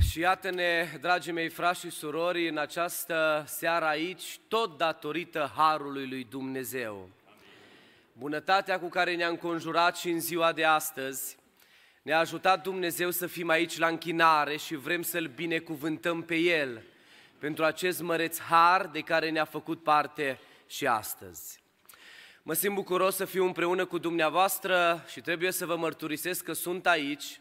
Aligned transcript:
Și 0.00 0.18
iată-ne, 0.18 0.88
dragii 1.00 1.32
mei 1.32 1.48
frați 1.48 1.80
și 1.80 1.90
surori, 1.90 2.48
în 2.48 2.58
această 2.58 3.44
seară 3.46 3.84
aici, 3.84 4.38
tot 4.48 4.76
datorită 4.76 5.52
Harului 5.56 6.08
lui 6.08 6.26
Dumnezeu. 6.30 7.08
Bunătatea 8.12 8.80
cu 8.80 8.88
care 8.88 9.14
ne-a 9.14 9.28
înconjurat 9.28 9.96
și 9.96 10.10
în 10.10 10.20
ziua 10.20 10.52
de 10.52 10.64
astăzi, 10.64 11.36
ne-a 12.02 12.18
ajutat 12.18 12.62
Dumnezeu 12.62 13.10
să 13.10 13.26
fim 13.26 13.48
aici 13.48 13.78
la 13.78 13.86
închinare 13.86 14.56
și 14.56 14.74
vrem 14.74 15.02
să-L 15.02 15.26
binecuvântăm 15.34 16.22
pe 16.22 16.34
El 16.36 16.82
pentru 17.38 17.64
acest 17.64 18.00
măreț 18.00 18.38
har 18.38 18.86
de 18.86 19.00
care 19.00 19.30
ne-a 19.30 19.44
făcut 19.44 19.82
parte 19.82 20.38
și 20.66 20.86
astăzi. 20.86 21.60
Mă 22.42 22.52
simt 22.52 22.74
bucuros 22.74 23.16
să 23.16 23.24
fiu 23.24 23.44
împreună 23.44 23.84
cu 23.84 23.98
dumneavoastră 23.98 25.04
și 25.08 25.20
trebuie 25.20 25.50
să 25.50 25.66
vă 25.66 25.76
mărturisesc 25.76 26.44
că 26.44 26.52
sunt 26.52 26.86
aici 26.86 27.40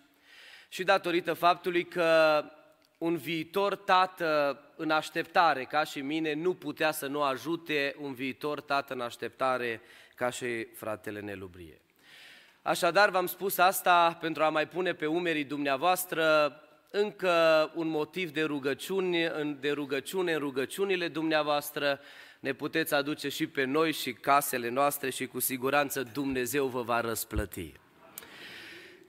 și 0.75 0.83
datorită 0.83 1.33
faptului 1.33 1.83
că 1.83 2.43
un 2.97 3.17
viitor 3.17 3.75
tată 3.75 4.59
în 4.75 4.91
așteptare, 4.91 5.63
ca 5.63 5.83
și 5.83 6.01
mine, 6.01 6.33
nu 6.33 6.53
putea 6.53 6.91
să 6.91 7.07
nu 7.07 7.21
ajute 7.21 7.95
un 7.99 8.13
viitor 8.13 8.61
tată 8.61 8.93
în 8.93 9.01
așteptare, 9.01 9.81
ca 10.15 10.29
și 10.29 10.65
fratele 10.73 11.19
Nelubrie. 11.19 11.81
Așadar, 12.61 13.09
v-am 13.09 13.25
spus 13.25 13.57
asta 13.57 14.17
pentru 14.21 14.43
a 14.43 14.49
mai 14.49 14.67
pune 14.67 14.93
pe 14.93 15.05
umerii 15.05 15.43
dumneavoastră 15.43 16.53
încă 16.91 17.71
un 17.75 17.87
motiv 17.87 18.31
de 18.31 18.43
rugăciune, 18.43 19.55
de 19.59 19.71
rugăciune 19.71 20.33
în 20.33 20.39
rugăciunile 20.39 21.07
dumneavoastră, 21.07 21.99
ne 22.39 22.53
puteți 22.53 22.93
aduce 22.93 23.29
și 23.29 23.47
pe 23.47 23.63
noi 23.63 23.91
și 23.91 24.13
casele 24.13 24.69
noastre 24.69 25.09
și 25.09 25.27
cu 25.27 25.39
siguranță 25.39 26.03
Dumnezeu 26.13 26.67
vă 26.67 26.81
va 26.81 27.01
răsplăti. 27.01 27.73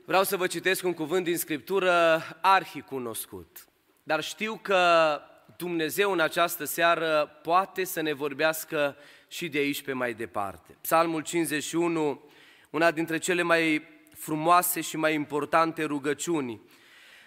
Vreau 0.06 0.24
să 0.24 0.36
vă 0.36 0.46
citesc 0.46 0.84
un 0.84 0.94
cuvânt 0.94 1.24
din 1.24 1.36
Scriptură 1.36 2.22
arhicunoscut, 2.40 3.66
dar 4.02 4.22
știu 4.22 4.58
că 4.62 5.20
Dumnezeu 5.56 6.12
în 6.12 6.20
această 6.20 6.64
seară 6.64 7.38
poate 7.42 7.84
să 7.84 8.00
ne 8.00 8.12
vorbească 8.12 8.96
și 9.28 9.48
de 9.48 9.58
aici 9.58 9.82
pe 9.82 9.92
mai 9.92 10.14
departe. 10.14 10.76
Psalmul 10.80 11.22
51, 11.22 12.22
una 12.70 12.90
dintre 12.90 13.18
cele 13.18 13.42
mai 13.42 13.88
frumoase 14.14 14.80
și 14.80 14.96
mai 14.96 15.14
importante 15.14 15.84
rugăciuni, 15.84 16.60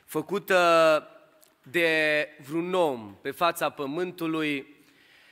făcută 0.05 1.07
de 1.63 2.27
vreun 2.47 2.73
om 2.73 3.15
pe 3.21 3.31
fața 3.31 3.69
pământului, 3.69 4.78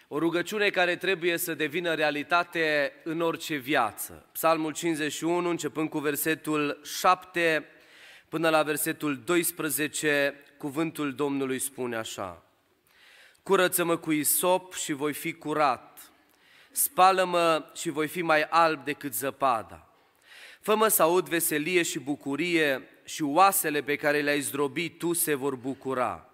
o 0.08 0.20
rugăciune 0.20 0.70
care 0.70 0.96
trebuie 0.96 1.38
să 1.38 1.54
devină 1.54 1.94
realitate 1.94 2.94
în 3.04 3.22
orice 3.22 3.56
viață. 3.56 4.26
Psalmul 4.32 4.74
51, 4.74 5.50
începând 5.50 5.90
cu 5.90 6.00
versetul 6.00 6.80
7 6.84 7.66
până 8.30 8.50
la 8.50 8.64
versetul 8.64 9.22
12, 9.26 10.36
cuvântul 10.58 11.16
Domnului 11.16 11.60
spune 11.60 11.96
așa. 11.96 12.44
Curăță-mă 13.44 13.98
cu 13.98 14.12
isop 14.12 14.74
și 14.74 14.94
voi 14.94 15.14
fi 15.14 15.34
curat. 15.34 16.12
Spală-mă 16.72 17.66
și 17.76 17.90
voi 17.90 18.08
fi 18.08 18.22
mai 18.22 18.42
alb 18.44 18.84
decât 18.84 19.14
zăpada. 19.14 19.88
Fă-mă 20.62 20.88
să 20.88 21.02
aud 21.02 21.28
veselie 21.28 21.84
și 21.84 22.00
bucurie 22.00 22.90
și 23.04 23.24
oasele 23.24 23.82
pe 23.82 23.96
care 23.96 24.22
le-ai 24.22 24.40
zdrobit 24.40 24.98
tu 24.98 25.14
se 25.14 25.34
vor 25.34 25.56
bucura. 25.56 26.30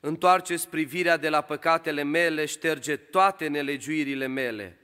Întoarceți 0.00 0.68
privirea 0.68 1.16
de 1.16 1.28
la 1.28 1.40
păcatele 1.40 2.02
mele, 2.02 2.44
șterge 2.44 2.96
toate 2.96 3.46
nelegiuirile 3.46 4.26
mele. 4.26 4.78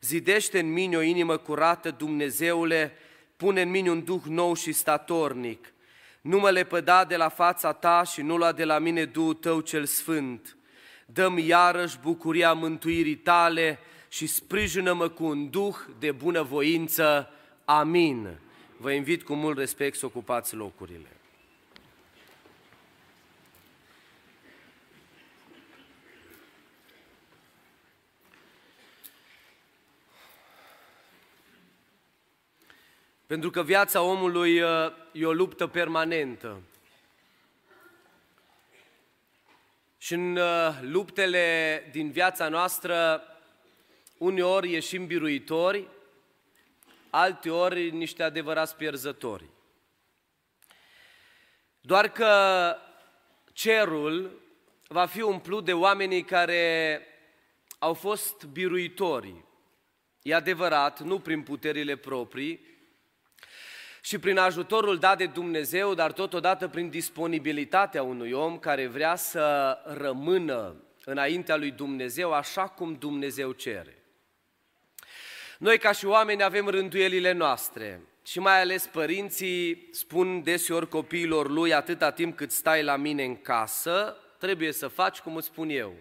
Zidește 0.00 0.58
în 0.58 0.72
mine 0.72 0.96
o 0.96 1.00
inimă 1.00 1.36
curată, 1.36 1.90
Dumnezeule, 1.90 2.92
pune 3.36 3.60
în 3.60 3.70
mine 3.70 3.90
un 3.90 4.04
duh 4.04 4.22
nou 4.28 4.54
și 4.54 4.72
statornic. 4.72 5.72
Nu 6.20 6.38
mă 6.38 6.50
lepăda 6.50 7.04
de 7.04 7.16
la 7.16 7.28
fața 7.28 7.72
ta 7.72 8.02
și 8.02 8.22
nu 8.22 8.36
lua 8.36 8.52
de 8.52 8.64
la 8.64 8.78
mine 8.78 9.04
Duhul 9.04 9.34
tău 9.34 9.60
cel 9.60 9.84
sfânt. 9.84 10.56
Dăm 11.06 11.38
iarăși 11.38 11.98
bucuria 12.02 12.52
mântuirii 12.52 13.16
tale 13.16 13.78
și 14.08 14.26
sprijină-mă 14.26 15.08
cu 15.08 15.24
un 15.24 15.50
duh 15.50 15.76
de 15.98 16.12
bunăvoință. 16.12 17.30
Amin. 17.64 18.28
Vă 18.76 18.90
invit 18.90 19.22
cu 19.22 19.34
mult 19.34 19.58
respect 19.58 19.96
să 19.96 20.06
ocupați 20.06 20.54
locurile. 20.54 21.13
Pentru 33.26 33.50
că 33.50 33.62
viața 33.62 34.02
omului 34.02 34.60
uh, 34.60 34.92
e 35.12 35.26
o 35.26 35.32
luptă 35.32 35.66
permanentă. 35.66 36.62
Și 39.98 40.14
în 40.14 40.36
uh, 40.36 40.78
luptele 40.80 41.88
din 41.92 42.10
viața 42.10 42.48
noastră, 42.48 43.22
uneori 44.18 44.70
ieșim 44.70 45.06
biruitori, 45.06 45.88
alteori 47.10 47.90
niște 47.90 48.22
adevărați 48.22 48.76
pierzători. 48.76 49.44
Doar 51.80 52.08
că 52.08 52.74
cerul 53.52 54.42
va 54.88 55.06
fi 55.06 55.20
umplut 55.20 55.64
de 55.64 55.72
oamenii 55.72 56.24
care 56.24 57.00
au 57.78 57.94
fost 57.94 58.44
biruitori. 58.44 59.44
E 60.22 60.34
adevărat, 60.34 61.00
nu 61.00 61.18
prin 61.18 61.42
puterile 61.42 61.96
proprii, 61.96 62.73
și 64.04 64.18
prin 64.18 64.38
ajutorul 64.38 64.98
dat 64.98 65.18
de 65.18 65.26
Dumnezeu, 65.26 65.94
dar 65.94 66.12
totodată 66.12 66.68
prin 66.68 66.90
disponibilitatea 66.90 68.02
unui 68.02 68.32
om 68.32 68.58
care 68.58 68.86
vrea 68.86 69.16
să 69.16 69.78
rămână 69.84 70.76
înaintea 71.04 71.56
lui 71.56 71.70
Dumnezeu 71.70 72.32
așa 72.32 72.66
cum 72.66 72.94
Dumnezeu 72.94 73.52
cere. 73.52 74.02
Noi 75.58 75.78
ca 75.78 75.92
și 75.92 76.06
oameni 76.06 76.42
avem 76.42 76.68
rânduielile 76.68 77.32
noastre 77.32 78.00
și 78.26 78.38
mai 78.38 78.60
ales 78.60 78.86
părinții 78.86 79.88
spun 79.92 80.42
deseori 80.42 80.88
copiilor 80.88 81.50
lui 81.50 81.74
atâta 81.74 82.10
timp 82.10 82.36
cât 82.36 82.50
stai 82.50 82.82
la 82.82 82.96
mine 82.96 83.24
în 83.24 83.40
casă, 83.40 84.16
trebuie 84.38 84.72
să 84.72 84.88
faci 84.88 85.18
cum 85.18 85.36
îți 85.36 85.46
spun 85.46 85.68
eu. 85.68 85.94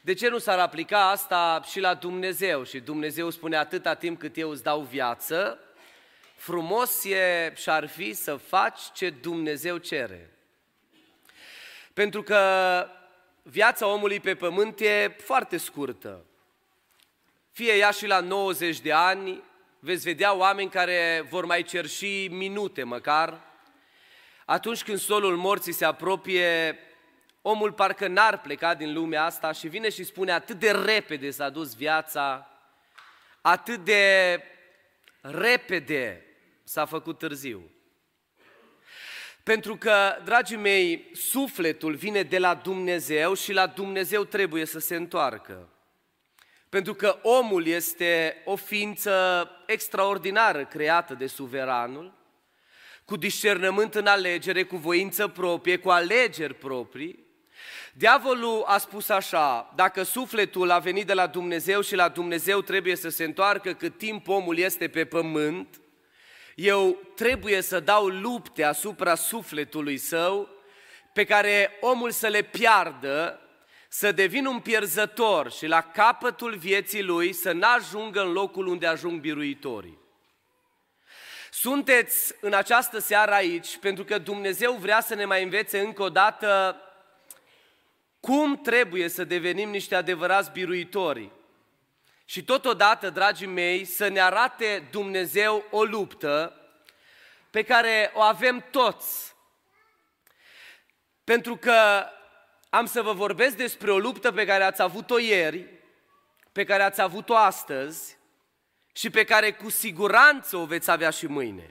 De 0.00 0.14
ce 0.14 0.28
nu 0.28 0.38
s-ar 0.38 0.58
aplica 0.58 1.10
asta 1.10 1.62
și 1.70 1.80
la 1.80 1.94
Dumnezeu? 1.94 2.64
Și 2.64 2.80
Dumnezeu 2.80 3.30
spune 3.30 3.56
atâta 3.56 3.94
timp 3.94 4.18
cât 4.18 4.36
eu 4.36 4.50
îți 4.50 4.62
dau 4.62 4.80
viață, 4.80 5.58
frumos 6.44 7.04
e 7.04 7.52
și-ar 7.56 7.86
fi 7.86 8.12
să 8.12 8.36
faci 8.36 8.80
ce 8.92 9.10
Dumnezeu 9.10 9.76
cere. 9.76 10.30
Pentru 11.92 12.22
că 12.22 12.40
viața 13.42 13.86
omului 13.86 14.20
pe 14.20 14.34
pământ 14.34 14.80
e 14.80 15.16
foarte 15.18 15.56
scurtă. 15.56 16.24
Fie 17.52 17.72
ea 17.72 17.90
și 17.90 18.06
la 18.06 18.20
90 18.20 18.80
de 18.80 18.92
ani, 18.92 19.42
veți 19.78 20.04
vedea 20.04 20.34
oameni 20.34 20.70
care 20.70 21.26
vor 21.28 21.44
mai 21.44 21.62
cerși 21.62 22.26
minute 22.26 22.82
măcar. 22.82 23.40
Atunci 24.44 24.82
când 24.82 24.98
solul 24.98 25.36
morții 25.36 25.72
se 25.72 25.84
apropie, 25.84 26.78
omul 27.42 27.72
parcă 27.72 28.06
n-ar 28.06 28.40
pleca 28.40 28.74
din 28.74 28.92
lumea 28.92 29.24
asta 29.24 29.52
și 29.52 29.68
vine 29.68 29.88
și 29.88 30.04
spune 30.04 30.32
atât 30.32 30.58
de 30.58 30.70
repede 30.70 31.30
s-a 31.30 31.48
dus 31.48 31.74
viața, 31.74 32.50
atât 33.40 33.84
de 33.84 34.42
repede 35.20 36.24
s-a 36.64 36.84
făcut 36.84 37.18
târziu. 37.18 37.70
Pentru 39.42 39.76
că, 39.76 40.16
dragii 40.24 40.56
mei, 40.56 41.10
sufletul 41.12 41.94
vine 41.94 42.22
de 42.22 42.38
la 42.38 42.54
Dumnezeu 42.54 43.34
și 43.34 43.52
la 43.52 43.66
Dumnezeu 43.66 44.24
trebuie 44.24 44.64
să 44.64 44.78
se 44.78 44.96
întoarcă. 44.96 45.68
Pentru 46.68 46.94
că 46.94 47.18
omul 47.22 47.66
este 47.66 48.42
o 48.44 48.56
ființă 48.56 49.50
extraordinară 49.66 50.64
creată 50.64 51.14
de 51.14 51.26
suveranul, 51.26 52.12
cu 53.04 53.16
discernământ 53.16 53.94
în 53.94 54.06
alegere, 54.06 54.62
cu 54.62 54.76
voință 54.76 55.28
proprie, 55.28 55.76
cu 55.76 55.90
alegeri 55.90 56.54
proprii. 56.54 57.26
Diavolul 57.92 58.62
a 58.66 58.78
spus 58.78 59.08
așa, 59.08 59.72
dacă 59.74 60.02
sufletul 60.02 60.70
a 60.70 60.78
venit 60.78 61.06
de 61.06 61.14
la 61.14 61.26
Dumnezeu 61.26 61.80
și 61.80 61.94
la 61.94 62.08
Dumnezeu 62.08 62.60
trebuie 62.60 62.96
să 62.96 63.08
se 63.08 63.24
întoarcă 63.24 63.72
cât 63.72 63.98
timp 63.98 64.28
omul 64.28 64.58
este 64.58 64.88
pe 64.88 65.04
pământ, 65.04 65.80
eu 66.54 66.98
trebuie 67.14 67.60
să 67.60 67.80
dau 67.80 68.06
lupte 68.06 68.64
asupra 68.64 69.14
sufletului 69.14 69.96
său 69.96 70.48
pe 71.12 71.24
care 71.24 71.76
omul 71.80 72.10
să 72.10 72.28
le 72.28 72.42
piardă, 72.42 73.40
să 73.88 74.12
devină 74.12 74.48
un 74.48 74.60
pierzător 74.60 75.52
și 75.52 75.66
la 75.66 75.80
capătul 75.80 76.56
vieții 76.56 77.02
lui 77.02 77.32
să 77.32 77.52
n-ajungă 77.52 78.20
în 78.20 78.32
locul 78.32 78.66
unde 78.66 78.86
ajung 78.86 79.20
biruitorii. 79.20 79.98
Sunteți 81.50 82.34
în 82.40 82.52
această 82.52 82.98
seară 82.98 83.32
aici 83.32 83.78
pentru 83.78 84.04
că 84.04 84.18
Dumnezeu 84.18 84.72
vrea 84.72 85.00
să 85.00 85.14
ne 85.14 85.24
mai 85.24 85.42
învețe 85.42 85.80
încă 85.80 86.02
o 86.02 86.08
dată 86.08 86.80
cum 88.20 88.56
trebuie 88.56 89.08
să 89.08 89.24
devenim 89.24 89.70
niște 89.70 89.94
adevărați 89.94 90.50
biruitori 90.50 91.30
și 92.24 92.44
totodată, 92.44 93.10
dragii 93.10 93.46
mei, 93.46 93.84
să 93.84 94.08
ne 94.08 94.20
arate 94.20 94.88
Dumnezeu 94.90 95.64
o 95.70 95.84
luptă 95.84 96.58
pe 97.50 97.62
care 97.62 98.10
o 98.14 98.20
avem 98.20 98.64
toți. 98.70 99.34
Pentru 101.24 101.56
că 101.56 102.06
am 102.68 102.86
să 102.86 103.02
vă 103.02 103.12
vorbesc 103.12 103.56
despre 103.56 103.92
o 103.92 103.98
luptă 103.98 104.32
pe 104.32 104.44
care 104.44 104.64
ați 104.64 104.82
avut-o 104.82 105.18
ieri, 105.18 105.68
pe 106.52 106.64
care 106.64 106.82
ați 106.82 107.00
avut-o 107.00 107.36
astăzi 107.36 108.16
și 108.92 109.10
pe 109.10 109.24
care 109.24 109.52
cu 109.52 109.70
siguranță 109.70 110.56
o 110.56 110.64
veți 110.64 110.90
avea 110.90 111.10
și 111.10 111.26
mâine. 111.26 111.70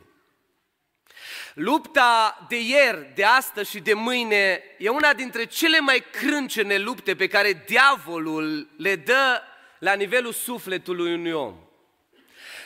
Lupta 1.53 2.45
de 2.47 2.59
ieri, 2.59 3.11
de 3.15 3.23
astăzi 3.23 3.69
și 3.69 3.79
de 3.79 3.93
mâine 3.93 4.63
e 4.77 4.89
una 4.89 5.13
dintre 5.13 5.45
cele 5.45 5.79
mai 5.79 6.05
crâncene 6.11 6.77
lupte 6.77 7.15
pe 7.15 7.27
care 7.27 7.63
diavolul 7.65 8.69
le 8.77 8.95
dă 8.95 9.41
la 9.83 9.93
nivelul 9.93 10.33
sufletului 10.33 11.13
unui 11.13 11.31
om. 11.31 11.55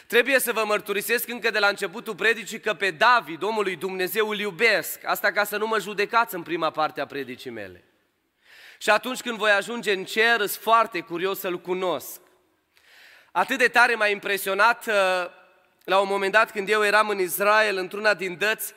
Trebuie 0.07 0.39
să 0.39 0.51
vă 0.51 0.63
mărturisesc 0.65 1.27
încă 1.27 1.49
de 1.49 1.59
la 1.59 1.67
începutul 1.67 2.15
predicii 2.15 2.59
că 2.59 2.73
pe 2.73 2.91
David, 2.91 3.43
omul 3.43 3.63
lui 3.63 3.75
Dumnezeu, 3.75 4.29
îl 4.29 4.39
iubesc. 4.39 5.05
Asta 5.05 5.31
ca 5.31 5.43
să 5.43 5.57
nu 5.57 5.67
mă 5.67 5.79
judecați 5.79 6.35
în 6.35 6.43
prima 6.43 6.69
parte 6.69 7.01
a 7.01 7.05
predicii 7.05 7.49
mele. 7.49 7.83
Și 8.77 8.89
atunci 8.89 9.21
când 9.21 9.37
voi 9.37 9.51
ajunge 9.51 9.93
în 9.93 10.03
cer, 10.03 10.37
sunt 10.37 10.49
foarte 10.49 10.99
curios 10.99 11.39
să-l 11.39 11.59
cunosc. 11.59 12.21
Atât 13.31 13.57
de 13.57 13.67
tare 13.67 13.95
m-a 13.95 14.07
impresionat 14.07 14.85
uh, 14.87 14.93
la 15.83 15.99
un 15.99 16.07
moment 16.09 16.31
dat 16.31 16.51
când 16.51 16.69
eu 16.69 16.85
eram 16.85 17.09
în 17.09 17.19
Israel, 17.19 17.77
într-una 17.77 18.13
din 18.13 18.37
dăți, 18.37 18.73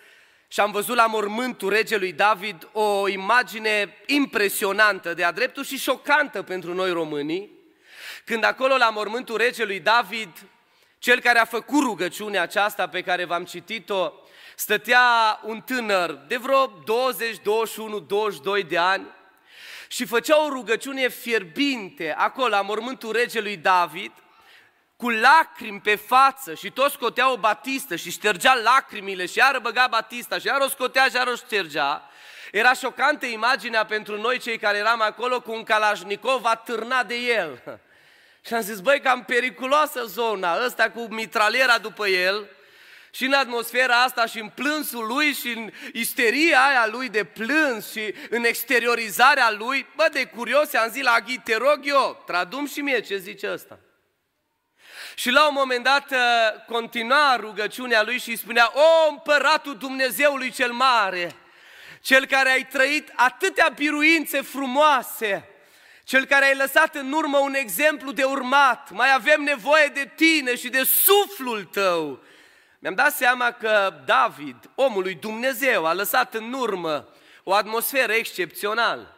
și 0.48 0.60
am 0.60 0.70
văzut 0.70 0.96
la 0.96 1.06
mormântul 1.06 1.68
regelui 1.68 2.12
David 2.12 2.68
o 2.72 3.08
imagine 3.08 3.96
impresionantă 4.06 5.14
de-a 5.14 5.32
dreptul 5.32 5.64
și 5.64 5.78
șocantă 5.78 6.42
pentru 6.42 6.74
noi 6.74 6.90
românii, 6.90 7.58
când 8.24 8.44
acolo 8.44 8.76
la 8.76 8.90
mormântul 8.90 9.36
regelui 9.36 9.80
David, 9.80 10.30
cel 10.98 11.20
care 11.20 11.38
a 11.38 11.44
făcut 11.44 11.82
rugăciunea 11.82 12.42
aceasta 12.42 12.88
pe 12.88 13.02
care 13.02 13.24
v-am 13.24 13.44
citit-o, 13.44 14.12
stătea 14.56 15.40
un 15.42 15.60
tânăr 15.60 16.10
de 16.10 16.36
vreo 16.36 16.66
20, 16.84 17.38
21, 17.42 18.00
22 18.00 18.62
de 18.62 18.78
ani 18.78 19.06
și 19.88 20.04
făcea 20.04 20.44
o 20.44 20.48
rugăciune 20.48 21.08
fierbinte 21.08 22.14
acolo 22.16 22.48
la 22.48 22.60
mormântul 22.60 23.12
regelui 23.12 23.56
David, 23.56 24.12
cu 24.96 25.10
lacrimi 25.10 25.80
pe 25.80 25.94
față 25.94 26.54
și 26.54 26.70
tot 26.70 26.90
scotea 26.90 27.32
o 27.32 27.36
batistă 27.36 27.96
și 27.96 28.10
ștergea 28.10 28.54
lacrimile 28.54 29.26
și 29.26 29.38
iară 29.38 29.58
băga 29.58 29.86
batista 29.90 30.38
și 30.38 30.46
iară 30.46 30.64
o 30.64 30.68
scotea 30.68 31.04
și 31.04 31.14
iară 31.14 31.30
o 31.30 31.34
ștergea. 31.34 32.10
Era 32.52 32.72
șocantă 32.72 33.26
imaginea 33.26 33.84
pentru 33.84 34.20
noi 34.20 34.38
cei 34.38 34.58
care 34.58 34.78
eram 34.78 35.00
acolo 35.00 35.40
cu 35.40 35.52
un 35.52 35.62
Kalashnikov 35.62 36.44
atârnat 36.44 37.06
de 37.06 37.14
el. 37.14 37.80
Și 38.46 38.54
am 38.54 38.60
zis, 38.60 38.80
băi, 38.80 39.00
cam 39.00 39.24
periculoasă 39.24 40.04
zona, 40.04 40.64
ăsta 40.64 40.90
cu 40.90 41.00
mitraliera 41.00 41.78
după 41.78 42.06
el, 42.06 42.48
și 43.12 43.24
în 43.24 43.32
atmosfera 43.32 44.02
asta 44.02 44.26
și 44.26 44.38
în 44.38 44.48
plânsul 44.48 45.06
lui 45.06 45.32
și 45.32 45.48
în 45.48 45.70
isteria 45.92 46.66
aia 46.66 46.86
lui 46.86 47.08
de 47.08 47.24
plâns 47.24 47.90
și 47.90 48.14
în 48.30 48.44
exteriorizarea 48.44 49.50
lui, 49.50 49.86
bă, 49.96 50.08
de 50.12 50.24
curios, 50.24 50.74
am 50.74 50.90
zis 50.90 51.02
la 51.02 51.12
Aghi, 51.12 51.38
te 51.38 51.56
rog 51.56 51.80
eu, 51.82 52.22
tradum 52.26 52.66
și 52.66 52.80
mie 52.80 53.00
ce 53.00 53.16
zice 53.16 53.52
ăsta. 53.52 53.78
Și 55.14 55.30
la 55.30 55.48
un 55.48 55.54
moment 55.54 55.84
dat 55.84 56.10
uh, 56.10 56.18
continua 56.66 57.36
rugăciunea 57.36 58.02
lui 58.02 58.18
și 58.18 58.28
îi 58.28 58.36
spunea, 58.36 58.72
O, 58.74 59.10
împăratul 59.10 59.76
Dumnezeului 59.76 60.50
cel 60.50 60.72
mare, 60.72 61.34
cel 62.00 62.26
care 62.26 62.50
ai 62.50 62.66
trăit 62.66 63.12
atâtea 63.14 63.68
biruințe 63.68 64.40
frumoase, 64.40 65.48
cel 66.10 66.24
care 66.24 66.44
ai 66.44 66.56
lăsat 66.56 66.94
în 66.94 67.12
urmă 67.12 67.38
un 67.38 67.54
exemplu 67.54 68.12
de 68.12 68.22
urmat, 68.22 68.90
mai 68.90 69.14
avem 69.14 69.42
nevoie 69.42 69.90
de 69.94 70.12
tine 70.14 70.56
și 70.56 70.68
de 70.68 70.82
suflul 70.82 71.64
tău. 71.64 72.22
Mi-am 72.78 72.94
dat 72.94 73.14
seama 73.14 73.50
că 73.50 74.02
David, 74.04 74.56
omul 74.74 75.02
lui 75.02 75.14
Dumnezeu, 75.14 75.86
a 75.86 75.92
lăsat 75.92 76.34
în 76.34 76.52
urmă 76.52 77.08
o 77.44 77.54
atmosferă 77.54 78.12
excepțională. 78.12 79.16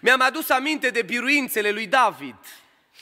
Mi-am 0.00 0.20
adus 0.20 0.48
aminte 0.48 0.90
de 0.90 1.02
biruințele 1.02 1.70
lui 1.70 1.86
David. 1.86 2.38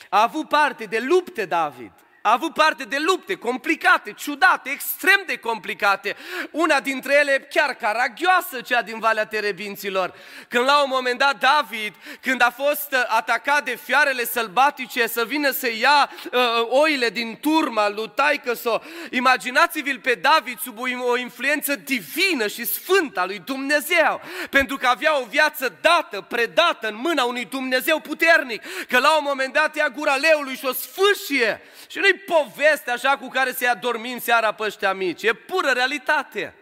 A 0.09 0.21
avut 0.21 0.47
parte 0.47 0.83
de 0.85 0.99
lupte 0.99 1.45
David 1.45 1.91
a 2.25 2.31
avut 2.31 2.53
parte 2.53 2.83
de 2.83 2.97
lupte 2.99 3.35
complicate, 3.35 4.11
ciudate, 4.11 4.69
extrem 4.69 5.23
de 5.25 5.37
complicate. 5.37 6.15
Una 6.51 6.79
dintre 6.79 7.13
ele 7.13 7.47
chiar 7.49 7.73
caragioasă, 7.73 8.61
cea 8.61 8.81
din 8.81 8.99
Valea 8.99 9.25
Terebinților. 9.25 10.13
Când 10.47 10.65
la 10.65 10.83
un 10.83 10.89
moment 10.89 11.19
dat 11.19 11.37
David, 11.39 11.93
când 12.21 12.41
a 12.41 12.49
fost 12.49 12.91
uh, 12.91 13.03
atacat 13.07 13.63
de 13.63 13.75
fiarele 13.83 14.25
sălbatice 14.25 15.07
să 15.07 15.25
vină 15.25 15.51
să 15.51 15.69
ia 15.71 16.09
uh, 16.31 16.39
oile 16.69 17.09
din 17.09 17.37
turma 17.41 17.89
lui 17.89 18.11
Taicăso, 18.15 18.81
imaginați-vi-l 19.09 19.99
pe 19.99 20.13
David 20.13 20.59
sub 20.59 20.79
o, 20.79 20.85
o 21.09 21.17
influență 21.17 21.75
divină 21.75 22.47
și 22.47 22.65
sfântă 22.65 23.19
a 23.19 23.25
lui 23.25 23.41
Dumnezeu, 23.45 24.21
pentru 24.49 24.77
că 24.77 24.87
avea 24.87 25.19
o 25.19 25.25
viață 25.25 25.77
dată, 25.81 26.21
predată 26.21 26.87
în 26.87 26.95
mâna 26.95 27.23
unui 27.23 27.45
Dumnezeu 27.45 27.99
puternic, 27.99 28.63
că 28.87 28.97
la 28.97 29.17
un 29.17 29.23
moment 29.27 29.53
dat 29.53 29.75
ia 29.75 29.89
gura 29.89 30.15
leului 30.15 30.55
și 30.55 30.65
o 30.65 30.73
sfârșie 30.73 31.61
și 31.87 31.99
nu 32.15 32.35
poveste 32.35 32.91
așa 32.91 33.17
cu 33.17 33.27
care 33.27 33.51
să-i 33.51 33.67
adormim 33.67 34.19
seara 34.19 34.51
pe 34.51 34.63
ăștia 34.63 34.93
mici, 34.93 35.23
e 35.23 35.33
pură 35.33 35.69
realitate. 35.69 36.53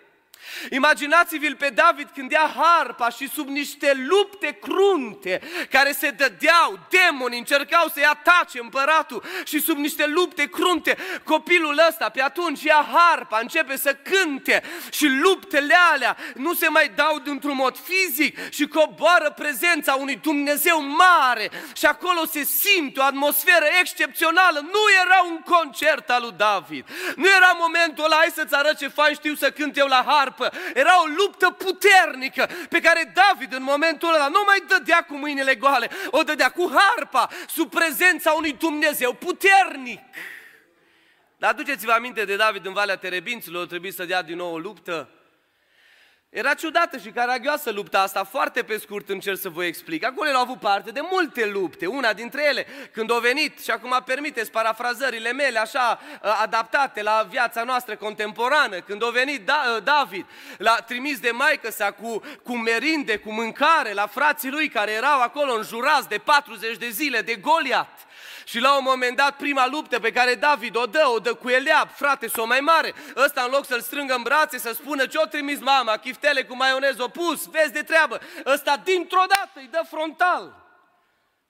Imaginați-vi-l 0.70 1.56
pe 1.56 1.70
David 1.70 2.10
când 2.14 2.32
ia 2.32 2.54
harpa 2.56 3.10
și 3.10 3.30
sub 3.30 3.48
niște 3.48 4.06
lupte 4.08 4.58
crunte 4.62 5.42
care 5.70 5.92
se 5.92 6.10
dădeau, 6.10 6.80
demoni 6.90 7.38
încercau 7.38 7.88
să-i 7.88 8.06
atace 8.06 8.60
împăratul 8.60 9.24
și 9.46 9.60
sub 9.60 9.78
niște 9.78 10.08
lupte 10.08 10.50
crunte, 10.50 10.98
copilul 11.24 11.82
ăsta 11.90 12.10
pe 12.10 12.22
atunci 12.22 12.64
ia 12.64 12.88
harpa, 12.94 13.40
începe 13.40 13.78
să 13.78 13.98
cânte 14.04 14.64
și 14.92 15.08
luptele 15.08 15.76
alea 15.92 16.18
nu 16.36 16.54
se 16.54 16.68
mai 16.68 16.92
dau 16.96 17.20
dintr-un 17.20 17.56
mod 17.56 17.78
fizic 17.78 18.50
și 18.50 18.68
coboară 18.68 19.32
prezența 19.32 19.94
unui 19.94 20.16
Dumnezeu 20.16 20.82
mare 20.82 21.52
și 21.74 21.86
acolo 21.86 22.26
se 22.26 22.44
simte 22.44 23.00
o 23.00 23.04
atmosferă 23.04 23.66
excepțională. 23.80 24.60
Nu 24.60 24.82
era 25.04 25.22
un 25.30 25.40
concert 25.40 26.10
al 26.10 26.22
lui 26.22 26.34
David, 26.38 26.86
nu 27.16 27.28
era 27.28 27.58
momentul 27.60 28.04
ăla, 28.04 28.16
hai 28.16 28.32
să-ți 28.36 28.56
arăt 28.56 28.78
ce 28.78 28.88
fain 28.88 29.14
știu 29.14 29.36
să 29.36 29.52
cânt 29.52 29.78
eu 29.78 29.88
la 29.88 30.04
harpă, 30.08 30.33
harpă. 30.38 30.58
Era 30.74 31.02
o 31.02 31.06
luptă 31.06 31.50
puternică 31.50 32.50
pe 32.70 32.80
care 32.80 33.14
David 33.14 33.54
în 33.54 33.64
momentul 33.64 34.14
ăla 34.14 34.28
nu 34.28 34.44
mai 34.46 34.64
dădea 34.68 35.04
cu 35.04 35.16
mâinile 35.16 35.56
goale, 35.56 35.90
o 36.10 36.24
dădea 36.24 36.52
cu 36.52 36.72
harpa, 36.74 37.30
sub 37.48 37.70
prezența 37.70 38.32
unui 38.32 38.54
Dumnezeu 38.54 39.14
puternic. 39.14 40.02
Dar 41.38 41.50
aduceți-vă 41.50 41.92
aminte 41.92 42.26
de 42.26 42.36
David 42.36 42.66
în 42.66 42.74
Valea 42.74 42.96
Terebinților, 42.96 43.68
trebuie 43.68 43.92
să 43.92 44.06
dea 44.06 44.22
din 44.22 44.38
nou 44.38 44.54
o 44.54 44.58
luptă 44.58 45.10
era 46.34 46.54
ciudată 46.54 46.98
și 46.98 47.10
caragioasă 47.10 47.72
lupta 47.72 48.02
asta, 48.02 48.24
foarte 48.24 48.64
pe 48.64 48.78
scurt 48.78 49.10
încerc 49.10 49.38
să 49.38 49.50
vă 49.50 49.66
explic. 49.66 50.06
Acolo 50.06 50.30
au 50.30 50.42
avut 50.42 50.60
parte 50.60 50.92
de 50.92 51.00
multe 51.12 51.46
lupte, 51.46 51.86
una 51.86 52.14
dintre 52.14 52.46
ele, 52.48 52.66
când 52.92 53.12
au 53.12 53.20
venit, 53.20 53.60
și 53.60 53.72
acum 53.72 54.02
permiteți 54.06 54.52
parafrazările 54.52 55.32
mele 55.32 55.60
așa 55.60 56.00
ă, 56.24 56.30
adaptate 56.42 57.02
la 57.02 57.28
viața 57.30 57.64
noastră 57.64 57.96
contemporană, 57.96 58.80
când 58.80 59.04
au 59.04 59.10
venit 59.10 59.46
da, 59.46 59.64
ă, 59.76 59.80
David, 59.80 60.26
la 60.58 60.76
trimis 60.76 61.20
de 61.20 61.32
maică 61.32 61.72
sa 61.72 61.92
cu, 61.92 62.22
cu 62.44 62.58
merinde, 62.58 63.18
cu 63.18 63.32
mâncare, 63.32 63.94
la 63.94 64.08
frații 64.08 64.50
lui 64.50 64.70
care 64.70 64.92
erau 64.92 65.22
acolo 65.22 65.54
înjurați 65.54 66.08
de 66.08 66.18
40 66.18 66.78
de 66.78 66.90
zile 66.90 67.22
de 67.22 67.36
Goliat. 67.36 68.00
Și 68.44 68.60
la 68.60 68.78
un 68.78 68.84
moment 68.84 69.18
dat, 69.18 69.36
prima 69.36 69.68
luptă 69.68 70.00
pe 70.00 70.12
care 70.12 70.36
David 70.36 70.76
o 70.76 70.86
dă, 70.86 71.04
o 71.16 71.20
dă 71.20 71.34
cu 71.34 71.50
Eliab, 71.50 71.90
frate, 71.96 72.28
s-o 72.28 72.46
mai 72.46 72.60
mare. 72.60 72.94
Ăsta 73.16 73.42
în 73.42 73.52
loc 73.52 73.66
să-l 73.66 73.82
strângă 73.82 74.14
în 74.14 74.22
brațe, 74.22 74.58
să 74.58 74.74
spună 74.74 75.06
ce-o 75.06 75.26
trimis 75.26 75.60
mama, 75.60 75.98
chiftele 75.98 76.44
cu 76.44 76.56
maioneză 76.56 77.04
o 77.04 77.08
pus, 77.08 77.46
vezi 77.46 77.72
de 77.72 77.84
treabă. 77.84 78.20
Ăsta 78.46 78.78
dintr-o 78.84 79.24
dată 79.28 79.52
îi 79.54 79.70
dă 79.72 79.82
frontal. 79.90 80.63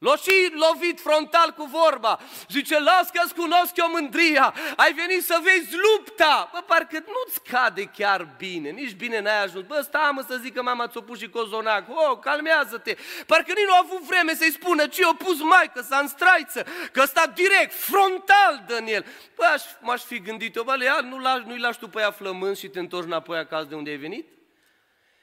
L-a 0.04 0.16
și 0.16 0.54
lovit 0.54 1.00
frontal 1.00 1.52
cu 1.52 1.64
vorba. 1.64 2.20
Zice, 2.50 2.80
las 2.80 3.10
că-ți 3.10 3.34
cunosc 3.34 3.78
eu 3.78 3.90
mândria. 3.90 4.54
Ai 4.76 4.94
venit 4.94 5.24
să 5.24 5.40
vezi 5.44 5.76
lupta. 5.76 6.50
Bă, 6.54 6.60
parcă 6.66 6.98
nu-ți 6.98 7.42
cade 7.44 7.84
chiar 7.84 8.28
bine. 8.38 8.70
Nici 8.70 8.94
bine 8.94 9.20
n-ai 9.20 9.44
ajuns. 9.44 9.66
Bă, 9.66 9.82
stai 9.82 10.12
mă 10.14 10.24
să 10.28 10.40
zic 10.42 10.54
că 10.54 10.62
mama 10.62 10.88
ți-o 10.88 11.02
pus 11.02 11.20
și 11.20 11.30
cozonac. 11.30 11.90
Oh, 11.90 12.20
calmează-te. 12.20 12.96
Parcă 13.26 13.52
nici 13.56 13.66
nu 13.66 13.74
a 13.74 13.82
avut 13.84 14.02
vreme 14.02 14.34
să-i 14.34 14.52
spună 14.52 14.88
ce 14.88 15.06
o 15.06 15.14
pus 15.14 15.42
mai, 15.42 15.72
că 15.74 15.82
s-a 15.82 15.98
înstraiță. 15.98 16.66
Că 16.92 17.06
sta 17.06 17.28
direct, 17.36 17.74
frontal, 17.74 18.64
Daniel. 18.68 19.06
Bă, 19.36 19.44
aș, 19.54 19.62
m-aș 19.80 20.02
fi 20.02 20.20
gândit 20.20 20.56
eu, 20.56 20.64
bă, 20.64 20.76
le 20.76 20.90
nu 21.02 21.20
lași, 21.20 21.44
nu-i 21.48 21.60
lași 21.60 21.80
tu 21.80 21.88
pe 21.88 22.00
ea 22.00 22.12
flămâns 22.12 22.60
și 22.60 22.68
te 22.68 22.80
întorci 22.80 23.06
înapoi 23.06 23.38
acasă 23.38 23.66
de 23.70 23.76
unde 23.76 23.90
ai 23.90 23.98
venit? 23.98 24.28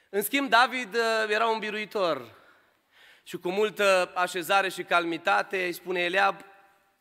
În 0.09 0.21
schimb, 0.21 0.49
David 0.49 0.95
uh, 0.95 1.29
era 1.29 1.47
un 1.47 1.59
biruitor 1.59 2.39
și 3.23 3.37
cu 3.37 3.49
multă 3.49 4.11
așezare 4.15 4.69
și 4.69 4.83
calmitate 4.83 5.65
îi 5.65 5.73
spune 5.73 5.99
Eliab, 5.99 6.41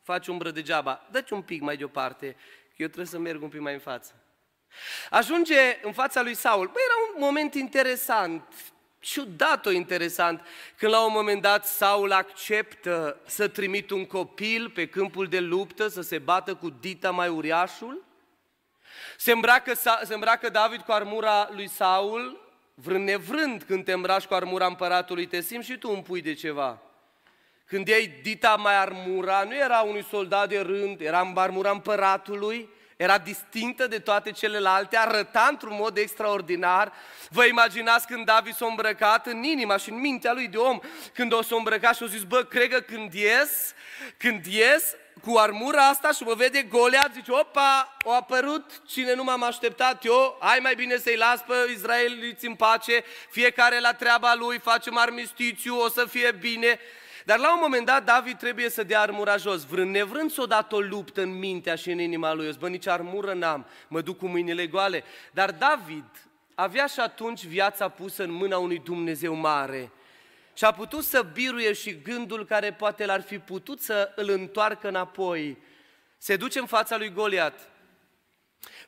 faci 0.03 0.27
umbră 0.27 0.51
degeaba, 0.51 1.07
dă-ți 1.11 1.33
un 1.33 1.43
pic 1.43 1.61
mai 1.61 1.77
deoparte, 1.77 2.33
că 2.69 2.77
eu 2.77 2.87
trebuie 2.87 3.07
să 3.07 3.19
merg 3.19 3.43
un 3.43 3.49
pic 3.49 3.61
mai 3.61 3.73
în 3.73 3.79
față. 3.79 4.15
Ajunge 5.11 5.79
în 5.83 5.93
fața 5.93 6.23
lui 6.23 6.35
Saul. 6.35 6.67
Băi, 6.67 6.83
era 6.85 7.15
un 7.15 7.25
moment 7.25 7.55
interesant, 7.55 8.55
ciudat-o 8.99 9.71
interesant, 9.71 10.47
când 10.77 10.93
la 10.93 11.05
un 11.05 11.13
moment 11.13 11.43
dat 11.43 11.67
Saul 11.67 12.13
acceptă 12.13 13.21
să 13.27 13.49
trimit 13.49 13.91
un 13.91 14.07
copil 14.07 14.71
pe 14.71 14.87
câmpul 14.87 15.27
de 15.27 15.41
luptă 15.41 15.89
să 15.89 16.01
se 16.01 16.19
bată 16.19 16.55
cu 16.55 16.71
dita 16.71 17.11
mai 17.11 17.29
uriașul. 17.29 18.05
Se 19.17 19.33
îmbracă, 19.33 19.75
se 20.05 20.15
îmbracă 20.15 20.49
David 20.49 20.81
cu 20.81 20.93
armura 20.93 21.49
lui 21.53 21.69
Saul, 21.69 22.50
vrând 22.83 23.05
nevrând, 23.05 23.63
când 23.63 23.85
te 23.85 23.93
îmbraci 23.93 24.25
cu 24.25 24.35
armura 24.35 24.67
împăratului, 24.67 25.27
te 25.27 25.41
simți 25.41 25.71
și 25.71 25.79
tu 25.79 25.91
un 25.91 26.03
pui 26.03 26.21
de 26.21 26.35
ceva. 26.35 26.83
Când 27.65 27.89
ei 27.89 28.19
dita 28.23 28.55
mai 28.55 28.77
armura, 28.77 29.43
nu 29.43 29.55
era 29.55 29.81
unui 29.81 30.05
soldat 30.11 30.49
de 30.49 30.61
rând, 30.61 31.01
era 31.01 31.33
armura 31.35 31.71
împăratului, 31.71 32.69
era 32.97 33.19
distinctă 33.19 33.87
de 33.87 33.99
toate 33.99 34.31
celelalte, 34.31 34.97
arăta 34.97 35.47
într-un 35.51 35.77
mod 35.81 35.97
extraordinar. 35.97 36.93
Vă 37.29 37.45
imaginați 37.45 38.07
când 38.07 38.25
David 38.25 38.55
s-a 38.55 38.67
îmbrăcat 38.67 39.27
în 39.27 39.43
inima 39.43 39.77
și 39.77 39.91
în 39.91 40.01
mintea 40.01 40.33
lui 40.33 40.49
de 40.49 40.57
om, 40.57 40.79
când 41.15 41.33
o 41.33 41.43
s-a 41.43 41.57
îmbrăcat 41.57 41.97
și 41.97 42.03
a 42.03 42.07
zis, 42.07 42.23
bă, 42.23 42.43
cred 42.43 42.71
că 42.71 42.81
când 42.81 43.13
ies, 43.13 43.75
când 44.17 44.47
ies, 44.47 44.95
cu 45.25 45.37
armura 45.37 45.89
asta 45.89 46.11
și 46.13 46.23
mă 46.23 46.35
vede 46.35 46.63
Goliat, 46.63 47.11
zice, 47.15 47.31
opa, 47.33 47.97
a 48.07 48.15
apărut 48.15 48.83
cine 48.87 49.15
nu 49.15 49.25
m-am 49.25 49.43
așteptat 49.43 50.05
eu, 50.05 50.37
hai 50.41 50.59
mai 50.63 50.75
bine 50.75 50.97
să-i 50.97 51.17
las 51.17 51.41
pe 51.41 51.55
Israeliți 51.73 52.47
în 52.47 52.55
pace, 52.55 53.05
fiecare 53.31 53.81
la 53.81 53.93
treaba 53.93 54.35
lui, 54.35 54.59
facem 54.59 54.97
armistițiu, 54.97 55.77
o 55.77 55.89
să 55.89 56.05
fie 56.09 56.37
bine. 56.41 56.79
Dar 57.25 57.39
la 57.39 57.53
un 57.53 57.59
moment 57.63 57.87
dat 57.87 58.05
David 58.05 58.39
trebuie 58.39 58.71
să 58.71 58.83
dea 58.83 59.01
armura 59.01 59.37
jos, 59.37 59.65
vrând 59.65 59.91
nevrând 59.91 60.31
să 60.31 60.41
o 60.43 60.47
dat 60.47 60.73
o 60.73 60.81
luptă 60.81 61.23
în 61.23 61.39
mintea 61.39 61.75
și 61.75 61.91
în 61.91 61.99
inima 61.99 62.33
lui. 62.33 62.47
Eu 62.47 62.53
bă, 62.59 62.69
nici 62.69 62.87
armură 62.87 63.33
n-am, 63.33 63.67
mă 63.89 64.01
duc 64.01 64.19
cu 64.19 64.27
mâinile 64.27 64.67
goale. 64.67 65.05
Dar 65.31 65.51
David 65.51 66.05
avea 66.55 66.87
și 66.87 67.01
atunci 67.01 67.45
viața 67.45 67.89
pusă 67.89 68.23
în 68.23 68.33
mâna 68.33 68.57
unui 68.57 68.79
Dumnezeu 68.85 69.35
mare. 69.35 69.93
Și 70.61 70.67
a 70.67 70.73
putut 70.73 71.05
să 71.05 71.23
biruie 71.33 71.73
și 71.73 72.01
gândul 72.03 72.45
care 72.45 72.73
poate 72.73 73.05
l-ar 73.05 73.23
fi 73.23 73.39
putut 73.39 73.81
să 73.81 74.13
îl 74.17 74.29
întoarcă 74.29 74.89
înapoi. 74.89 75.57
Se 76.19 76.37
duce 76.37 76.59
în 76.59 76.67
fața 76.67 76.97
lui 76.97 77.13
Goliat. 77.13 77.69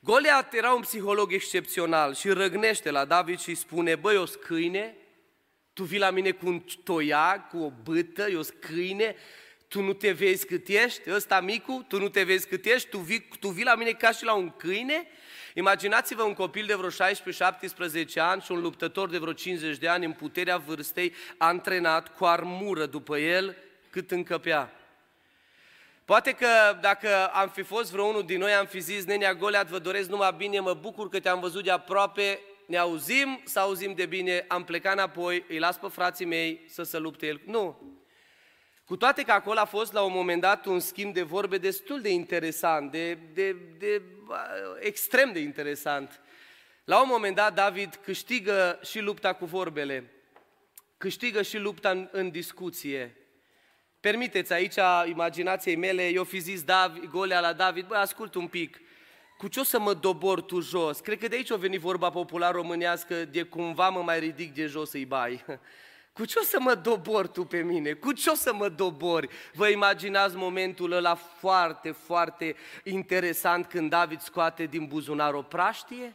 Goliat 0.00 0.54
era 0.54 0.72
un 0.72 0.80
psiholog 0.80 1.32
excepțional 1.32 2.14
și 2.14 2.28
răgnește 2.28 2.90
la 2.90 3.04
David 3.04 3.40
și 3.40 3.54
spune, 3.54 3.94
băi, 3.94 4.16
o 4.16 4.24
scâine, 4.24 4.96
tu 5.72 5.84
vii 5.84 5.98
la 5.98 6.10
mine 6.10 6.30
cu 6.30 6.46
un 6.46 6.64
toiag, 6.84 7.48
cu 7.48 7.58
o 7.58 7.72
bâtă, 7.82 8.28
eu 8.30 8.40
câine, 8.60 9.16
tu 9.68 9.82
nu 9.82 9.92
te 9.92 10.10
vezi 10.10 10.46
cât 10.46 10.68
ești, 10.68 11.10
ăsta 11.10 11.40
micu, 11.40 11.84
tu 11.88 11.98
nu 11.98 12.08
te 12.08 12.22
vezi 12.22 12.48
cât 12.48 12.64
ești, 12.64 12.88
tu 12.88 12.98
vii, 12.98 13.28
tu 13.40 13.48
vii 13.48 13.64
la 13.64 13.74
mine 13.74 13.92
ca 13.92 14.10
și 14.10 14.24
la 14.24 14.34
un 14.34 14.50
câine? 14.50 15.06
Imaginați-vă 15.54 16.22
un 16.22 16.34
copil 16.34 16.66
de 16.66 16.74
vreo 16.74 16.90
16-17 16.90 16.94
ani 18.16 18.42
și 18.42 18.52
un 18.52 18.60
luptător 18.60 19.08
de 19.08 19.18
vreo 19.18 19.32
50 19.32 19.76
de 19.76 19.88
ani 19.88 20.04
în 20.04 20.12
puterea 20.12 20.56
vârstei, 20.56 21.14
antrenat 21.36 22.16
cu 22.16 22.24
armură 22.24 22.86
după 22.86 23.18
el 23.18 23.56
cât 23.90 24.10
încăpea. 24.10 24.72
Poate 26.04 26.32
că 26.32 26.46
dacă 26.80 27.26
am 27.26 27.48
fi 27.48 27.62
fost 27.62 27.90
vreo 27.90 28.04
unul 28.04 28.24
din 28.24 28.38
noi, 28.38 28.52
am 28.52 28.66
fi 28.66 28.80
zis, 28.80 29.04
Nenea 29.04 29.34
Goliat, 29.34 29.68
vă 29.68 29.78
doresc 29.78 30.08
numai 30.08 30.34
bine, 30.36 30.60
mă 30.60 30.74
bucur 30.74 31.08
că 31.08 31.20
te-am 31.20 31.40
văzut 31.40 31.64
de 31.64 31.70
aproape, 31.70 32.40
ne 32.66 32.76
auzim, 32.76 33.40
să 33.44 33.58
auzim 33.58 33.94
de 33.94 34.06
bine, 34.06 34.44
am 34.48 34.64
plecat 34.64 34.92
înapoi, 34.92 35.44
îi 35.48 35.58
las 35.58 35.78
pe 35.78 35.88
frații 35.88 36.26
mei 36.26 36.64
să 36.68 36.82
se 36.82 36.98
lupte 36.98 37.26
el. 37.26 37.40
Nu. 37.44 37.80
Cu 38.84 38.96
toate 38.96 39.22
că 39.22 39.32
acolo 39.32 39.58
a 39.58 39.64
fost 39.64 39.92
la 39.92 40.02
un 40.02 40.12
moment 40.12 40.40
dat 40.40 40.66
un 40.66 40.80
schimb 40.80 41.14
de 41.14 41.22
vorbe 41.22 41.58
destul 41.58 42.00
de 42.00 42.10
interesant, 42.10 42.90
de, 42.90 43.18
de, 43.34 43.56
de 43.78 44.02
extrem 44.80 45.32
de 45.32 45.38
interesant. 45.38 46.20
La 46.84 47.00
un 47.00 47.08
moment 47.08 47.36
dat 47.36 47.54
David 47.54 47.94
câștigă 48.04 48.78
și 48.84 49.00
lupta 49.00 49.32
cu 49.32 49.44
vorbele, 49.44 50.12
câștigă 50.98 51.42
și 51.42 51.58
lupta 51.58 51.90
în, 51.90 52.08
în 52.12 52.30
discuție. 52.30 53.16
Permiteți 54.00 54.52
aici 54.52 54.76
imaginației 55.04 55.76
mele, 55.76 56.08
eu 56.08 56.24
fi 56.24 56.38
zis 56.38 56.62
David, 56.62 57.04
Golea 57.04 57.40
la 57.40 57.52
David, 57.52 57.86
băi, 57.86 57.98
ascult 57.98 58.34
un 58.34 58.46
pic, 58.48 58.80
cu 59.38 59.48
ce 59.48 59.60
o 59.60 59.62
să 59.62 59.78
mă 59.78 59.94
dobor 59.94 60.40
tu 60.40 60.60
jos? 60.60 61.00
Cred 61.00 61.18
că 61.18 61.28
de 61.28 61.36
aici 61.36 61.50
a 61.50 61.56
venit 61.56 61.80
vorba 61.80 62.10
popular 62.10 62.54
românească, 62.54 63.24
de 63.24 63.42
cumva 63.42 63.88
mă 63.88 64.02
mai 64.02 64.18
ridic 64.18 64.54
de 64.54 64.66
jos 64.66 64.90
să-i 64.90 65.04
bai. 65.04 65.44
Cu 66.12 66.24
ce 66.24 66.38
o 66.38 66.42
să 66.42 66.60
mă 66.60 66.74
dobor 66.74 67.26
tu 67.26 67.44
pe 67.44 67.62
mine? 67.62 67.92
Cu 67.92 68.12
ce 68.12 68.30
o 68.30 68.34
să 68.34 68.54
mă 68.54 68.68
dobori? 68.68 69.28
Vă 69.52 69.68
imaginați 69.68 70.36
momentul 70.36 70.92
ăla 70.92 71.14
foarte, 71.14 71.90
foarte 71.90 72.56
interesant 72.84 73.66
când 73.66 73.90
David 73.90 74.20
scoate 74.20 74.64
din 74.64 74.86
buzunar 74.86 75.34
o 75.34 75.42
praștie? 75.42 76.14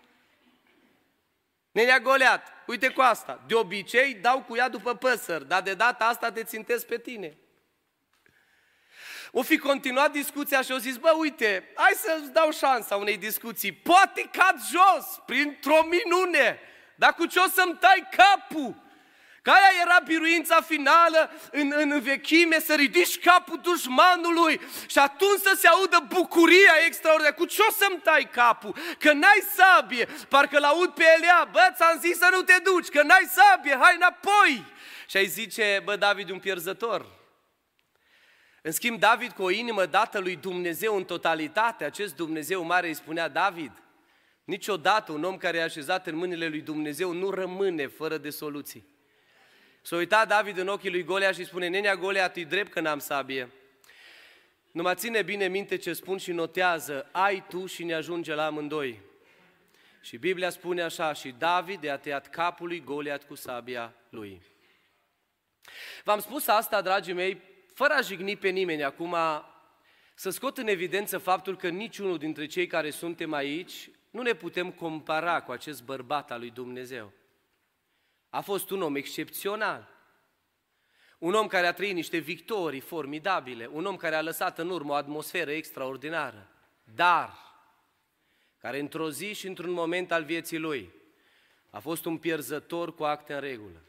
Nenea 1.71 1.99
Goliat, 1.99 2.47
uite 2.67 2.89
cu 2.89 3.01
asta, 3.01 3.43
de 3.47 3.55
obicei 3.55 4.13
dau 4.13 4.41
cu 4.41 4.55
ea 4.55 4.69
după 4.69 4.95
păsări, 4.95 5.47
dar 5.47 5.61
de 5.61 5.73
data 5.73 6.05
asta 6.05 6.31
te 6.31 6.43
țintesc 6.43 6.85
pe 6.85 6.97
tine. 6.97 7.37
O 9.31 9.41
fi 9.41 9.57
continuat 9.57 10.11
discuția 10.11 10.61
și 10.61 10.71
au 10.71 10.77
zis, 10.77 10.97
bă, 10.97 11.13
uite, 11.17 11.71
hai 11.75 11.93
să-ți 11.95 12.31
dau 12.31 12.51
șansa 12.51 12.95
unei 12.95 13.17
discuții. 13.17 13.71
Poate 13.71 14.29
cad 14.31 14.55
jos, 14.71 15.21
printr-o 15.25 15.85
minune, 15.89 16.59
dar 16.95 17.13
cu 17.13 17.25
ce 17.25 17.39
o 17.39 17.47
să-mi 17.47 17.77
tai 17.79 18.07
capul? 18.11 18.85
Că 19.47 19.53
aia 19.53 19.81
era 19.81 19.99
biruința 20.05 20.61
finală 20.61 21.31
în, 21.51 21.73
în 21.75 22.01
vechime, 22.01 22.59
să 22.59 22.73
ridici 22.73 23.19
capul 23.19 23.59
dușmanului 23.61 24.61
și 24.87 24.97
atunci 24.97 25.39
să 25.39 25.55
se 25.57 25.67
audă 25.67 26.05
bucuria 26.07 26.73
extraordinară. 26.85 27.35
Cu 27.35 27.45
ce 27.45 27.61
o 27.69 27.71
să-mi 27.71 27.99
tai 28.03 28.29
capul? 28.31 28.75
Că 28.99 29.13
n-ai 29.13 29.43
sabie. 29.55 30.07
Parcă 30.29 30.59
l-aud 30.59 30.89
pe 30.89 31.03
Elia, 31.17 31.49
bă, 31.51 31.69
ți-am 31.75 31.99
zis 31.99 32.17
să 32.17 32.27
nu 32.31 32.41
te 32.41 32.53
duci, 32.63 32.87
că 32.87 33.01
n-ai 33.03 33.29
sabie, 33.29 33.77
hai 33.81 33.95
înapoi. 33.95 34.65
Și 35.07 35.17
ai 35.17 35.25
zice, 35.25 35.81
bă, 35.83 35.95
David, 35.95 36.29
un 36.29 36.39
pierzător. 36.39 37.05
În 38.61 38.71
schimb, 38.71 38.99
David, 38.99 39.31
cu 39.31 39.43
o 39.43 39.49
inimă 39.49 39.85
dată 39.85 40.19
lui 40.19 40.35
Dumnezeu 40.35 40.95
în 40.95 41.03
totalitate, 41.03 41.83
acest 41.85 42.15
Dumnezeu 42.15 42.63
mare 42.63 42.87
îi 42.87 42.93
spunea 42.93 43.27
David, 43.27 43.71
niciodată 44.43 45.11
un 45.11 45.23
om 45.23 45.37
care 45.37 45.57
e 45.57 45.63
așezat 45.63 46.07
în 46.07 46.15
mâinile 46.15 46.47
lui 46.47 46.61
Dumnezeu 46.61 47.11
nu 47.11 47.29
rămâne 47.29 47.87
fără 47.87 48.17
de 48.17 48.29
soluții. 48.29 48.95
S-a 49.87 49.95
uitat 49.95 50.27
David 50.27 50.57
în 50.57 50.67
ochii 50.67 50.89
lui 50.89 51.03
Golia 51.03 51.31
și 51.31 51.45
spune, 51.45 51.67
nenea 51.67 51.95
Golia, 51.95 52.29
tu 52.29 52.43
drept 52.43 52.71
că 52.71 52.79
n-am 52.79 52.99
sabie. 52.99 53.49
Numai 54.71 54.95
ține 54.95 55.21
bine 55.21 55.47
minte 55.47 55.75
ce 55.75 55.93
spun 55.93 56.17
și 56.17 56.31
notează, 56.31 57.09
ai 57.11 57.45
tu 57.49 57.65
și 57.65 57.83
ne 57.83 57.93
ajunge 57.93 58.33
la 58.33 58.45
amândoi. 58.45 58.99
Și 60.01 60.17
Biblia 60.17 60.49
spune 60.49 60.81
așa, 60.81 61.13
și 61.13 61.35
David 61.37 61.83
i-a 61.83 61.97
tăiat 61.97 62.29
capul 62.29 62.67
lui 62.67 62.83
Goliat 62.83 63.23
cu 63.23 63.35
sabia 63.35 63.93
lui. 64.09 64.41
V-am 66.03 66.19
spus 66.19 66.47
asta, 66.47 66.81
dragii 66.81 67.13
mei, 67.13 67.41
fără 67.73 67.93
a 67.93 68.01
jigni 68.01 68.35
pe 68.35 68.49
nimeni 68.49 68.83
acum, 68.83 69.15
să 70.13 70.29
scot 70.29 70.57
în 70.57 70.67
evidență 70.67 71.17
faptul 71.17 71.57
că 71.57 71.69
niciunul 71.69 72.17
dintre 72.17 72.45
cei 72.45 72.67
care 72.67 72.89
suntem 72.89 73.33
aici 73.33 73.89
nu 74.09 74.21
ne 74.21 74.33
putem 74.33 74.71
compara 74.71 75.41
cu 75.41 75.51
acest 75.51 75.83
bărbat 75.83 76.31
al 76.31 76.39
lui 76.39 76.51
Dumnezeu. 76.51 77.11
A 78.29 78.41
fost 78.41 78.69
un 78.69 78.81
om 78.81 78.95
excepțional. 78.95 79.95
Un 81.17 81.33
om 81.33 81.47
care 81.47 81.67
a 81.67 81.73
trăit 81.73 81.93
niște 81.93 82.17
victorii 82.17 82.79
formidabile, 82.79 83.69
un 83.71 83.85
om 83.85 83.95
care 83.95 84.15
a 84.15 84.21
lăsat 84.21 84.59
în 84.59 84.69
urmă 84.69 84.91
o 84.91 84.95
atmosferă 84.95 85.51
extraordinară, 85.51 86.49
dar 86.83 87.33
care 88.57 88.79
într-o 88.79 89.09
zi 89.09 89.33
și 89.33 89.47
într-un 89.47 89.71
moment 89.71 90.11
al 90.11 90.23
vieții 90.23 90.57
lui 90.57 90.93
a 91.69 91.79
fost 91.79 92.05
un 92.05 92.17
pierzător 92.17 92.95
cu 92.95 93.03
acte 93.03 93.33
în 93.33 93.39
regulă. 93.39 93.81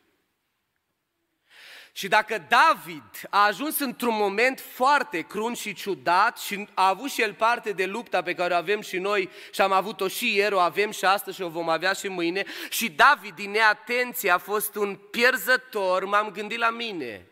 Și 1.99 2.09
dacă 2.09 2.47
David 2.49 3.03
a 3.31 3.47
ajuns 3.47 3.79
într-un 3.79 4.15
moment 4.15 4.61
foarte 4.61 5.21
crunt 5.21 5.57
și 5.57 5.75
ciudat 5.75 6.39
și 6.39 6.69
a 6.75 6.89
avut 6.89 7.11
și 7.11 7.23
el 7.23 7.35
parte 7.35 7.71
de 7.71 7.87
lupta 7.87 8.23
pe 8.23 8.35
care 8.35 8.55
o 8.55 8.57
avem 8.57 8.81
și 8.81 8.99
noi 8.99 9.29
și 9.53 9.61
am 9.61 9.73
avut-o 9.73 10.09
și 10.09 10.35
ieri, 10.35 10.55
o 10.55 10.59
avem 10.59 10.91
și 10.91 11.05
astăzi 11.05 11.37
și 11.37 11.43
o 11.43 11.49
vom 11.49 11.69
avea 11.69 11.93
și 11.93 12.09
mâine, 12.09 12.45
și 12.71 12.91
David 12.91 13.35
din 13.35 13.51
neatenție 13.51 14.31
a 14.31 14.39
fost 14.39 14.75
un 14.75 14.99
pierzător, 15.11 16.05
m-am 16.05 16.31
gândit 16.31 16.59
la 16.59 16.71
mine, 16.71 17.27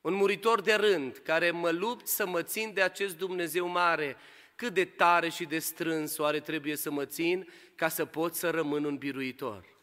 un 0.00 0.14
muritor 0.14 0.60
de 0.60 0.74
rând, 0.74 1.16
care 1.24 1.50
mă 1.50 1.70
lupt 1.70 2.06
să 2.06 2.26
mă 2.26 2.42
țin 2.42 2.70
de 2.74 2.82
acest 2.82 3.16
Dumnezeu 3.16 3.66
mare, 3.66 4.16
cât 4.54 4.74
de 4.74 4.84
tare 4.84 5.28
și 5.28 5.44
de 5.44 5.58
strâns 5.58 6.18
oare 6.18 6.40
trebuie 6.40 6.76
să 6.76 6.90
mă 6.90 7.04
țin 7.04 7.52
ca 7.74 7.88
să 7.88 8.04
pot 8.04 8.34
să 8.34 8.50
rămân 8.50 8.84
un 8.84 8.96
biruitor. 8.96 9.76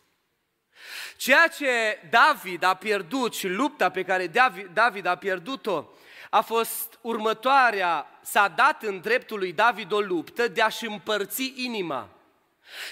Ceea 1.16 1.48
ce 1.48 2.00
David 2.10 2.64
a 2.64 2.74
pierdut 2.74 3.36
și 3.36 3.48
lupta 3.48 3.90
pe 3.90 4.04
care 4.04 4.32
David 4.74 5.06
a 5.06 5.16
pierdut-o 5.16 5.86
a 6.30 6.42
fost 6.42 7.00
următoarea, 7.02 8.20
s-a 8.22 8.48
dat 8.48 8.84
în 8.84 9.00
dreptul 9.00 9.40
lui 9.40 9.54
David 9.54 9.92
o 9.92 10.00
luptă 10.00 10.48
de 10.48 10.62
a-și 10.62 10.86
împărți 10.86 11.54
inima. 11.56 12.10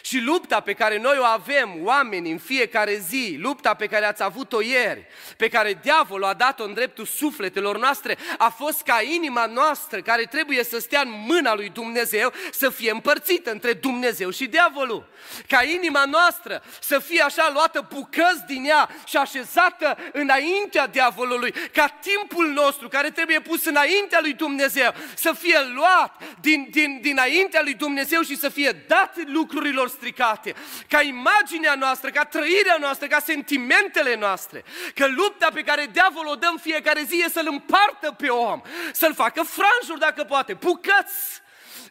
Și 0.01 0.20
lupta 0.20 0.60
pe 0.60 0.74
care 0.74 1.00
noi 1.00 1.18
o 1.20 1.24
avem, 1.24 1.77
oameni, 1.82 2.32
în 2.32 2.38
fiecare 2.38 2.96
zi, 2.96 3.38
lupta 3.39 3.74
pe 3.74 3.88
care 3.88 4.06
ați 4.06 4.24
avut-o 4.24 4.62
ieri, 4.62 5.06
pe 5.38 5.48
care 5.48 5.80
diavolul 5.82 6.25
a 6.25 6.34
dat-o 6.34 6.63
în 6.63 6.74
dreptul 6.74 7.06
sufletelor 7.06 7.77
noastre, 7.77 8.18
a 8.38 8.50
fost 8.50 8.82
ca 8.82 9.01
inima 9.01 9.46
noastră, 9.46 10.01
care 10.01 10.24
trebuie 10.24 10.63
să 10.63 10.80
stea 10.80 11.01
în 11.01 11.24
mâna 11.27 11.56
lui 11.56 11.70
Dumnezeu, 11.70 12.34
să 12.51 12.70
fie 12.70 12.92
împărțită 12.92 13.51
între 13.51 13.74
Dumnezeu 13.74 14.30
și 14.30 14.46
diavolul. 14.46 15.10
Ca 15.48 15.63
inima 15.63 16.06
noastră 16.06 16.63
să 16.82 17.00
fie 17.00 17.22
așa 17.22 17.50
luată 17.53 17.88
bucăți 17.94 18.46
din 18.48 18.65
ea 18.65 18.89
și 19.06 19.18
așezată 19.18 19.98
înaintea 20.12 20.88
diavolului, 20.88 21.53
ca 21.74 21.88
timpul 21.88 22.48
nostru, 22.48 22.88
care 22.88 23.10
trebuie 23.10 23.39
pus 23.39 23.65
înaintea 23.65 24.20
lui 24.22 24.34
Dumnezeu, 24.34 24.94
să 25.15 25.34
fie 25.39 25.60
luat 25.74 26.22
din, 26.42 26.68
din, 26.72 27.00
dinaintea 27.01 27.62
lui 27.63 27.74
Dumnezeu 27.74 28.22
și 28.22 28.38
să 28.38 28.50
fie 28.50 28.84
dat 28.88 29.15
lucruri 29.25 29.62
lucrurilor 29.63 29.89
stricate, 29.89 30.55
ca 30.88 31.01
imaginea 31.01 31.75
noastră, 31.75 32.10
ca 32.10 32.24
trăirea 32.24 32.77
noastră, 32.79 33.08
ca 33.08 33.20
sentimentele 33.20 34.15
noastre. 34.15 34.63
Că 34.96 35.08
lupta 35.08 35.50
pe 35.53 35.62
care 35.62 35.89
diavolul 35.91 36.32
o 36.32 36.36
dăm 36.36 36.58
fiecare 36.58 37.03
zi 37.03 37.24
e 37.25 37.29
să-l 37.29 37.48
împartă 37.50 38.12
pe 38.12 38.27
om, 38.27 38.62
să-l 38.91 39.13
facă 39.13 39.43
franjuri 39.43 40.00
dacă 40.00 40.24
poate, 40.24 40.53
bucăți 40.53 41.41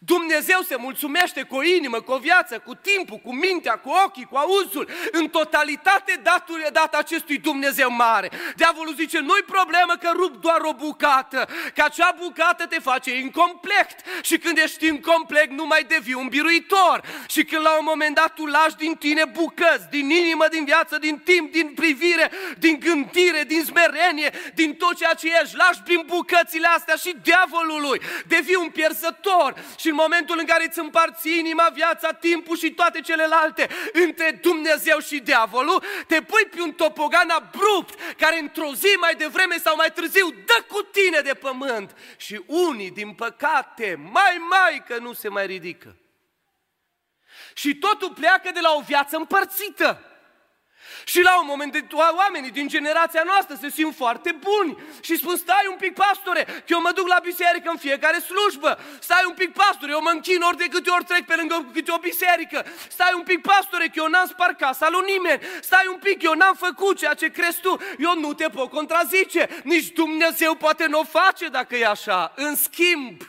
Dumnezeu 0.05 0.61
se 0.61 0.77
mulțumește 0.77 1.43
cu 1.43 1.57
o 1.57 1.63
inimă, 1.63 2.01
cu 2.01 2.13
o 2.13 2.19
viață, 2.19 2.59
cu 2.59 2.75
timpul, 2.75 3.17
cu 3.17 3.35
mintea, 3.35 3.79
cu 3.79 3.91
ochii, 4.05 4.25
cu 4.31 4.37
auzul, 4.37 4.89
în 5.13 5.29
totalitate 5.29 6.21
datul, 6.23 6.67
dat 6.73 6.95
acestui 6.95 7.39
Dumnezeu 7.39 7.91
mare. 7.91 8.31
Diavolul 8.57 8.95
zice, 8.95 9.19
nu-i 9.19 9.43
problemă 9.43 9.97
că 10.01 10.11
rup 10.15 10.37
doar 10.37 10.61
o 10.61 10.73
bucată, 10.73 11.49
că 11.75 11.83
acea 11.83 12.17
bucată 12.19 12.67
te 12.67 12.79
face 12.81 13.17
incomplet 13.17 13.87
și 14.23 14.39
când 14.39 14.59
ești 14.59 14.87
incomplet 14.87 15.51
nu 15.51 15.67
mai 15.67 15.85
devii 15.89 16.15
un 16.15 16.29
biruitor. 16.29 17.03
Și 17.29 17.45
când 17.45 17.63
la 17.63 17.79
un 17.79 17.85
moment 17.89 18.15
dat 18.15 18.35
tu 18.35 18.47
lași 18.47 18.77
din 18.77 18.95
tine 18.95 19.25
bucăți, 19.25 19.89
din 19.91 20.11
inimă, 20.11 20.47
din 20.51 20.65
viață, 20.65 20.99
din 20.99 21.19
timp, 21.19 21.53
din 21.53 21.73
privire, 21.75 22.31
din 22.59 22.79
gândire, 22.81 23.45
din 23.47 23.65
smerenie, 23.65 24.31
din 24.55 24.75
tot 24.75 24.97
ceea 24.97 25.15
ce 25.15 25.27
ești, 25.43 25.57
lași 25.57 25.83
prin 25.85 26.03
bucățile 26.07 26.67
astea 26.67 26.95
și 26.95 27.17
diavolului, 27.23 28.01
devii 28.27 28.55
un 28.55 28.69
pierzător 28.69 29.55
și 29.77 29.91
în 29.93 29.99
momentul 29.99 30.39
în 30.39 30.47
care 30.47 30.65
îți 30.65 30.79
împarți 30.79 31.39
inima, 31.39 31.69
viața, 31.75 32.13
timpul 32.13 32.57
și 32.57 32.71
toate 32.71 33.01
celelalte 33.01 33.69
între 33.93 34.39
Dumnezeu 34.43 34.99
și 34.99 35.19
diavolul, 35.19 35.83
te 36.07 36.23
pui 36.23 36.45
pe 36.45 36.61
un 36.61 36.73
topogan 36.73 37.29
abrupt 37.29 37.99
care 38.17 38.39
într-o 38.39 38.75
zi 38.75 38.97
mai 39.01 39.15
devreme 39.15 39.57
sau 39.57 39.77
mai 39.77 39.93
târziu 39.95 40.31
dă 40.31 40.65
cu 40.69 40.83
tine 40.83 41.21
de 41.21 41.35
pământ. 41.35 41.97
Și 42.17 42.43
unii, 42.47 42.91
din 42.91 43.13
păcate, 43.13 43.99
mai 44.13 44.37
mai 44.51 44.83
că 44.87 44.99
nu 44.99 45.13
se 45.13 45.29
mai 45.29 45.47
ridică. 45.47 45.97
Și 47.55 47.75
totul 47.75 48.13
pleacă 48.13 48.51
de 48.55 48.61
la 48.61 48.73
o 48.73 48.81
viață 48.81 49.17
împărțită. 49.17 50.12
Și 51.05 51.23
la 51.23 51.41
un 51.41 51.47
moment 51.47 51.73
dat 51.73 52.15
oamenii 52.17 52.51
din 52.51 52.69
generația 52.69 53.23
noastră 53.25 53.57
se 53.61 53.71
simt 53.71 53.95
foarte 53.95 54.33
buni 54.33 54.77
și 55.01 55.17
spun 55.17 55.37
stai 55.37 55.67
un 55.71 55.77
pic 55.77 55.95
pastore, 55.95 56.43
că 56.45 56.71
eu 56.77 56.81
mă 56.81 56.93
duc 56.95 57.09
la 57.09 57.19
biserică 57.23 57.71
în 57.71 57.77
fiecare 57.77 58.19
slujbă. 58.19 58.79
Stai 59.01 59.25
un 59.27 59.35
pic 59.35 59.53
pastore, 59.53 59.93
eu 59.93 60.03
mă 60.03 60.11
închin 60.11 60.41
ori 60.41 60.57
de 60.57 60.67
câte 60.67 60.91
ori 60.91 61.05
trec 61.05 61.25
pe 61.25 61.35
lângă 61.35 61.71
câte 61.73 61.91
o 61.93 61.99
biserică. 61.99 62.65
Stai 62.89 63.13
un 63.15 63.23
pic 63.23 63.41
pastore, 63.41 63.87
că 63.87 63.93
eu 63.95 64.09
n-am 64.09 64.27
spart 64.27 64.59
casa 64.59 64.89
lui 64.91 65.13
nimeni. 65.13 65.43
Stai 65.61 65.87
un 65.93 65.99
pic, 65.99 66.23
eu 66.23 66.33
n-am 66.33 66.55
făcut 66.55 66.99
ceea 66.99 67.15
ce 67.15 67.29
crezi 67.29 67.61
tu. 67.61 67.77
Eu 67.99 68.19
nu 68.19 68.35
te 68.35 68.49
pot 68.49 68.71
contrazice. 68.71 69.49
Nici 69.65 69.89
Dumnezeu 69.89 70.55
poate 70.55 70.87
nu 70.87 70.99
o 70.99 71.05
face 71.05 71.47
dacă 71.49 71.77
e 71.77 71.87
așa. 71.87 72.33
În 72.37 72.57
schimb, 72.57 73.23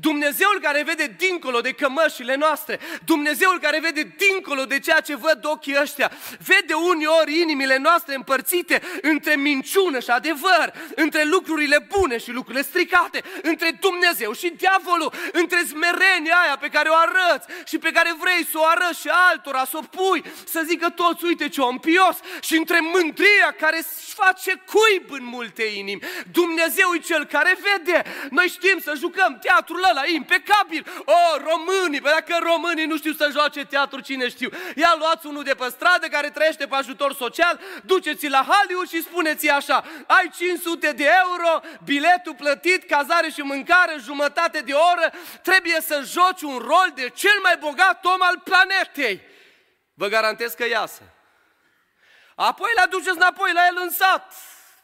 Dumnezeul 0.00 0.58
care 0.62 0.82
vede 0.82 1.14
dincolo 1.18 1.60
de 1.60 1.72
cămășile 1.72 2.34
noastre, 2.34 2.80
Dumnezeul 3.04 3.58
care 3.58 3.80
vede 3.80 4.14
dincolo 4.16 4.64
de 4.64 4.78
ceea 4.78 5.00
ce 5.00 5.16
văd 5.16 5.44
ochii 5.44 5.80
ăștia, 5.80 6.10
vede 6.46 6.74
uneori 6.74 7.40
inimile 7.40 7.76
noastre 7.76 8.14
împărțite 8.14 8.82
între 9.02 9.36
minciună 9.36 10.00
și 10.00 10.10
adevăr, 10.10 10.72
între 10.94 11.24
lucrurile 11.24 11.86
bune 11.88 12.18
și 12.18 12.30
lucrurile 12.30 12.62
stricate, 12.62 13.22
între 13.42 13.78
Dumnezeu 13.80 14.32
și 14.32 14.48
diavolul, 14.56 15.12
între 15.32 15.64
smerenia 15.68 16.36
aia 16.42 16.56
pe 16.56 16.68
care 16.68 16.88
o 16.88 16.94
arăți 16.94 17.46
și 17.64 17.78
pe 17.78 17.90
care 17.90 18.16
vrei 18.18 18.44
să 18.50 18.58
o 18.58 18.64
arăți 18.64 19.00
și 19.00 19.08
altora, 19.30 19.64
să 19.64 19.76
o 19.76 19.80
pui, 19.80 20.24
să 20.44 20.62
zică 20.66 20.88
toți, 20.88 21.24
uite 21.24 21.48
ce 21.48 21.60
om 21.60 21.78
pios, 21.78 22.16
și 22.40 22.56
între 22.56 22.78
mândria 22.80 23.54
care 23.58 23.76
își 23.76 24.14
face 24.14 24.62
cuib 24.72 25.10
în 25.10 25.24
multe 25.24 25.62
inimi. 25.62 26.02
Dumnezeu 26.32 26.94
e 26.94 26.98
cel 26.98 27.24
care 27.24 27.58
vede. 27.62 28.02
Noi 28.30 28.48
știm 28.48 28.78
să 28.82 28.94
jucăm 28.96 29.38
teatrul 29.82 29.98
ăla 29.98 30.06
impecabil. 30.06 30.86
O, 31.04 31.36
românii, 31.36 32.00
pe 32.00 32.08
dacă 32.08 32.38
românii 32.42 32.86
nu 32.86 32.96
știu 32.96 33.12
să 33.12 33.28
joace 33.30 33.64
teatru, 33.64 34.00
cine 34.00 34.28
știu? 34.28 34.50
Ia 34.76 34.94
luați 34.98 35.26
unul 35.26 35.42
de 35.42 35.54
pe 35.54 35.68
stradă 35.68 36.06
care 36.06 36.30
trăiește 36.30 36.66
pe 36.66 36.74
ajutor 36.74 37.14
social, 37.14 37.60
duceți 37.84 38.28
la 38.28 38.46
Hollywood 38.48 38.88
și 38.88 39.02
spuneți 39.02 39.48
așa, 39.48 39.84
ai 40.06 40.30
500 40.36 40.92
de 40.92 41.08
euro, 41.24 41.60
biletul 41.84 42.34
plătit, 42.34 42.84
cazare 42.84 43.30
și 43.30 43.40
mâncare, 43.40 43.96
jumătate 43.98 44.60
de 44.60 44.72
oră, 44.72 45.12
trebuie 45.42 45.80
să 45.80 46.02
joci 46.04 46.42
un 46.42 46.58
rol 46.58 46.92
de 46.94 47.08
cel 47.08 47.38
mai 47.42 47.56
bogat 47.58 48.04
om 48.04 48.22
al 48.22 48.38
planetei. 48.44 49.20
Vă 49.94 50.06
garantez 50.06 50.52
că 50.52 50.66
iasă. 50.66 51.02
Apoi 52.34 52.70
le 52.74 52.80
aduceți 52.80 53.16
înapoi 53.16 53.52
la 53.52 53.66
el 53.66 53.78
în 53.82 53.90
sat 53.90 54.32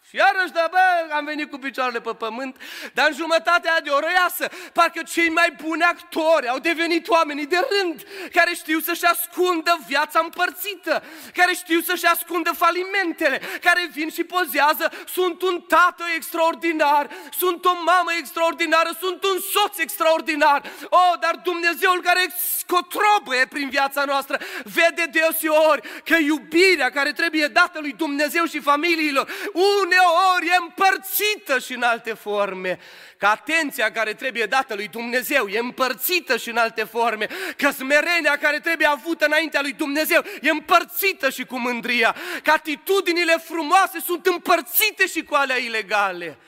și 0.09 0.17
iarăși, 0.17 0.53
da, 0.53 0.69
bă, 0.71 1.15
am 1.15 1.25
venit 1.25 1.51
cu 1.51 1.59
picioarele 1.59 2.01
pe 2.01 2.15
pământ, 2.15 2.57
dar 2.93 3.07
în 3.09 3.15
jumătatea 3.15 3.81
de 3.81 3.91
oră 3.91 4.07
iasă, 4.15 4.49
parcă 4.73 5.03
cei 5.03 5.29
mai 5.29 5.55
buni 5.63 5.83
actori 5.83 6.49
au 6.49 6.59
devenit 6.59 7.09
oamenii 7.09 7.47
de 7.47 7.61
rând, 7.71 8.07
care 8.33 8.55
știu 8.55 8.79
să-și 8.81 9.05
ascundă 9.05 9.79
viața 9.87 10.21
împărțită, 10.23 11.03
care 11.35 11.53
știu 11.55 11.81
să-și 11.81 12.07
ascundă 12.07 12.51
falimentele, 12.51 13.41
care 13.61 13.89
vin 13.93 14.11
și 14.11 14.25
pozează, 14.25 14.93
sunt 15.09 15.43
un 15.43 15.61
tată 15.61 16.05
extraordinar, 16.15 17.11
sunt 17.39 17.65
o 17.65 17.73
mamă 17.85 18.11
extraordinară, 18.19 18.91
sunt 19.01 19.25
un 19.25 19.39
soț 19.53 19.79
extraordinar. 19.79 20.63
Oh, 20.89 21.13
dar 21.21 21.41
Dumnezeul 21.43 22.03
care 22.03 22.27
scotrobăie 22.59 23.47
prin 23.47 23.69
viața 23.69 24.05
noastră, 24.05 24.39
vede 24.65 25.11
deseori 25.11 26.03
că 26.05 26.17
iubirea 26.17 26.91
care 26.91 27.13
trebuie 27.13 27.47
dată 27.47 27.79
lui 27.81 27.93
Dumnezeu 27.93 28.45
și 28.45 28.61
familiilor, 28.61 29.31
une 29.53 29.98
uneori 29.99 30.47
e 30.47 30.63
împărțită 30.63 31.59
și 31.59 31.73
în 31.73 31.83
alte 31.83 32.13
forme. 32.13 32.79
Că 33.17 33.27
atenția 33.27 33.93
care 33.93 34.15
trebuie 34.15 34.47
dată 34.47 34.75
lui 34.75 34.89
Dumnezeu 34.89 35.47
e 35.47 35.59
împărțită 35.59 36.37
și 36.37 36.49
în 36.49 36.57
alte 36.57 36.85
forme. 36.85 37.27
Că 37.57 37.71
smerenia 37.71 38.37
care 38.37 38.61
trebuie 38.61 38.87
avută 38.87 39.25
înaintea 39.25 39.61
lui 39.61 39.73
Dumnezeu 39.73 40.23
e 40.41 40.51
împărțită 40.51 41.31
și 41.31 41.45
cu 41.45 41.59
mândria. 41.59 42.17
Că 42.43 42.51
atitudinile 42.51 43.37
frumoase 43.37 44.01
sunt 44.01 44.27
împărțite 44.27 45.07
și 45.07 45.23
cu 45.23 45.35
alea 45.35 45.57
ilegale. 45.57 46.39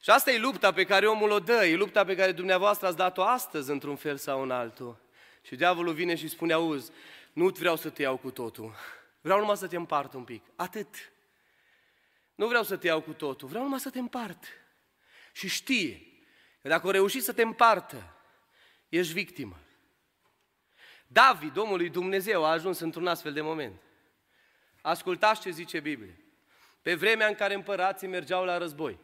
Și 0.00 0.10
asta 0.10 0.30
e 0.30 0.38
lupta 0.38 0.72
pe 0.72 0.84
care 0.84 1.06
omul 1.06 1.30
o 1.30 1.38
dă, 1.38 1.66
e 1.66 1.76
lupta 1.76 2.04
pe 2.04 2.16
care 2.16 2.32
dumneavoastră 2.32 2.86
ați 2.86 2.96
dat-o 2.96 3.22
astăzi 3.22 3.70
într-un 3.70 3.96
fel 3.96 4.16
sau 4.16 4.42
în 4.42 4.50
altul. 4.50 4.96
Și 5.42 5.56
diavolul 5.56 5.92
vine 5.92 6.14
și 6.14 6.28
spune, 6.28 6.52
auzi, 6.52 6.90
nu 7.32 7.46
vreau 7.46 7.76
să 7.76 7.88
te 7.88 8.02
iau 8.02 8.16
cu 8.16 8.30
totul, 8.30 8.74
vreau 9.20 9.38
numai 9.38 9.56
să 9.56 9.66
te 9.66 9.76
împart 9.76 10.14
un 10.14 10.24
pic, 10.24 10.42
atât. 10.56 11.11
Nu 12.42 12.48
vreau 12.48 12.62
să 12.62 12.76
te 12.76 12.86
iau 12.86 13.00
cu 13.00 13.12
totul, 13.12 13.48
vreau 13.48 13.62
numai 13.62 13.80
să 13.80 13.90
te 13.90 13.98
împart. 13.98 14.44
Și 15.32 15.48
știe 15.48 16.02
că 16.62 16.68
dacă 16.68 16.86
o 16.86 16.90
reuși 16.90 17.20
să 17.20 17.32
te 17.32 17.42
împartă, 17.42 18.16
ești 18.88 19.12
victimă. 19.12 19.58
David, 21.06 21.56
omul 21.56 21.76
lui 21.76 21.88
Dumnezeu, 21.88 22.44
a 22.44 22.50
ajuns 22.50 22.78
într-un 22.78 23.06
astfel 23.06 23.32
de 23.32 23.40
moment. 23.40 23.80
Ascultați 24.80 25.40
ce 25.40 25.50
zice 25.50 25.80
Biblia. 25.80 26.14
Pe 26.80 26.94
vremea 26.94 27.26
în 27.26 27.34
care 27.34 27.54
împărații 27.54 28.08
mergeau 28.08 28.44
la 28.44 28.58
război, 28.58 28.98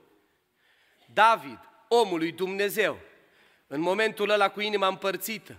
David, 1.12 1.59
omul 1.88 2.18
lui 2.18 2.33
Dumnezeu, 2.33 2.98
în 3.66 3.81
momentul 3.81 4.31
ăla 4.31 4.51
cu 4.51 4.61
inima 4.61 4.87
împărțită, 4.87 5.57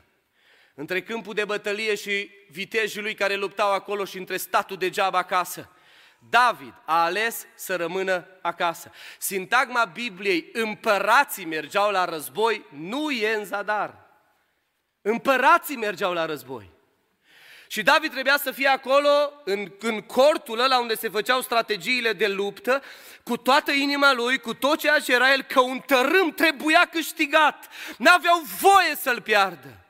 între 0.73 1.01
câmpul 1.01 1.33
de 1.33 1.45
bătălie 1.45 1.95
și 1.95 2.29
vitejii 2.49 3.01
lui 3.01 3.13
care 3.13 3.35
luptau 3.35 3.71
acolo 3.71 4.05
și 4.05 4.17
între 4.17 4.37
statul 4.37 4.77
degeaba 4.77 5.17
acasă, 5.17 5.69
David 6.29 6.73
a 6.85 7.03
ales 7.03 7.45
să 7.55 7.75
rămână 7.75 8.27
acasă. 8.41 8.91
Sintagma 9.17 9.85
Bibliei, 9.85 10.49
împărații 10.53 11.45
mergeau 11.45 11.91
la 11.91 12.05
război, 12.05 12.65
nu 12.69 13.11
e 13.11 13.33
în 13.33 13.45
zadar. 13.45 13.95
Împărații 15.01 15.75
mergeau 15.75 16.13
la 16.13 16.25
război. 16.25 16.69
Și 17.67 17.83
David 17.83 18.11
trebuia 18.11 18.37
să 18.37 18.51
fie 18.51 18.67
acolo, 18.67 19.31
în, 19.43 19.71
în 19.79 20.01
cortul 20.01 20.59
ăla 20.59 20.79
unde 20.79 20.95
se 20.95 21.09
făceau 21.09 21.41
strategiile 21.41 22.13
de 22.13 22.27
luptă, 22.27 22.81
cu 23.23 23.37
toată 23.37 23.71
inima 23.71 24.13
lui, 24.13 24.39
cu 24.39 24.53
tot 24.53 24.79
ceea 24.79 24.99
ce 24.99 25.13
era 25.13 25.31
el, 25.31 25.41
că 25.41 25.59
un 25.59 25.79
tărâm 25.79 26.31
trebuia 26.35 26.89
câștigat. 26.91 27.67
N-aveau 27.97 28.41
voie 28.59 28.95
să-l 28.95 29.21
piardă. 29.21 29.88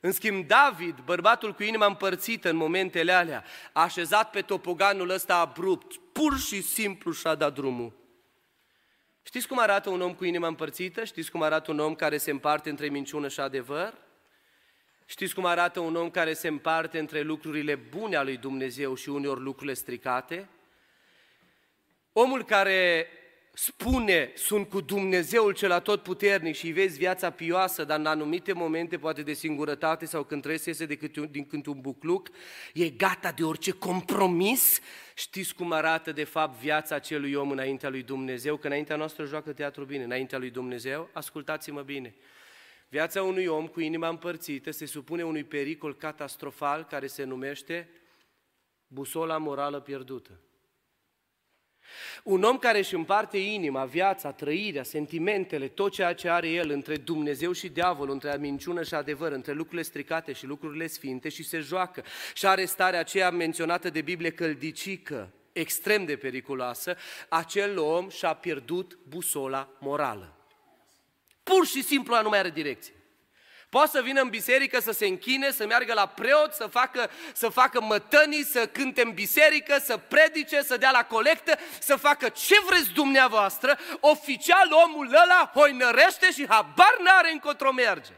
În 0.00 0.12
schimb, 0.12 0.46
David, 0.46 0.98
bărbatul 1.04 1.54
cu 1.54 1.62
inima 1.62 1.86
împărțită 1.86 2.50
în 2.50 2.56
momentele 2.56 3.12
alea, 3.12 3.44
a 3.72 3.82
așezat 3.82 4.30
pe 4.30 4.42
topoganul 4.42 5.10
ăsta 5.10 5.38
abrupt, 5.38 5.96
pur 5.96 6.38
și 6.38 6.62
simplu 6.62 7.12
și-a 7.12 7.34
dat 7.34 7.54
drumul. 7.54 7.96
Știți 9.22 9.48
cum 9.48 9.58
arată 9.58 9.90
un 9.90 10.00
om 10.00 10.14
cu 10.14 10.24
inima 10.24 10.46
împărțită? 10.46 11.04
Știți 11.04 11.30
cum 11.30 11.42
arată 11.42 11.70
un 11.70 11.78
om 11.78 11.94
care 11.94 12.16
se 12.16 12.30
împarte 12.30 12.70
între 12.70 12.88
minciună 12.88 13.28
și 13.28 13.40
adevăr? 13.40 13.94
Știți 15.06 15.34
cum 15.34 15.44
arată 15.44 15.80
un 15.80 15.96
om 15.96 16.10
care 16.10 16.32
se 16.32 16.48
împarte 16.48 16.98
între 16.98 17.20
lucrurile 17.20 17.74
bune 17.74 18.16
ale 18.16 18.30
lui 18.30 18.36
Dumnezeu 18.36 18.94
și 18.94 19.08
uneori 19.08 19.40
lucrurile 19.40 19.74
stricate? 19.74 20.48
Omul 22.12 22.44
care 22.44 23.08
spune, 23.58 24.32
sunt 24.34 24.68
cu 24.68 24.80
Dumnezeul 24.80 25.52
cel 25.52 25.70
atotputernic 25.70 26.54
și 26.54 26.70
vezi 26.70 26.98
viața 26.98 27.30
pioasă, 27.30 27.84
dar 27.84 27.98
în 27.98 28.06
anumite 28.06 28.52
momente, 28.52 28.98
poate 28.98 29.22
de 29.22 29.32
singurătate 29.32 30.06
sau 30.06 30.24
când 30.24 30.40
trebuie 30.40 30.60
să 30.60 30.68
iese 30.68 30.86
de 30.86 30.96
câte 30.96 31.20
un, 31.20 31.28
din 31.30 31.46
când 31.46 31.66
un 31.66 31.80
bucluc, 31.80 32.28
e 32.74 32.88
gata 32.88 33.32
de 33.32 33.44
orice 33.44 33.70
compromis. 33.70 34.80
Știți 35.14 35.54
cum 35.54 35.72
arată 35.72 36.12
de 36.12 36.24
fapt 36.24 36.60
viața 36.60 36.94
acelui 36.94 37.34
om 37.34 37.50
înaintea 37.50 37.88
lui 37.88 38.02
Dumnezeu? 38.02 38.56
Că 38.56 38.66
înaintea 38.66 38.96
noastră 38.96 39.24
joacă 39.24 39.52
teatru 39.52 39.84
bine, 39.84 40.04
înaintea 40.04 40.38
lui 40.38 40.50
Dumnezeu, 40.50 41.08
ascultați-mă 41.12 41.82
bine. 41.82 42.14
Viața 42.88 43.22
unui 43.22 43.46
om 43.46 43.66
cu 43.66 43.80
inima 43.80 44.08
împărțită 44.08 44.70
se 44.70 44.86
supune 44.86 45.22
unui 45.22 45.44
pericol 45.44 45.96
catastrofal 45.96 46.84
care 46.84 47.06
se 47.06 47.24
numește 47.24 47.88
busola 48.86 49.38
morală 49.38 49.80
pierdută. 49.80 50.40
Un 52.22 52.42
om 52.42 52.58
care 52.58 52.78
își 52.78 52.94
împarte 52.94 53.38
inima, 53.38 53.84
viața, 53.84 54.32
trăirea, 54.32 54.82
sentimentele, 54.82 55.68
tot 55.68 55.92
ceea 55.92 56.14
ce 56.14 56.28
are 56.28 56.48
el 56.48 56.70
între 56.70 56.96
Dumnezeu 56.96 57.52
și 57.52 57.68
diavol, 57.68 58.10
între 58.10 58.36
minciună 58.40 58.82
și 58.82 58.94
adevăr, 58.94 59.32
între 59.32 59.52
lucrurile 59.52 59.82
stricate 59.82 60.32
și 60.32 60.46
lucrurile 60.46 60.86
sfinte 60.86 61.28
și 61.28 61.42
se 61.42 61.58
joacă 61.58 62.04
și 62.34 62.46
are 62.46 62.64
starea 62.64 63.00
aceea 63.00 63.30
menționată 63.30 63.90
de 63.90 64.00
Biblie 64.00 64.30
căldicică, 64.30 65.32
extrem 65.52 66.04
de 66.04 66.16
periculoasă, 66.16 66.96
acel 67.28 67.78
om 67.78 68.08
și-a 68.08 68.34
pierdut 68.34 68.98
busola 69.08 69.68
morală. 69.78 70.32
Pur 71.42 71.66
și 71.66 71.82
simplu 71.82 72.22
nu 72.22 72.28
mai 72.28 72.38
are 72.38 72.50
direcție. 72.50 72.92
Poate 73.68 73.90
să 73.92 74.00
vină 74.00 74.20
în 74.20 74.28
biserică, 74.28 74.80
să 74.80 74.92
se 74.92 75.06
închine, 75.06 75.50
să 75.50 75.66
meargă 75.66 75.92
la 75.92 76.06
preot, 76.06 76.52
să 76.52 76.66
facă, 76.66 77.10
să 77.32 77.48
facă 77.48 77.80
mătănii, 77.80 78.44
să 78.44 78.66
cânte 78.66 79.02
în 79.02 79.12
biserică, 79.12 79.78
să 79.84 79.96
predice, 79.96 80.62
să 80.62 80.76
dea 80.76 80.90
la 80.90 81.04
colectă, 81.04 81.58
să 81.78 81.96
facă 81.96 82.28
ce 82.28 82.54
vreți 82.66 82.90
dumneavoastră, 82.90 83.78
oficial 84.00 84.68
omul 84.86 85.06
ăla 85.06 85.50
hoinărește 85.54 86.30
și 86.32 86.46
habar 86.48 86.96
n-are 87.02 87.32
încotro 87.32 87.72
merge. 87.72 88.12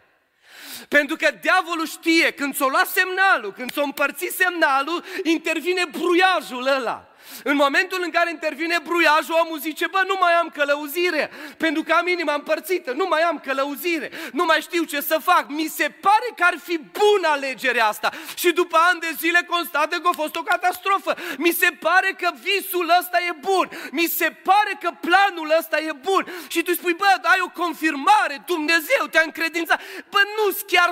Pentru 0.88 1.16
că 1.16 1.30
diavolul 1.40 1.86
știe, 1.86 2.30
când 2.30 2.54
s-o 2.54 2.68
lua 2.68 2.84
semnalul, 2.84 3.52
când 3.52 3.72
s-o 3.72 3.82
împărți 3.82 4.26
semnalul, 4.36 5.04
intervine 5.22 5.84
bruiajul 5.84 6.66
ăla. 6.66 7.09
În 7.44 7.56
momentul 7.56 8.00
în 8.02 8.10
care 8.10 8.30
intervine 8.30 8.78
bruiajul, 8.82 9.40
omul 9.44 9.58
zice, 9.58 9.86
bă, 9.86 10.02
nu 10.06 10.16
mai 10.20 10.32
am 10.32 10.48
călăuzire, 10.48 11.30
pentru 11.56 11.82
că 11.82 11.92
am 11.92 12.06
inima 12.06 12.34
împărțită, 12.34 12.92
nu 12.92 13.06
mai 13.06 13.22
am 13.22 13.38
călăuzire, 13.38 14.10
nu 14.32 14.44
mai 14.44 14.60
știu 14.60 14.82
ce 14.84 15.00
să 15.00 15.18
fac. 15.22 15.44
Mi 15.48 15.66
se 15.66 15.88
pare 16.00 16.28
că 16.36 16.44
ar 16.44 16.58
fi 16.62 16.76
bună 16.78 17.28
alegerea 17.28 17.86
asta. 17.86 18.10
Și 18.34 18.50
după 18.52 18.78
ani 18.90 19.00
de 19.00 19.12
zile 19.18 19.46
constată 19.48 19.96
că 19.96 20.08
a 20.08 20.12
fost 20.12 20.36
o 20.36 20.42
catastrofă. 20.42 21.14
Mi 21.36 21.50
se 21.50 21.70
pare 21.80 22.16
că 22.18 22.30
visul 22.42 22.92
ăsta 23.00 23.18
e 23.28 23.32
bun. 23.40 23.70
Mi 23.90 24.06
se 24.06 24.36
pare 24.42 24.78
că 24.80 24.90
planul 25.00 25.54
ăsta 25.58 25.78
e 25.80 25.92
bun. 25.92 26.26
Și 26.48 26.62
tu 26.62 26.72
spui, 26.72 26.94
bă, 26.94 27.04
ai 27.22 27.40
o 27.42 27.62
confirmare, 27.62 28.42
Dumnezeu 28.46 29.06
te-a 29.10 29.22
încredințat. 29.24 29.80
Bă, 30.10 30.20
nu 30.36 30.56
chiar 30.66 30.90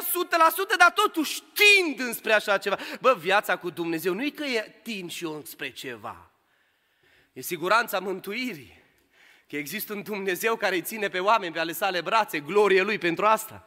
100%, 0.75 0.77
dar 0.79 0.91
totuși 0.91 1.43
tind 1.53 2.01
înspre 2.01 2.33
așa 2.33 2.59
ceva. 2.59 2.79
Bă, 3.01 3.17
viața 3.19 3.57
cu 3.57 3.71
Dumnezeu 3.71 4.15
nu 4.15 4.23
e 4.23 4.31
că 4.31 4.45
e 4.45 4.81
tind 4.83 5.11
și 5.11 5.25
eu 5.25 5.43
spre 5.47 5.71
ceva. 5.71 6.28
E 7.39 7.41
siguranța 7.41 7.99
mântuirii. 7.99 8.83
Că 9.49 9.57
există 9.57 9.93
un 9.93 10.03
Dumnezeu 10.03 10.57
care 10.57 10.75
îi 10.75 10.83
ține 10.83 11.09
pe 11.09 11.19
oameni 11.19 11.53
pe 11.53 11.59
ale 11.59 11.73
sale 11.73 12.01
brațe, 12.01 12.41
glorie 12.41 12.83
Lui 12.83 12.99
pentru 12.99 13.25
asta. 13.25 13.65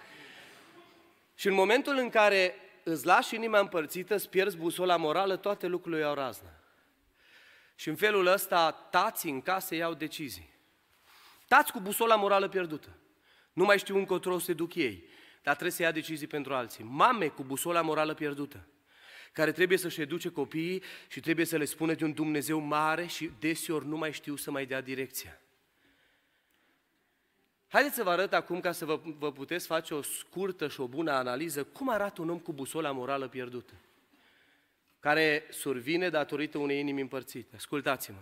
Și 1.35 1.47
în 1.47 1.53
momentul 1.53 1.97
în 1.97 2.09
care 2.09 2.55
îți 2.83 3.05
lași 3.05 3.35
inima 3.35 3.59
împărțită, 3.59 4.15
îți 4.15 4.29
pierzi 4.29 4.57
busola 4.57 4.97
morală, 4.97 5.35
toate 5.35 5.67
lucrurile 5.67 6.01
iau 6.01 6.13
raznă. 6.13 6.49
Și 7.75 7.89
în 7.89 7.95
felul 7.95 8.25
ăsta, 8.25 8.71
tații 8.71 9.31
în 9.31 9.41
casă 9.41 9.75
iau 9.75 9.93
decizii. 9.93 10.49
Tați 11.47 11.71
cu 11.71 11.79
busola 11.79 12.15
morală 12.15 12.47
pierdută. 12.47 12.97
Nu 13.53 13.63
mai 13.63 13.79
știu 13.79 13.97
încotro 13.97 14.39
se 14.39 14.53
duc 14.53 14.75
ei, 14.75 15.07
dar 15.43 15.53
trebuie 15.53 15.75
să 15.75 15.81
ia 15.81 15.91
decizii 15.91 16.27
pentru 16.27 16.53
alții. 16.53 16.83
Mame 16.83 17.27
cu 17.27 17.43
busola 17.43 17.81
morală 17.81 18.13
pierdută 18.13 18.65
care 19.31 19.51
trebuie 19.51 19.77
să-și 19.77 20.01
educe 20.01 20.29
copiii 20.29 20.83
și 21.07 21.19
trebuie 21.19 21.45
să 21.45 21.57
le 21.57 21.65
spună 21.65 21.93
de 21.93 22.03
un 22.03 22.13
Dumnezeu 22.13 22.59
mare 22.59 23.05
și 23.05 23.31
deseori 23.39 23.87
nu 23.87 23.97
mai 23.97 24.11
știu 24.11 24.35
să 24.35 24.51
mai 24.51 24.65
dea 24.65 24.81
direcția. 24.81 25.41
Haideți 27.67 27.95
să 27.95 28.03
vă 28.03 28.09
arăt 28.09 28.33
acum, 28.33 28.59
ca 28.59 28.71
să 28.71 28.85
vă, 28.85 29.01
vă 29.03 29.31
puteți 29.31 29.65
face 29.65 29.93
o 29.93 30.01
scurtă 30.01 30.67
și 30.67 30.81
o 30.81 30.87
bună 30.87 31.11
analiză, 31.11 31.63
cum 31.63 31.89
arată 31.89 32.21
un 32.21 32.29
om 32.29 32.39
cu 32.39 32.53
busola 32.53 32.91
morală 32.91 33.27
pierdută, 33.27 33.73
care 34.99 35.47
survine 35.49 36.09
datorită 36.09 36.57
unei 36.57 36.79
inimi 36.79 37.01
împărțite. 37.01 37.55
Ascultați-mă. 37.55 38.17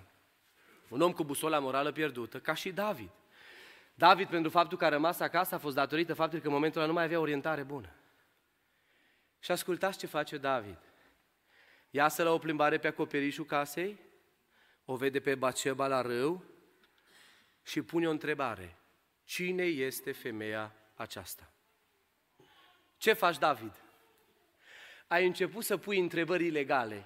Un 0.90 1.02
om 1.02 1.12
cu 1.12 1.24
busola 1.24 1.60
morală 1.60 1.92
pierdută, 1.92 2.40
ca 2.40 2.54
și 2.54 2.72
David. 2.72 3.10
David, 3.94 4.28
pentru 4.28 4.50
faptul 4.50 4.78
că 4.78 4.86
a 4.86 4.90
rămas 4.90 5.20
acasă, 5.20 5.56
a 5.56 5.58
fost 5.58 5.76
datorită 5.76 6.14
faptului 6.14 6.42
că 6.42 6.48
în 6.48 6.54
momentul 6.54 6.80
ăla 6.80 6.90
nu 6.90 6.96
mai 6.96 7.04
avea 7.04 7.20
orientare 7.20 7.64
bună. 7.64 7.90
Și 9.40 9.52
ascultați 9.52 9.98
ce 9.98 10.08
face 10.08 10.38
David. 10.38 10.78
Iasă 11.90 12.24
la 12.24 12.32
o 12.32 12.38
plimbare 12.38 12.78
pe 12.78 12.88
acoperișul 12.88 13.46
casei, 13.46 14.00
o 14.86 14.96
vede 14.96 15.20
pe 15.20 15.36
Baceba 15.36 15.88
la 15.88 16.02
râu 16.02 16.44
și 17.64 17.82
pune 17.82 18.08
o 18.08 18.12
întrebare. 18.12 18.78
Cine 19.24 19.64
este 19.64 20.12
femeia 20.12 20.76
aceasta? 20.96 21.54
Ce 22.98 23.14
faci, 23.14 23.38
David? 23.38 23.84
Ai 25.08 25.26
început 25.26 25.64
să 25.64 25.78
pui 25.78 26.00
întrebări 26.00 26.46
ilegale. 26.46 27.06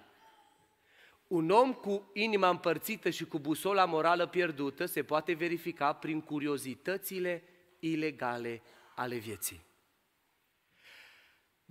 Un 1.27 1.49
om 1.49 1.73
cu 1.73 2.09
inima 2.13 2.49
împărțită 2.49 3.09
și 3.09 3.25
cu 3.25 3.39
busola 3.39 3.85
morală 3.85 4.27
pierdută 4.27 4.85
se 4.85 5.03
poate 5.03 5.33
verifica 5.33 5.93
prin 5.93 6.21
curiozitățile 6.21 7.43
ilegale 7.79 8.61
ale 8.95 9.15
vieții. 9.15 9.65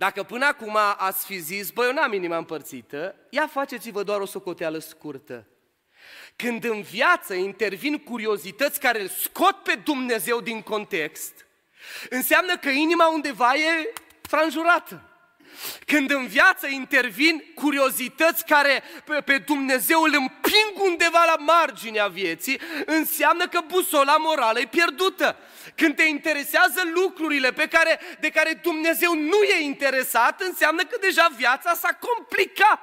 Dacă 0.03 0.23
până 0.23 0.45
acum 0.45 0.77
ați 0.97 1.25
fi 1.25 1.37
zis, 1.37 1.69
băi, 1.69 1.85
eu 1.87 1.93
n-am 1.93 2.13
inima 2.13 2.37
împărțită, 2.37 3.15
ia 3.29 3.47
faceți-vă 3.47 4.03
doar 4.03 4.19
o 4.19 4.25
socoteală 4.25 4.77
scurtă. 4.77 5.47
Când 6.35 6.63
în 6.63 6.81
viață 6.81 7.33
intervin 7.33 7.97
curiozități 7.97 8.79
care 8.79 9.01
îl 9.01 9.07
scot 9.07 9.55
pe 9.55 9.75
Dumnezeu 9.75 10.41
din 10.41 10.61
context, 10.61 11.47
înseamnă 12.09 12.57
că 12.57 12.69
inima 12.69 13.07
undeva 13.07 13.53
e 13.55 13.93
franjurată. 14.21 15.12
Când 15.85 16.11
în 16.11 16.27
viață 16.27 16.67
intervin 16.67 17.43
curiozități 17.55 18.45
care 18.45 18.83
pe 19.25 19.37
Dumnezeu 19.37 20.01
îl 20.01 20.13
împing 20.13 20.73
undeva 20.89 21.23
la 21.25 21.35
marginea 21.35 22.07
vieții, 22.07 22.59
înseamnă 22.85 23.47
că 23.47 23.59
busola 23.67 24.17
morală 24.17 24.59
e 24.59 24.65
pierdută. 24.65 25.37
Când 25.75 25.95
te 25.95 26.03
interesează 26.03 26.81
lucrurile 26.93 27.51
pe 27.51 27.67
care, 27.67 27.99
de 28.19 28.29
care 28.29 28.59
Dumnezeu 28.63 29.13
nu 29.13 29.41
e 29.43 29.63
interesat, 29.63 30.41
înseamnă 30.41 30.83
că 30.83 30.97
deja 31.01 31.27
viața 31.37 31.73
s-a 31.73 31.97
complicat. 31.99 32.81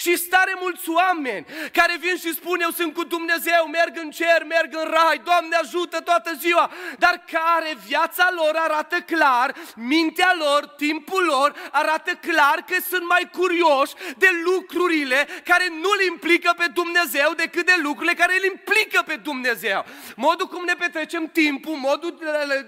Și 0.00 0.16
stare 0.16 0.56
mulți 0.60 0.88
oameni 0.88 1.46
care 1.72 1.96
vin 2.00 2.16
și 2.16 2.34
spun 2.34 2.60
eu 2.60 2.70
sunt 2.70 2.94
cu 2.94 3.04
Dumnezeu, 3.04 3.66
merg 3.66 3.94
în 4.02 4.10
cer, 4.10 4.44
merg 4.48 4.74
în 4.74 4.90
rai, 4.90 5.20
Doamne 5.24 5.56
ajută 5.56 6.00
toată 6.00 6.32
ziua, 6.34 6.70
dar 6.98 7.24
care 7.32 7.76
viața 7.86 8.30
lor 8.34 8.54
arată 8.56 8.96
clar, 8.96 9.54
mintea 9.76 10.34
lor, 10.38 10.66
timpul 10.66 11.24
lor 11.24 11.54
arată 11.70 12.10
clar 12.10 12.64
că 12.66 12.74
sunt 12.88 13.08
mai 13.08 13.30
curioși 13.32 13.94
de 14.16 14.28
lucrurile 14.44 15.28
care 15.44 15.68
nu-L 15.68 16.00
implică 16.10 16.54
pe 16.56 16.66
Dumnezeu 16.74 17.32
decât 17.36 17.66
de 17.66 17.74
lucrurile 17.82 18.14
care 18.14 18.34
îl 18.38 18.44
implică 18.44 19.02
pe 19.06 19.16
Dumnezeu. 19.16 19.84
Modul 20.16 20.46
cum 20.46 20.64
ne 20.64 20.74
petrecem 20.74 21.26
timpul, 21.26 21.74
modul, 21.74 22.18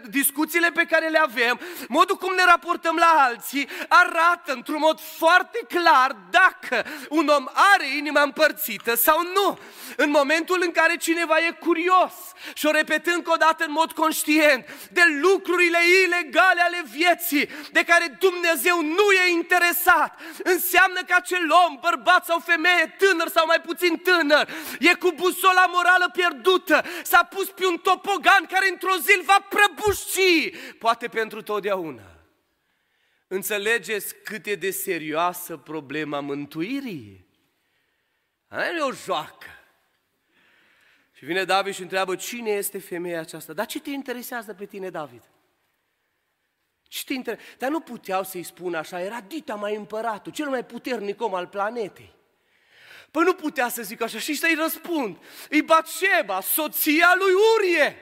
discuțiile 0.09 0.71
pe 0.71 0.85
care 0.85 1.09
le 1.09 1.19
avem, 1.19 1.61
modul 1.89 2.17
cum 2.17 2.35
ne 2.35 2.45
raportăm 2.45 2.97
la 2.97 3.25
alții, 3.29 3.69
arată 3.89 4.53
într-un 4.53 4.79
mod 4.79 5.01
foarte 5.01 5.59
clar 5.69 6.17
dacă 6.31 6.85
un 7.09 7.22
om 7.29 7.49
are 7.53 7.97
inima 7.97 8.23
împărțită 8.23 8.95
sau 8.95 9.23
nu. 9.35 9.59
În 9.97 10.11
momentul 10.11 10.59
în 10.65 10.71
care 10.71 10.97
cineva 10.97 11.39
e 11.39 11.57
curios 11.61 12.13
și 12.55 12.67
o 12.67 12.71
repetând 12.71 13.17
încă 13.17 13.31
o 13.33 13.37
dată 13.37 13.65
în 13.65 13.73
mod 13.73 13.93
conștient 13.93 14.67
de 14.91 15.03
lucrurile 15.21 15.79
ilegale 16.05 16.61
ale 16.61 16.85
vieții 16.91 17.49
de 17.73 17.85
care 17.85 18.17
Dumnezeu 18.19 18.83
nu 18.83 19.11
e 19.25 19.31
interesat, 19.31 20.21
înseamnă 20.43 21.01
că 21.07 21.15
acel 21.17 21.47
om, 21.67 21.79
bărbat 21.81 22.25
sau 22.25 22.39
femeie, 22.39 22.97
tânăr 22.99 23.29
sau 23.29 23.47
mai 23.47 23.61
puțin 23.61 23.97
tânăr, 23.97 24.49
e 24.79 24.95
cu 24.95 25.13
busola 25.13 25.67
morală 25.67 26.11
pierdută, 26.13 26.85
s-a 27.03 27.23
pus 27.23 27.49
pe 27.49 27.67
un 27.67 27.77
topogan 27.77 28.47
care 28.53 28.69
într-o 28.71 28.97
zi 28.97 29.13
îl 29.17 29.23
va 29.25 29.47
prăbuși, 29.49 30.51
poate 30.79 31.09
pentru 31.09 31.43
totdeauna. 31.43 32.12
Înțelegeți 33.33 34.15
cât 34.15 34.47
e 34.47 34.55
de 34.55 34.71
serioasă 34.71 35.57
problema 35.57 36.21
mântuirii? 36.21 37.27
Aia 38.49 38.71
nu 38.71 38.77
e 38.77 38.81
o 38.81 38.93
joacă. 38.93 39.47
Și 41.13 41.25
vine 41.25 41.45
David 41.45 41.75
și 41.75 41.83
întreabă, 41.83 42.17
cine 42.17 42.51
este 42.51 42.79
femeia 42.79 43.21
aceasta? 43.21 43.53
Dar 43.53 43.67
ce 43.67 43.81
te 43.81 43.91
interesează 43.91 44.55
pe 44.55 44.67
tine, 44.67 44.91
David? 44.91 45.23
Ce 46.83 47.05
te 47.05 47.13
inter... 47.13 47.39
Dar 47.59 47.71
nu 47.71 47.81
puteau 47.81 48.25
să-i 48.25 48.43
spună 48.43 48.79
așa, 48.79 49.01
era 49.01 49.21
Dita 49.21 49.55
mai 49.55 49.77
împăratul, 49.77 50.33
cel 50.33 50.49
mai 50.49 50.65
puternic 50.65 51.23
om 51.23 51.35
al 51.35 51.47
planetei. 51.47 52.15
Păi 53.11 53.23
nu 53.25 53.35
putea 53.35 53.69
să 53.69 53.83
zic 53.83 54.01
așa 54.01 54.19
și 54.19 54.35
să-i 54.35 54.55
răspund. 54.55 55.19
E 55.51 55.63
Batșeba, 55.63 56.41
soția 56.41 57.15
lui 57.19 57.33
Urie. 57.57 57.97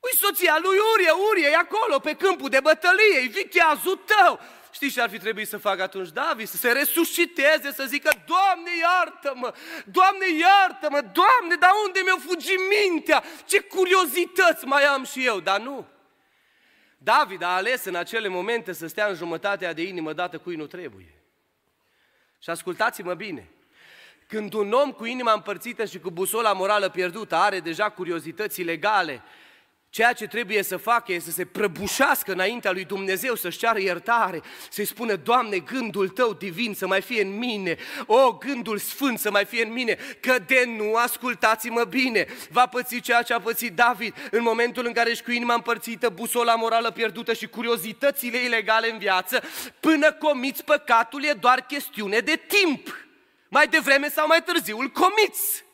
Ui 0.00 0.16
soția 0.16 0.58
lui 0.62 0.76
Urie, 0.94 1.10
Urie 1.30 1.48
e 1.48 1.56
acolo 1.56 1.98
pe 1.98 2.14
câmpul 2.14 2.48
de 2.48 2.60
bătălie, 2.60 3.18
e 3.24 3.26
viteazul 3.26 3.96
tău. 3.96 4.40
Știi 4.72 4.90
ce 4.90 5.00
ar 5.00 5.10
fi 5.10 5.18
trebuit 5.18 5.48
să 5.48 5.56
facă 5.56 5.82
atunci 5.82 6.08
David? 6.08 6.48
Să 6.48 6.56
se 6.56 6.72
resusciteze, 6.72 7.72
să 7.72 7.84
zică, 7.84 8.10
Doamne 8.26 8.70
iartă-mă, 8.80 9.54
Doamne 9.84 10.26
iartă-mă, 10.38 11.00
Doamne, 11.00 11.54
dar 11.58 11.70
unde 11.86 12.00
mi-a 12.04 12.16
fugit 12.26 12.58
mintea? 12.68 13.22
Ce 13.46 13.60
curiozități 13.60 14.64
mai 14.64 14.84
am 14.84 15.04
și 15.04 15.26
eu, 15.26 15.40
dar 15.40 15.60
nu. 15.60 15.86
David 16.98 17.42
a 17.42 17.54
ales 17.54 17.84
în 17.84 17.94
acele 17.94 18.28
momente 18.28 18.72
să 18.72 18.86
stea 18.86 19.06
în 19.06 19.14
jumătatea 19.14 19.72
de 19.72 19.82
inimă 19.82 20.12
dată 20.12 20.38
cui 20.38 20.56
nu 20.56 20.66
trebuie. 20.66 21.14
Și 22.42 22.50
ascultați-mă 22.50 23.14
bine, 23.14 23.50
când 24.26 24.52
un 24.52 24.72
om 24.72 24.92
cu 24.92 25.04
inima 25.04 25.32
împărțită 25.32 25.84
și 25.84 25.98
cu 25.98 26.10
busola 26.10 26.52
morală 26.52 26.88
pierdută 26.88 27.34
are 27.34 27.60
deja 27.60 27.90
curiozități 27.90 28.62
legale, 28.62 29.22
Ceea 29.98 30.12
ce 30.12 30.26
trebuie 30.26 30.62
să 30.62 30.76
facă 30.76 31.12
este 31.12 31.30
să 31.30 31.36
se 31.36 31.44
prăbușească 31.44 32.32
înaintea 32.32 32.72
lui 32.72 32.84
Dumnezeu, 32.84 33.34
să-și 33.34 33.58
ceară 33.58 33.80
iertare, 33.80 34.42
să-i 34.70 34.84
spună, 34.84 35.14
Doamne, 35.16 35.58
gândul 35.58 36.08
Tău 36.08 36.32
divin 36.32 36.74
să 36.74 36.86
mai 36.86 37.00
fie 37.00 37.22
în 37.22 37.38
mine, 37.38 37.76
o, 38.06 38.32
gândul 38.32 38.78
sfânt 38.78 39.18
să 39.18 39.30
mai 39.30 39.44
fie 39.44 39.64
în 39.64 39.72
mine, 39.72 39.98
că 40.20 40.38
de 40.46 40.64
nu, 40.76 40.94
ascultați-mă 40.94 41.84
bine, 41.84 42.26
va 42.50 42.66
păți 42.66 43.00
ceea 43.00 43.22
ce 43.22 43.34
a 43.34 43.40
pățit 43.40 43.74
David 43.74 44.14
în 44.30 44.42
momentul 44.42 44.86
în 44.86 44.92
care 44.92 45.10
își 45.10 45.22
cu 45.22 45.30
inima 45.30 45.54
împărțită, 45.54 46.08
busola 46.08 46.54
morală 46.54 46.90
pierdută 46.90 47.32
și 47.32 47.46
curiozitățile 47.46 48.38
ilegale 48.38 48.92
în 48.92 48.98
viață, 48.98 49.42
până 49.80 50.12
comiți 50.12 50.64
păcatul 50.64 51.24
e 51.24 51.32
doar 51.32 51.60
chestiune 51.60 52.18
de 52.18 52.40
timp. 52.46 53.06
Mai 53.48 53.68
devreme 53.68 54.08
sau 54.08 54.26
mai 54.26 54.42
târziu 54.42 54.78
îl 54.78 54.88
comiți. 54.88 55.66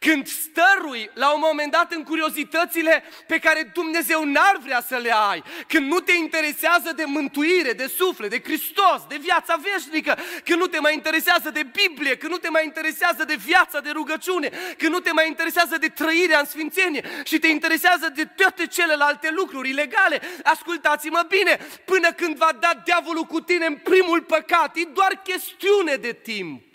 Când 0.00 0.26
stărui 0.26 1.10
la 1.14 1.32
un 1.32 1.40
moment 1.44 1.72
dat 1.72 1.92
în 1.92 2.02
curiozitățile 2.02 3.04
pe 3.26 3.38
care 3.38 3.70
Dumnezeu 3.74 4.24
n-ar 4.24 4.58
vrea 4.62 4.82
să 4.88 4.96
le 4.96 5.12
ai, 5.14 5.42
când 5.68 5.86
nu 5.92 6.00
te 6.00 6.12
interesează 6.12 6.92
de 6.96 7.04
mântuire, 7.06 7.72
de 7.72 7.86
suflet, 7.86 8.30
de 8.30 8.40
Hristos, 8.44 9.06
de 9.08 9.16
viața 9.20 9.60
veșnică, 9.62 10.18
când 10.44 10.60
nu 10.60 10.66
te 10.66 10.78
mai 10.78 10.94
interesează 10.94 11.50
de 11.50 11.62
Biblie, 11.62 12.16
când 12.16 12.32
nu 12.32 12.38
te 12.38 12.48
mai 12.48 12.64
interesează 12.64 13.24
de 13.24 13.34
viața 13.34 13.80
de 13.80 13.90
rugăciune, 13.90 14.50
când 14.78 14.92
nu 14.92 15.00
te 15.00 15.12
mai 15.12 15.26
interesează 15.26 15.76
de 15.78 15.88
trăirea 15.88 16.38
în 16.38 16.46
sfințenie 16.46 17.04
și 17.24 17.38
te 17.38 17.48
interesează 17.48 18.12
de 18.14 18.24
toate 18.24 18.66
celelalte 18.66 19.30
lucruri 19.30 19.68
ilegale, 19.68 20.20
ascultați-mă 20.42 21.26
bine, 21.28 21.58
până 21.84 22.12
când 22.12 22.36
va 22.36 22.50
da 22.60 22.82
diavolul 22.84 23.24
cu 23.24 23.40
tine 23.40 23.66
în 23.66 23.76
primul 23.76 24.22
păcat, 24.22 24.76
e 24.76 24.82
doar 24.84 25.22
chestiune 25.24 25.94
de 25.94 26.12
timp. 26.12 26.67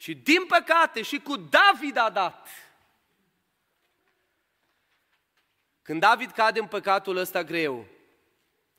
Și 0.00 0.14
din 0.14 0.46
păcate 0.46 1.02
și 1.02 1.18
cu 1.20 1.36
David 1.36 1.96
a 1.96 2.10
dat. 2.10 2.48
Când 5.82 6.00
David 6.00 6.30
cade 6.30 6.60
în 6.60 6.66
păcatul 6.66 7.16
ăsta 7.16 7.44
greu, 7.44 7.86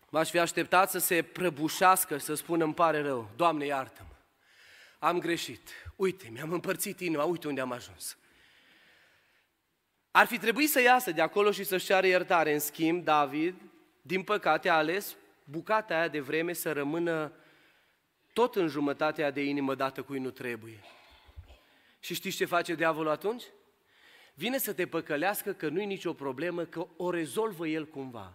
m-aș 0.10 0.30
fi 0.30 0.40
așteptat 0.40 0.90
să 0.90 0.98
se 0.98 1.24
prăbușească, 1.24 2.18
să 2.18 2.34
spună 2.34 2.64
îmi 2.64 2.74
pare 2.74 3.02
rău, 3.02 3.30
Doamne 3.36 3.66
iartă-mă, 3.66 4.16
am 5.00 5.20
greșit, 5.20 5.70
uite, 5.96 6.30
mi-am 6.30 6.52
împărțit 6.52 7.00
inima, 7.00 7.24
uite 7.24 7.48
unde 7.48 7.62
am 7.62 7.72
ajuns. 7.72 8.18
Ar 10.12 10.26
fi 10.26 10.38
trebuit 10.38 10.70
să 10.70 10.82
iasă 10.82 11.12
de 11.12 11.22
acolo 11.22 11.52
și 11.52 11.64
să-și 11.64 11.86
ceară 11.86 12.08
iertare. 12.08 12.54
În 12.54 12.60
schimb, 12.60 13.04
David, 13.04 13.56
din 14.02 14.24
păcate, 14.24 14.70
a 14.70 14.76
ales 14.76 15.16
bucata 15.44 15.96
aia 15.96 16.08
de 16.08 16.20
vreme 16.20 16.54
să 16.54 16.72
rămână 16.72 17.34
tot 18.34 18.56
în 18.56 18.68
jumătatea 18.68 19.32
de 19.32 19.42
inimă 19.44 19.76
dată 19.76 20.02
cui 20.02 20.20
nu 20.20 20.30
trebuie. 20.30 20.80
Și 22.00 22.14
știți 22.14 22.36
ce 22.36 22.46
face 22.46 22.76
diavolul 22.76 23.12
atunci? 23.12 23.44
Vine 24.34 24.58
să 24.58 24.74
te 24.74 24.88
păcălească 24.88 25.54
că 25.54 25.70
nu-i 25.70 25.86
nicio 25.86 26.14
problemă, 26.14 26.66
că 26.66 26.88
o 26.98 27.10
rezolvă 27.10 27.68
el 27.68 27.88
cumva. 27.88 28.34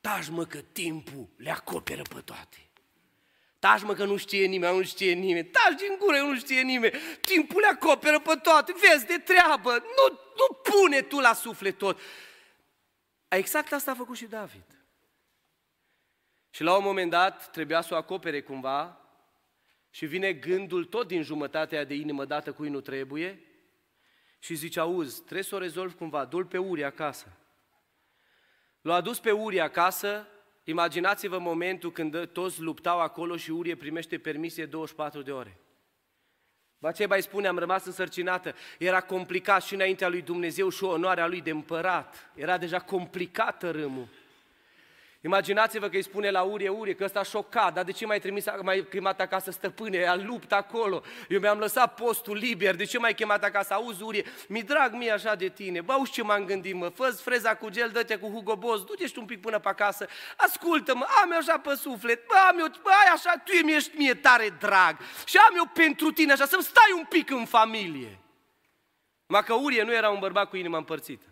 Taci 0.00 0.28
mă 0.28 0.44
că 0.44 0.58
timpul 0.58 1.28
le 1.36 1.50
acoperă 1.50 2.02
pe 2.02 2.20
toate. 2.20 2.56
Taci 3.58 3.82
mă 3.82 3.94
că 3.94 4.04
nu 4.04 4.16
știe 4.16 4.46
nimeni, 4.46 4.76
nu 4.76 4.82
știe 4.82 5.12
nimeni. 5.12 5.46
Taci 5.46 5.78
din 5.78 5.96
gură, 5.98 6.18
nu 6.18 6.36
știe 6.36 6.60
nimeni. 6.60 6.94
Timpul 7.20 7.60
le 7.60 7.66
acoperă 7.66 8.20
pe 8.20 8.34
toate. 8.42 8.72
Vezi 8.72 9.06
de 9.06 9.18
treabă. 9.18 9.70
Nu, 9.70 10.20
nu 10.36 10.54
pune 10.70 11.00
tu 11.00 11.18
la 11.18 11.32
suflet 11.32 11.78
tot. 11.78 12.00
Exact 13.28 13.72
asta 13.72 13.90
a 13.90 13.94
făcut 13.94 14.16
și 14.16 14.24
David. 14.24 14.64
Și 16.50 16.62
la 16.62 16.76
un 16.76 16.84
moment 16.84 17.10
dat 17.10 17.50
trebuia 17.50 17.80
să 17.80 17.94
o 17.94 17.96
acopere 17.96 18.42
cumva 18.42 19.01
și 19.94 20.06
vine 20.06 20.32
gândul 20.32 20.84
tot 20.84 21.06
din 21.06 21.22
jumătatea 21.22 21.84
de 21.84 21.94
inimă 21.94 22.24
dată 22.24 22.52
cui 22.52 22.68
nu 22.68 22.80
trebuie 22.80 23.40
și 24.38 24.54
zice, 24.54 24.80
auzi, 24.80 25.20
trebuie 25.20 25.42
să 25.42 25.54
o 25.54 25.58
rezolv 25.58 25.94
cumva, 25.94 26.24
du 26.24 26.46
pe 26.46 26.58
Uri 26.58 26.84
acasă. 26.84 27.36
L-a 28.80 28.94
adus 28.94 29.20
pe 29.20 29.30
Uri 29.30 29.60
acasă, 29.60 30.26
imaginați-vă 30.64 31.38
momentul 31.38 31.92
când 31.92 32.26
toți 32.26 32.60
luptau 32.60 33.00
acolo 33.00 33.36
și 33.36 33.50
Urie 33.50 33.76
primește 33.76 34.18
permisie 34.18 34.66
24 34.66 35.22
de 35.22 35.32
ore. 35.32 35.60
mai 37.08 37.22
spune, 37.22 37.48
am 37.48 37.58
rămas 37.58 37.84
însărcinată, 37.84 38.54
era 38.78 39.00
complicat 39.00 39.62
și 39.62 39.74
înaintea 39.74 40.08
lui 40.08 40.22
Dumnezeu 40.22 40.68
și 40.68 40.84
onoarea 40.84 41.26
lui 41.26 41.40
de 41.40 41.50
împărat. 41.50 42.30
Era 42.34 42.58
deja 42.58 42.80
complicată 42.80 43.70
râmul. 43.70 44.08
Imaginați-vă 45.24 45.88
că 45.88 45.96
îi 45.96 46.02
spune 46.02 46.30
la 46.30 46.42
Urie, 46.42 46.68
Urie, 46.68 46.94
că 46.94 47.04
ăsta 47.04 47.18
a 47.18 47.22
șocat, 47.22 47.74
dar 47.74 47.84
de 47.84 47.92
ce 47.92 48.06
mai 48.06 48.18
trimis, 48.18 48.44
mai 48.62 48.86
chemat 48.90 49.20
acasă 49.20 49.50
stăpâne, 49.50 50.06
a 50.06 50.14
lupt 50.14 50.52
acolo, 50.52 51.02
eu 51.28 51.40
mi-am 51.40 51.58
lăsat 51.58 51.94
postul 51.94 52.36
liber, 52.36 52.74
de 52.74 52.84
ce 52.84 52.98
mai 52.98 53.14
chemat 53.14 53.44
acasă, 53.44 53.74
auzi 53.74 54.02
Urie, 54.02 54.24
mi 54.48 54.62
drag 54.62 54.92
mie 54.92 55.10
așa 55.10 55.34
de 55.34 55.48
tine, 55.48 55.80
bă, 55.80 55.92
auzi 55.92 56.12
ce 56.12 56.22
m-am 56.22 56.44
gândit, 56.44 56.74
mă, 56.74 56.88
fă 56.88 57.10
freza 57.10 57.54
cu 57.54 57.68
gel, 57.68 57.88
dă-te 57.88 58.16
cu 58.16 58.28
Hugo 58.28 58.56
Boss, 58.56 58.84
du-te 58.84 59.18
un 59.18 59.24
pic 59.24 59.40
până 59.40 59.58
pe 59.58 59.68
acasă, 59.68 60.06
ascultă-mă, 60.36 61.06
am 61.22 61.30
eu 61.30 61.38
așa 61.38 61.58
pe 61.58 61.74
suflet, 61.74 62.26
bă, 62.26 62.34
am 62.50 62.58
eu, 62.58 62.66
bă, 62.82 62.90
ai 62.90 63.12
așa, 63.12 63.42
tu 63.44 63.64
mi 63.64 63.72
ești 63.72 63.96
mie 63.96 64.14
tare 64.14 64.56
drag. 64.58 64.96
Și 65.24 65.36
am 65.36 65.56
eu 65.56 65.70
pentru 65.74 66.10
tine 66.10 66.32
așa, 66.32 66.46
să-mi 66.46 66.62
stai 66.62 66.94
un 66.96 67.04
pic 67.04 67.30
în 67.30 67.44
familie. 67.44 68.18
Ma 69.26 69.42
că 69.42 69.54
Urie 69.54 69.82
nu 69.82 69.94
era 69.94 70.10
un 70.10 70.18
bărbat 70.18 70.48
cu 70.48 70.56
inima 70.56 70.76
împărțită. 70.76 71.31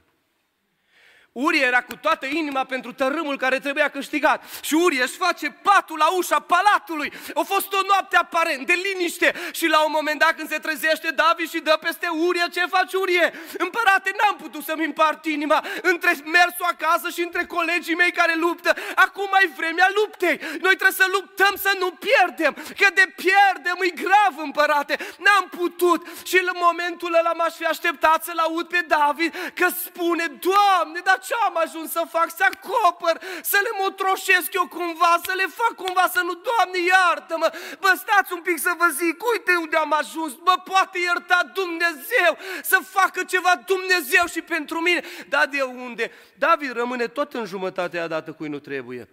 Urie 1.33 1.65
era 1.65 1.83
cu 1.83 1.97
toată 1.97 2.27
inima 2.27 2.65
pentru 2.65 2.93
tărâmul 2.93 3.37
care 3.37 3.59
trebuia 3.59 3.89
câștigat. 3.89 4.45
Și 4.63 4.75
Urie 4.75 5.03
își 5.03 5.17
face 5.17 5.51
patul 5.63 5.99
la 5.99 6.09
ușa 6.17 6.41
palatului. 6.41 7.13
A 7.35 7.41
fost 7.41 7.73
o 7.73 7.81
noapte 7.87 8.17
aparent 8.17 8.67
de 8.67 8.73
liniște. 8.73 9.35
Și 9.53 9.67
la 9.67 9.85
un 9.85 9.93
moment 9.95 10.19
dat 10.19 10.33
când 10.37 10.49
se 10.49 10.59
trezește 10.59 11.11
David 11.11 11.49
și 11.49 11.59
dă 11.59 11.79
peste 11.81 12.09
Urie, 12.09 12.45
ce 12.53 12.67
faci 12.67 12.93
Urie? 12.93 13.33
Împărate, 13.59 14.11
n-am 14.19 14.37
putut 14.37 14.65
să-mi 14.65 14.85
împart 14.85 15.25
inima 15.25 15.65
între 15.83 16.11
mersul 16.25 16.67
acasă 16.75 17.09
și 17.09 17.21
între 17.21 17.45
colegii 17.45 17.95
mei 17.95 18.13
care 18.13 18.35
luptă. 18.35 18.75
Acum 18.95 19.29
mai 19.31 19.53
vremea 19.57 19.89
luptei. 19.95 20.37
Noi 20.39 20.77
trebuie 20.77 21.01
să 21.03 21.07
luptăm 21.13 21.55
să 21.57 21.77
nu 21.79 21.91
pierdem. 21.91 22.53
Că 22.79 22.89
de 22.95 23.13
pierdem 23.17 23.79
e 23.81 23.89
grav, 23.89 24.35
împărate. 24.37 24.99
N-am 25.19 25.49
putut. 25.59 26.07
Și 26.25 26.37
în 26.37 26.51
momentul 26.55 27.15
ăla 27.15 27.33
m-aș 27.33 27.55
fi 27.55 27.65
așteptat 27.65 28.25
să-l 28.25 28.39
aud 28.39 28.67
pe 28.69 28.85
David 28.89 29.35
că 29.55 29.69
spune, 29.85 30.27
Doamne, 30.27 31.01
dar 31.05 31.19
ce 31.27 31.35
am 31.47 31.57
ajuns 31.65 31.91
să 31.91 32.03
fac? 32.09 32.29
Să 32.37 32.45
acopăr, 32.51 33.17
să 33.43 33.59
le 33.63 33.73
motroșesc 33.81 34.53
eu 34.53 34.67
cumva, 34.69 35.13
să 35.27 35.33
le 35.41 35.47
fac 35.61 35.75
cumva, 35.83 36.07
să 36.15 36.21
nu, 36.29 36.35
Doamne, 36.49 36.79
iartă-mă! 36.93 37.49
Bă, 37.81 37.93
stați 38.03 38.33
un 38.33 38.43
pic 38.43 38.59
să 38.59 38.73
vă 38.79 38.89
zic, 39.01 39.17
uite 39.33 39.53
unde 39.65 39.77
am 39.77 39.93
ajuns, 39.93 40.33
bă, 40.47 40.55
poate 40.65 40.99
ierta 40.99 41.41
Dumnezeu, 41.55 42.33
să 42.63 42.79
facă 42.97 43.25
ceva 43.25 43.53
Dumnezeu 43.67 44.25
și 44.35 44.43
pentru 44.43 44.79
mine. 44.81 45.03
Dar 45.29 45.47
de 45.47 45.63
unde? 45.63 46.11
David 46.35 46.73
rămâne 46.73 47.07
tot 47.07 47.35
în 47.35 47.45
jumătatea 47.45 48.07
dată 48.07 48.33
cui 48.33 48.49
nu 48.49 48.59
trebuie. 48.59 49.09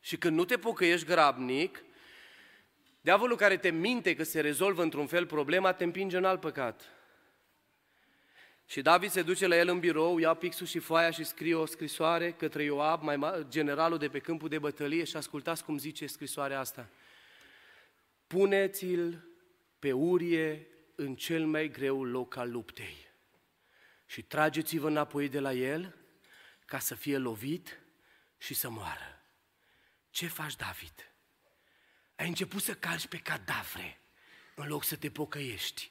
Și 0.00 0.16
când 0.16 0.36
nu 0.36 0.44
te 0.44 0.56
pocăiești 0.56 1.06
grabnic, 1.06 1.82
diavolul 3.00 3.36
care 3.36 3.56
te 3.56 3.70
minte 3.70 4.14
că 4.14 4.22
se 4.22 4.40
rezolvă 4.40 4.82
într-un 4.82 5.06
fel 5.06 5.26
problema, 5.26 5.72
te 5.72 5.84
împinge 5.84 6.16
în 6.16 6.24
alt 6.24 6.40
păcat. 6.40 6.97
Și 8.70 8.82
David 8.82 9.10
se 9.10 9.22
duce 9.22 9.46
la 9.46 9.56
el 9.56 9.68
în 9.68 9.78
birou, 9.78 10.18
ia 10.18 10.34
pixul 10.34 10.66
și 10.66 10.78
foaia 10.78 11.10
și 11.10 11.24
scrie 11.24 11.54
o 11.54 11.66
scrisoare 11.66 12.32
către 12.32 12.62
Ioab, 12.62 13.02
mai 13.02 13.16
ma- 13.16 13.48
generalul 13.48 13.98
de 13.98 14.08
pe 14.08 14.18
câmpul 14.18 14.48
de 14.48 14.58
bătălie 14.58 15.04
și 15.04 15.16
ascultați 15.16 15.64
cum 15.64 15.78
zice 15.78 16.06
scrisoarea 16.06 16.58
asta. 16.58 16.88
Puneți-l 18.26 19.24
pe 19.78 19.92
Urie 19.92 20.66
în 20.94 21.16
cel 21.16 21.46
mai 21.46 21.68
greu 21.68 22.04
loc 22.04 22.36
al 22.36 22.50
luptei 22.50 22.96
și 24.06 24.22
trageți-vă 24.22 24.88
înapoi 24.88 25.28
de 25.28 25.40
la 25.40 25.52
el 25.52 25.94
ca 26.64 26.78
să 26.78 26.94
fie 26.94 27.18
lovit 27.18 27.80
și 28.38 28.54
să 28.54 28.70
moară. 28.70 29.22
Ce 30.10 30.26
faci, 30.26 30.56
David? 30.56 31.12
Ai 32.16 32.28
început 32.28 32.62
să 32.62 32.74
calci 32.74 33.06
pe 33.06 33.18
cadavre 33.18 34.00
în 34.54 34.66
loc 34.66 34.84
să 34.84 34.96
te 34.96 35.10
pocăiești 35.10 35.90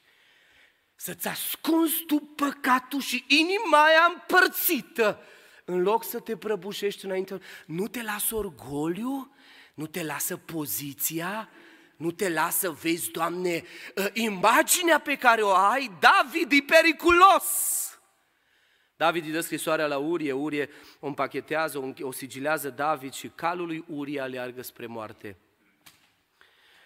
să-ți 1.00 1.28
ascunzi 1.28 2.04
tu 2.06 2.16
păcatul 2.16 3.00
și 3.00 3.24
inima 3.28 3.84
aia 3.84 4.12
împărțită, 4.14 5.20
în 5.64 5.82
loc 5.82 6.04
să 6.04 6.20
te 6.20 6.36
prăbușești 6.36 7.04
înainte. 7.04 7.40
Nu 7.66 7.88
te 7.88 8.02
lasă 8.02 8.34
orgoliu, 8.34 9.34
nu 9.74 9.86
te 9.86 10.02
lasă 10.02 10.36
poziția, 10.36 11.48
nu 11.96 12.10
te 12.10 12.28
lasă, 12.28 12.70
vezi, 12.70 13.10
Doamne, 13.10 13.64
ă, 13.96 14.10
imaginea 14.12 14.98
pe 14.98 15.16
care 15.16 15.42
o 15.42 15.54
ai, 15.54 15.90
David 16.00 16.52
e 16.52 16.64
periculos. 16.66 17.74
David 18.96 19.24
îi 19.24 19.32
dă 19.32 19.40
scrisoarea 19.40 19.86
la 19.86 19.98
Urie, 19.98 20.32
Urie 20.32 20.70
o 21.00 21.06
împachetează, 21.06 21.94
o 22.00 22.12
sigilează 22.12 22.70
David 22.70 23.12
și 23.12 23.28
calul 23.34 23.66
lui 23.66 23.84
Urie 23.88 24.20
aleargă 24.20 24.62
spre 24.62 24.86
moarte. 24.86 25.36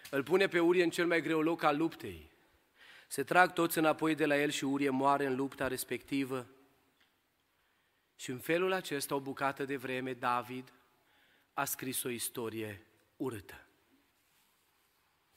Îl 0.09 0.23
pune 0.23 0.47
pe 0.47 0.59
Urie 0.59 0.83
în 0.83 0.89
cel 0.89 1.05
mai 1.07 1.21
greu 1.21 1.41
loc 1.41 1.63
al 1.63 1.77
luptei. 1.77 2.31
Se 3.13 3.23
trag 3.23 3.53
toți 3.53 3.77
înapoi 3.77 4.15
de 4.15 4.25
la 4.25 4.37
el 4.37 4.49
și 4.49 4.63
Urie 4.63 4.89
moare 4.89 5.25
în 5.25 5.35
lupta 5.35 5.67
respectivă. 5.67 6.47
Și 8.15 8.29
în 8.29 8.39
felul 8.39 8.71
acesta, 8.71 9.15
o 9.15 9.19
bucată 9.19 9.65
de 9.65 9.75
vreme, 9.75 10.13
David 10.13 10.73
a 11.53 11.65
scris 11.65 12.03
o 12.03 12.09
istorie 12.09 12.85
urâtă. 13.17 13.67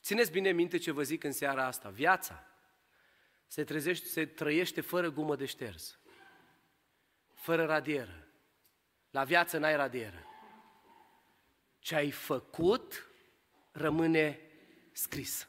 Țineți 0.02 0.30
bine 0.30 0.52
minte 0.52 0.78
ce 0.78 0.90
vă 0.90 1.02
zic 1.02 1.24
în 1.24 1.32
seara 1.32 1.66
asta. 1.66 1.88
Viața 1.88 2.46
se, 3.46 3.64
trezește, 3.64 4.06
se 4.06 4.26
trăiește 4.26 4.80
fără 4.80 5.10
gumă 5.10 5.36
de 5.36 5.44
șters, 5.44 5.98
fără 7.34 7.64
radieră. 7.64 8.28
La 9.10 9.24
viață 9.24 9.58
n-ai 9.58 9.76
radieră. 9.76 10.26
Ce 11.78 11.94
ai 11.94 12.10
făcut 12.10 13.10
rămâne 13.72 14.40
scris. 14.92 15.48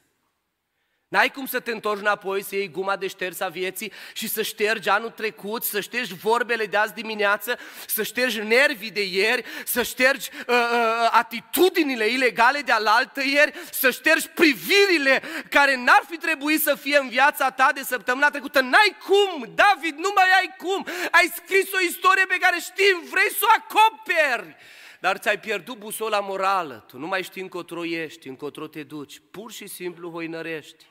N-ai 1.08 1.30
cum 1.30 1.46
să 1.46 1.60
te 1.60 1.72
întorci 1.72 2.00
înapoi, 2.00 2.43
să 2.43 2.56
iei 2.56 2.72
guma 2.72 2.96
de 2.96 3.08
șters 3.08 3.39
a 3.39 3.48
vieții 3.48 3.91
și 4.13 4.28
să 4.28 4.41
ștergi 4.41 4.89
anul 4.89 5.10
trecut, 5.10 5.63
să 5.63 5.80
ștergi 5.80 6.13
vorbele 6.13 6.65
de 6.65 6.78
azi 6.78 6.93
dimineață, 6.93 7.58
să 7.86 8.04
ștergi 8.04 8.39
nervii 8.39 8.91
de 8.91 9.04
ieri, 9.06 9.43
să 9.65 9.84
ștergi 9.84 10.30
uh, 10.48 10.56
uh, 10.56 11.10
atitudinile 11.12 12.08
ilegale 12.08 12.60
de 12.60 12.72
alaltă 12.72 13.22
ieri, 13.24 13.54
să 13.72 13.91
ștergi 13.91 14.28
privirile 14.28 15.22
care 15.50 15.76
n-ar 15.76 16.04
fi 16.10 16.17
trebuit 16.17 16.62
să 16.62 16.76
fie 16.76 16.98
în 16.98 17.10
viața 17.10 17.52
ta 17.52 17.72
de 17.74 17.84
săptămâna 17.84 18.30
trecută. 18.30 18.62
N-ai 18.62 18.98
cum, 19.08 19.52
David, 19.56 19.98
nu 19.98 20.12
mai 20.15 20.30
ai 20.39 20.56
cum. 20.58 20.86
Ai 21.12 21.32
scris 21.36 21.74
o 21.74 21.80
istorie 21.88 22.26
pe 22.26 22.38
care 22.39 22.58
știm, 22.60 23.02
vrei 23.10 23.30
să 23.30 23.46
o 23.46 23.54
acoperi. 23.58 24.56
Dar 25.00 25.17
ți-ai 25.17 25.39
pierdut 25.39 25.78
busola 25.78 26.20
morală, 26.20 26.84
tu 26.88 26.98
nu 26.98 27.08
mai 27.08 27.24
știi 27.24 27.41
încotro 27.41 27.86
ești, 27.86 28.28
încotro 28.28 28.67
te 28.67 28.84
duci, 28.84 29.22
pur 29.32 29.52
și 29.52 29.67
simplu 29.67 30.10
hoinărești 30.10 30.86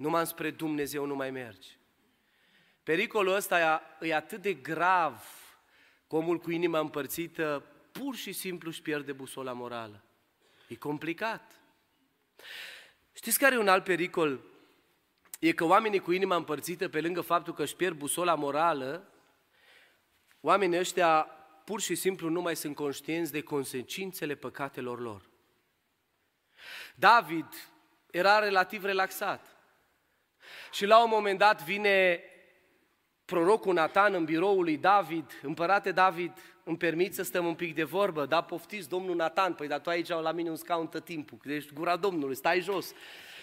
numai 0.00 0.26
spre 0.26 0.50
Dumnezeu 0.50 1.04
nu 1.04 1.14
mai 1.14 1.30
mergi. 1.30 1.78
Pericolul 2.82 3.34
ăsta 3.34 3.82
e 4.00 4.14
atât 4.14 4.42
de 4.42 4.54
grav 4.54 5.24
că 6.08 6.16
omul 6.16 6.38
cu 6.38 6.50
inima 6.50 6.78
împărțită 6.78 7.64
pur 7.92 8.14
și 8.14 8.32
simplu 8.32 8.68
își 8.68 8.82
pierde 8.82 9.12
busola 9.12 9.52
morală. 9.52 10.04
E 10.68 10.74
complicat. 10.74 11.60
Știți 13.12 13.38
care 13.38 13.54
e 13.54 13.58
un 13.58 13.68
alt 13.68 13.84
pericol? 13.84 14.40
E 15.38 15.52
că 15.52 15.64
oamenii 15.64 16.00
cu 16.00 16.12
inima 16.12 16.36
împărțită, 16.36 16.88
pe 16.88 17.00
lângă 17.00 17.20
faptul 17.20 17.54
că 17.54 17.62
își 17.62 17.76
pierd 17.76 17.96
busola 17.96 18.34
morală, 18.34 19.12
oamenii 20.40 20.78
ăștia 20.78 21.22
pur 21.64 21.80
și 21.80 21.94
simplu 21.94 22.28
nu 22.28 22.40
mai 22.40 22.56
sunt 22.56 22.74
conștienți 22.74 23.32
de 23.32 23.42
consecințele 23.42 24.34
păcatelor 24.34 25.00
lor. 25.00 25.22
David 26.94 27.48
era 28.10 28.38
relativ 28.38 28.84
relaxat. 28.84 29.59
Și 30.72 30.86
la 30.86 31.02
un 31.02 31.10
moment 31.12 31.38
dat 31.38 31.64
vine 31.64 32.20
prorocul 33.24 33.74
Natan 33.74 34.14
în 34.14 34.24
biroul 34.24 34.62
lui 34.62 34.76
David, 34.76 35.40
împărate 35.42 35.92
David, 35.92 36.32
îmi 36.64 36.76
permit 36.76 37.14
să 37.14 37.22
stăm 37.22 37.46
un 37.46 37.54
pic 37.54 37.74
de 37.74 37.82
vorbă, 37.82 38.26
da, 38.26 38.40
poftiți 38.40 38.88
domnul 38.88 39.16
Natan, 39.16 39.54
păi 39.54 39.68
dar 39.68 39.80
tu 39.80 39.90
aici 39.90 40.08
la 40.08 40.32
mine 40.32 40.50
un 40.50 40.56
scaun 40.56 40.86
tot 40.86 41.04
timpul, 41.04 41.38
deci 41.44 41.72
gura 41.72 41.96
Domnului, 41.96 42.34
stai 42.34 42.60
jos. 42.60 42.92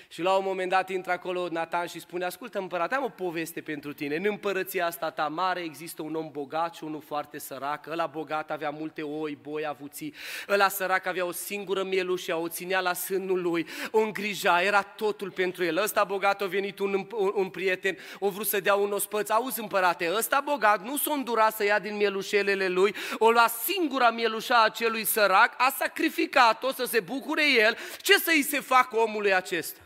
Și 0.10 0.22
la 0.22 0.32
un 0.32 0.44
moment 0.46 0.70
dat 0.70 0.90
intră 0.90 1.12
acolo 1.12 1.48
Nathan 1.52 1.88
și 1.88 2.00
spune, 2.00 2.26
ascultă 2.26 2.60
împărat, 2.60 2.94
am 2.94 3.04
o 3.04 3.10
poveste 3.10 3.62
pentru 3.62 3.94
tine. 3.94 4.16
În 4.16 4.26
împărăția 4.26 4.86
asta 4.86 5.10
ta 5.10 5.28
mare 5.28 5.60
există 5.60 6.02
un 6.02 6.16
om 6.16 6.30
bogat 6.32 6.76
și 6.76 6.84
unul 6.84 7.02
foarte 7.02 7.40
sărac. 7.40 7.88
Ăla 7.88 8.06
bogat 8.06 8.52
avea 8.52 8.70
multe 8.70 9.02
oi, 9.02 9.38
boi, 9.42 9.66
avuții. 9.66 10.14
Ăla 10.50 10.70
sărac 10.70 11.06
avea 11.06 11.26
o 11.26 11.32
singură 11.32 11.84
mielușă, 11.84 12.36
o 12.36 12.48
ținea 12.48 12.80
la 12.80 12.94
sânul 12.94 13.42
lui, 13.42 13.68
o 13.92 14.00
îngrija, 14.00 14.62
era 14.62 14.82
totul 14.82 15.32
pentru 15.32 15.64
el. 15.64 15.78
Ăsta 15.78 16.04
bogat 16.04 16.42
a 16.42 16.46
venit 16.46 16.80
un, 16.80 16.94
un, 16.94 17.32
un 17.36 17.50
prieten, 17.50 17.98
o 18.20 18.30
vrut 18.30 18.48
să 18.48 18.60
dea 18.60 18.76
un 18.76 18.92
ospăț. 18.92 19.30
Auzi 19.30 19.60
împărate, 19.60 20.12
ăsta 20.16 20.42
bogat 20.46 20.84
nu 20.84 20.98
s-a 20.98 21.14
îndurat 21.14 21.56
să 21.56 21.64
ia 21.64 21.80
din 21.80 21.96
mielușelele 21.96 22.68
lui, 22.68 22.96
o 23.18 23.32
lua 23.32 23.48
singura 23.64 24.12
mielușa 24.12 24.64
acelui 24.64 25.04
sărac, 25.04 25.54
a 25.58 25.76
sacrificat-o 25.78 26.72
să 26.72 26.86
se 26.86 27.00
bucure 27.00 27.52
el. 27.52 27.78
Ce 28.02 28.18
să-i 28.18 28.42
se 28.42 28.60
facă 28.60 28.98
omului 28.98 29.34
acesta? 29.34 29.80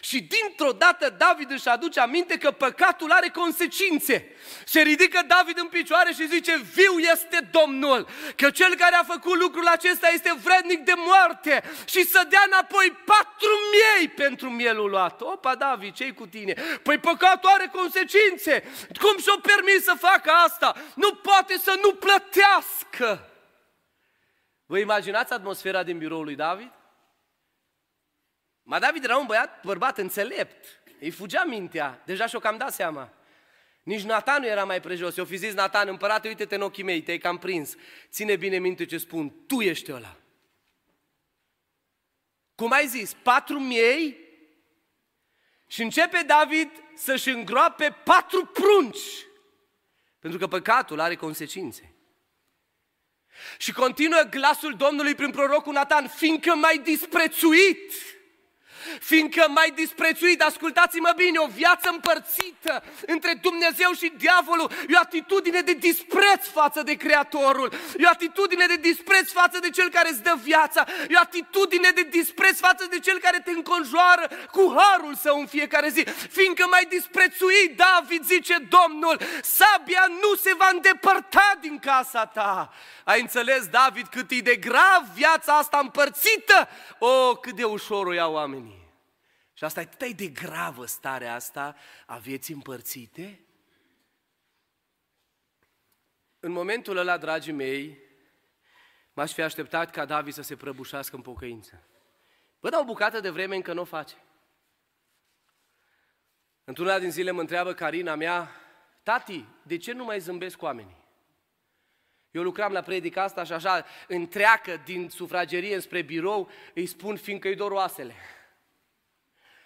Și 0.00 0.20
dintr-o 0.20 0.72
dată 0.72 1.14
David 1.18 1.50
își 1.50 1.68
aduce 1.68 2.00
aminte 2.00 2.38
că 2.38 2.50
păcatul 2.50 3.10
are 3.10 3.28
consecințe. 3.28 4.36
Se 4.64 4.80
ridică 4.80 5.20
David 5.26 5.58
în 5.58 5.66
picioare 5.66 6.12
și 6.12 6.26
zice, 6.26 6.56
viu 6.74 6.98
este 6.98 7.48
Domnul, 7.50 8.08
că 8.36 8.50
cel 8.50 8.74
care 8.74 8.94
a 8.94 9.02
făcut 9.02 9.40
lucrul 9.40 9.66
acesta 9.66 10.08
este 10.08 10.34
vrednic 10.42 10.78
de 10.84 10.92
moarte 10.96 11.62
și 11.84 12.04
să 12.04 12.26
dea 12.28 12.42
înapoi 12.46 12.90
patru 13.04 13.50
miei 13.72 14.08
pentru 14.08 14.50
mielul 14.50 14.90
luat. 14.90 15.20
Opa, 15.20 15.54
David, 15.54 15.94
ce 15.94 16.12
cu 16.12 16.26
tine? 16.26 16.52
Păi 16.82 16.98
păcatul 16.98 17.50
are 17.50 17.70
consecințe. 17.72 18.64
Cum 19.00 19.18
și-o 19.18 19.38
permis 19.38 19.84
să 19.84 19.94
facă 19.98 20.30
asta? 20.30 20.76
Nu 20.94 21.14
poate 21.14 21.58
să 21.58 21.78
nu 21.82 21.94
plătească. 21.94 23.28
Vă 24.66 24.78
imaginați 24.78 25.32
atmosfera 25.32 25.82
din 25.82 25.98
biroul 25.98 26.24
lui 26.24 26.34
David? 26.34 26.70
Ma 28.62 28.78
David 28.78 29.04
era 29.04 29.16
un 29.16 29.26
băiat, 29.26 29.62
bărbat 29.64 29.98
înțelept, 29.98 30.64
îi 31.00 31.10
fugea 31.10 31.44
mintea, 31.44 32.02
deja 32.04 32.26
și-o 32.26 32.38
cam 32.38 32.56
dat 32.56 32.72
seama. 32.72 33.12
Nici 33.82 34.02
Natan 34.02 34.40
nu 34.40 34.46
era 34.46 34.64
mai 34.64 34.80
prejos. 34.80 35.16
Eu 35.16 35.24
fi 35.24 35.36
zis, 35.36 35.52
Natan, 35.52 35.88
împărate, 35.88 36.28
uite-te 36.28 36.54
în 36.54 36.60
ochii 36.60 36.82
mei, 36.82 37.02
te-ai 37.02 37.18
cam 37.18 37.38
prins. 37.38 37.74
Ține 38.10 38.36
bine 38.36 38.58
minte 38.58 38.84
ce 38.84 38.98
spun, 38.98 39.46
tu 39.46 39.60
ești 39.60 39.92
ăla. 39.92 40.16
Cum 42.54 42.72
ai 42.72 42.86
zis, 42.86 43.12
patru 43.22 43.58
miei 43.58 44.16
și 45.66 45.82
începe 45.82 46.22
David 46.26 46.70
să-și 46.94 47.28
îngroape 47.28 47.96
patru 48.04 48.46
prunci. 48.46 49.26
Pentru 50.18 50.38
că 50.38 50.46
păcatul 50.46 51.00
are 51.00 51.14
consecințe. 51.14 51.94
Și 53.58 53.72
continuă 53.72 54.20
glasul 54.20 54.76
Domnului 54.76 55.14
prin 55.14 55.30
prorocul 55.30 55.72
Natan, 55.72 56.08
fiindcă 56.08 56.54
mai 56.54 56.78
disprețuit 56.78 57.92
fiindcă 59.00 59.46
mai 59.48 59.70
disprețuit, 59.74 60.42
ascultați-mă 60.42 61.12
bine, 61.16 61.38
o 61.38 61.46
viață 61.46 61.88
împărțită 61.92 62.84
între 63.06 63.38
Dumnezeu 63.42 63.92
și 63.92 64.12
diavolul, 64.16 64.70
e 64.88 64.94
o 64.94 64.98
atitudine 64.98 65.60
de 65.60 65.72
dispreț 65.72 66.46
față 66.46 66.82
de 66.82 66.94
Creatorul, 66.94 67.72
e 67.98 68.04
o 68.06 68.08
atitudine 68.08 68.66
de 68.66 68.76
dispreț 68.76 69.30
față 69.30 69.58
de 69.58 69.70
Cel 69.70 69.90
care 69.90 70.08
îți 70.08 70.22
dă 70.22 70.34
viața, 70.42 70.86
e 71.08 71.14
o 71.16 71.20
atitudine 71.20 71.90
de 71.90 72.02
dispreț 72.02 72.58
față 72.58 72.86
de 72.90 72.98
Cel 72.98 73.18
care 73.18 73.40
te 73.44 73.50
înconjoară 73.50 74.28
cu 74.50 74.74
harul 74.76 75.14
său 75.14 75.40
în 75.40 75.46
fiecare 75.46 75.88
zi, 75.88 76.04
fiindcă 76.30 76.66
mai 76.70 76.86
disprețuit, 76.88 77.76
David 77.76 78.24
zice 78.24 78.56
Domnul, 78.68 79.20
sabia 79.42 80.06
nu 80.08 80.34
se 80.34 80.54
va 80.54 80.68
îndepărta 80.72 81.58
din 81.60 81.78
casa 81.78 82.26
ta. 82.26 82.72
Ai 83.04 83.20
înțeles, 83.20 83.66
David, 83.66 84.06
cât 84.06 84.30
e 84.30 84.38
de 84.40 84.56
grav 84.56 85.04
viața 85.14 85.56
asta 85.56 85.78
împărțită? 85.78 86.68
O, 86.98 87.06
oh, 87.06 87.38
cât 87.40 87.54
de 87.54 87.64
ușor 87.64 88.06
o 88.06 88.12
iau 88.12 88.32
oamenii. 88.32 88.71
Și 89.62 89.68
asta 89.68 89.80
e 89.80 89.88
atât 89.92 90.16
de 90.16 90.26
gravă 90.26 90.86
starea 90.86 91.34
asta 91.34 91.76
a 92.06 92.16
vieții 92.16 92.54
împărțite. 92.54 93.40
În 96.40 96.52
momentul 96.52 96.96
ăla, 96.96 97.18
dragii 97.18 97.52
mei, 97.52 97.98
m-aș 99.12 99.32
fi 99.32 99.42
așteptat 99.42 99.90
ca 99.90 100.04
David 100.04 100.32
să 100.32 100.42
se 100.42 100.56
prăbușească 100.56 101.16
în 101.16 101.22
pocăință. 101.22 101.82
Vă 102.60 102.68
dau 102.68 102.80
o 102.80 102.84
bucată 102.84 103.20
de 103.20 103.30
vreme 103.30 103.56
încă 103.56 103.72
nu 103.72 103.80
o 103.80 103.84
face. 103.84 104.14
Într-una 106.64 106.98
din 106.98 107.10
zile 107.10 107.30
mă 107.30 107.40
întreabă 107.40 107.72
Carina 107.74 108.14
mea, 108.14 108.50
tati, 109.02 109.44
de 109.62 109.76
ce 109.76 109.92
nu 109.92 110.04
mai 110.04 110.18
zâmbesc 110.18 110.56
cu 110.56 110.64
oamenii? 110.64 111.04
Eu 112.30 112.42
lucram 112.42 112.72
la 112.72 112.82
predica 112.82 113.22
asta 113.22 113.44
și 113.44 113.52
așa 113.52 113.84
întreacă 114.08 114.76
din 114.84 115.08
sufragerie 115.08 115.80
spre 115.80 116.02
birou, 116.02 116.50
îi 116.74 116.86
spun 116.86 117.16
fiindcă 117.16 117.48
îi 117.48 117.56
dor 117.56 117.70
oasele. 117.70 118.14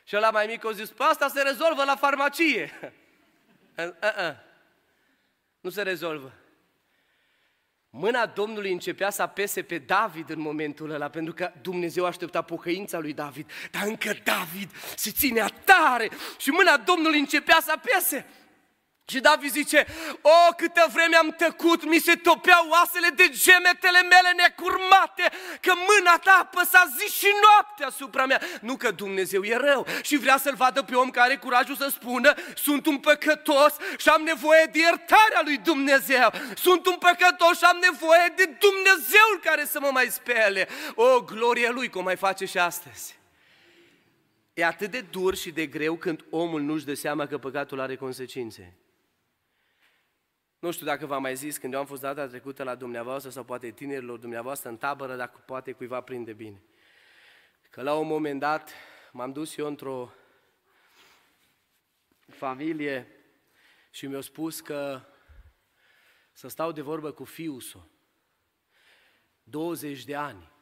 Și 0.09 0.17
ăla 0.17 0.31
mai 0.31 0.47
mic 0.47 0.65
a 0.65 0.71
zis, 0.71 0.89
păi 0.89 1.07
asta 1.11 1.29
se 1.29 1.43
rezolvă 1.43 1.85
la 1.85 1.97
farmacie. 1.97 2.73
Uh-uh. 3.77 4.35
Nu 5.61 5.71
se 5.71 5.83
rezolvă. 5.83 6.33
Mâna 7.91 8.27
Domnului 8.27 8.73
începea 8.73 9.11
să 9.11 9.23
apese 9.23 9.63
pe 9.63 9.79
David 9.79 10.31
în 10.31 10.41
momentul 10.41 10.91
ăla, 10.91 11.09
pentru 11.09 11.35
că 11.35 11.53
Dumnezeu 11.61 12.05
aștepta 12.05 12.43
pocăința 12.43 12.99
lui 12.99 13.13
David. 13.13 13.51
Dar 13.71 13.87
încă 13.87 14.15
David 14.25 14.71
se 14.97 15.11
ținea 15.11 15.49
tare 15.65 16.11
și 16.39 16.51
mâna 16.51 16.77
Domnului 16.77 17.19
începea 17.19 17.59
să 17.61 17.73
apese. 17.73 18.27
Și 19.09 19.21
David 19.21 19.51
zice, 19.51 19.87
o, 20.21 20.55
câtă 20.57 20.87
vreme 20.93 21.17
am 21.17 21.31
tăcut, 21.31 21.85
mi 21.85 21.99
se 21.99 22.15
topeau 22.15 22.69
oasele 22.69 23.09
de 23.09 23.29
gemetele 23.29 24.03
mele 24.03 24.33
necurmate, 24.37 25.23
că 25.61 25.73
mâna 25.75 26.19
ta 26.19 26.39
apăsa 26.41 26.93
zi 26.99 27.17
și 27.19 27.27
noapte 27.43 27.85
asupra 27.85 28.27
mea. 28.27 28.41
Nu 28.61 28.77
că 28.77 28.91
Dumnezeu 28.91 29.43
e 29.43 29.57
rău 29.57 29.87
și 30.03 30.17
vrea 30.17 30.37
să-l 30.39 30.55
vadă 30.55 30.83
pe 30.83 30.95
om 30.95 31.11
care 31.11 31.27
are 31.27 31.37
curajul 31.37 31.77
să 31.77 31.89
spună, 31.89 32.35
sunt 32.55 32.87
un 32.87 32.99
păcătos 32.99 33.75
și 33.97 34.09
am 34.09 34.23
nevoie 34.23 34.69
de 34.73 34.79
iertarea 34.79 35.41
lui 35.45 35.59
Dumnezeu. 35.59 36.33
Sunt 36.57 36.87
un 36.87 36.97
păcătos 36.97 37.59
și 37.59 37.65
am 37.65 37.79
nevoie 37.91 38.33
de 38.37 38.45
Dumnezeul 38.45 39.41
care 39.43 39.65
să 39.65 39.81
mă 39.81 39.91
mai 39.93 40.07
spele. 40.11 40.69
O, 40.95 41.21
glorie 41.21 41.71
lui, 41.71 41.91
cum 41.91 42.05
mai 42.05 42.17
face 42.17 42.45
și 42.45 42.59
astăzi. 42.59 43.19
E 44.55 44.65
atât 44.65 44.91
de 44.91 45.01
dur 45.01 45.37
și 45.37 45.51
de 45.51 45.67
greu 45.67 45.95
când 45.95 46.25
omul 46.31 46.61
nu-și 46.61 46.85
dă 46.85 46.95
seama 46.95 47.27
că 47.27 47.39
păcatul 47.39 47.81
are 47.81 47.97
consecințe. 47.97 48.77
Nu 50.67 50.73
știu 50.73 50.87
dacă 50.87 51.07
v-am 51.07 51.23
mai 51.23 51.37
zis 51.37 51.59
când 51.59 51.73
eu 51.73 51.79
am 51.79 51.87
fost 51.87 52.01
data 52.01 52.27
trecută 52.27 52.63
la 52.63 52.75
dumneavoastră 52.75 53.31
sau 53.31 53.45
poate 53.45 53.71
tinerilor 53.71 54.19
dumneavoastră 54.19 54.69
în 54.69 54.77
tabără, 54.77 55.17
dacă 55.17 55.43
poate 55.47 55.73
cuiva 55.73 56.01
prinde 56.01 56.33
bine. 56.33 56.63
Că 57.71 57.83
la 57.83 57.95
un 57.95 58.07
moment 58.07 58.41
dat 58.41 58.71
m-am 59.13 59.33
dus 59.33 59.57
eu 59.57 59.67
într-o 59.67 60.13
familie 62.29 63.07
și 63.91 64.07
mi-a 64.07 64.21
spus 64.21 64.61
că 64.61 65.01
să 66.33 66.49
stau 66.49 66.73
de 66.73 66.81
vorbă 66.81 67.13
cu 67.13 67.25
fiul 67.25 67.61
său. 67.61 67.89
20 69.43 70.05
de 70.05 70.15
ani. 70.15 70.53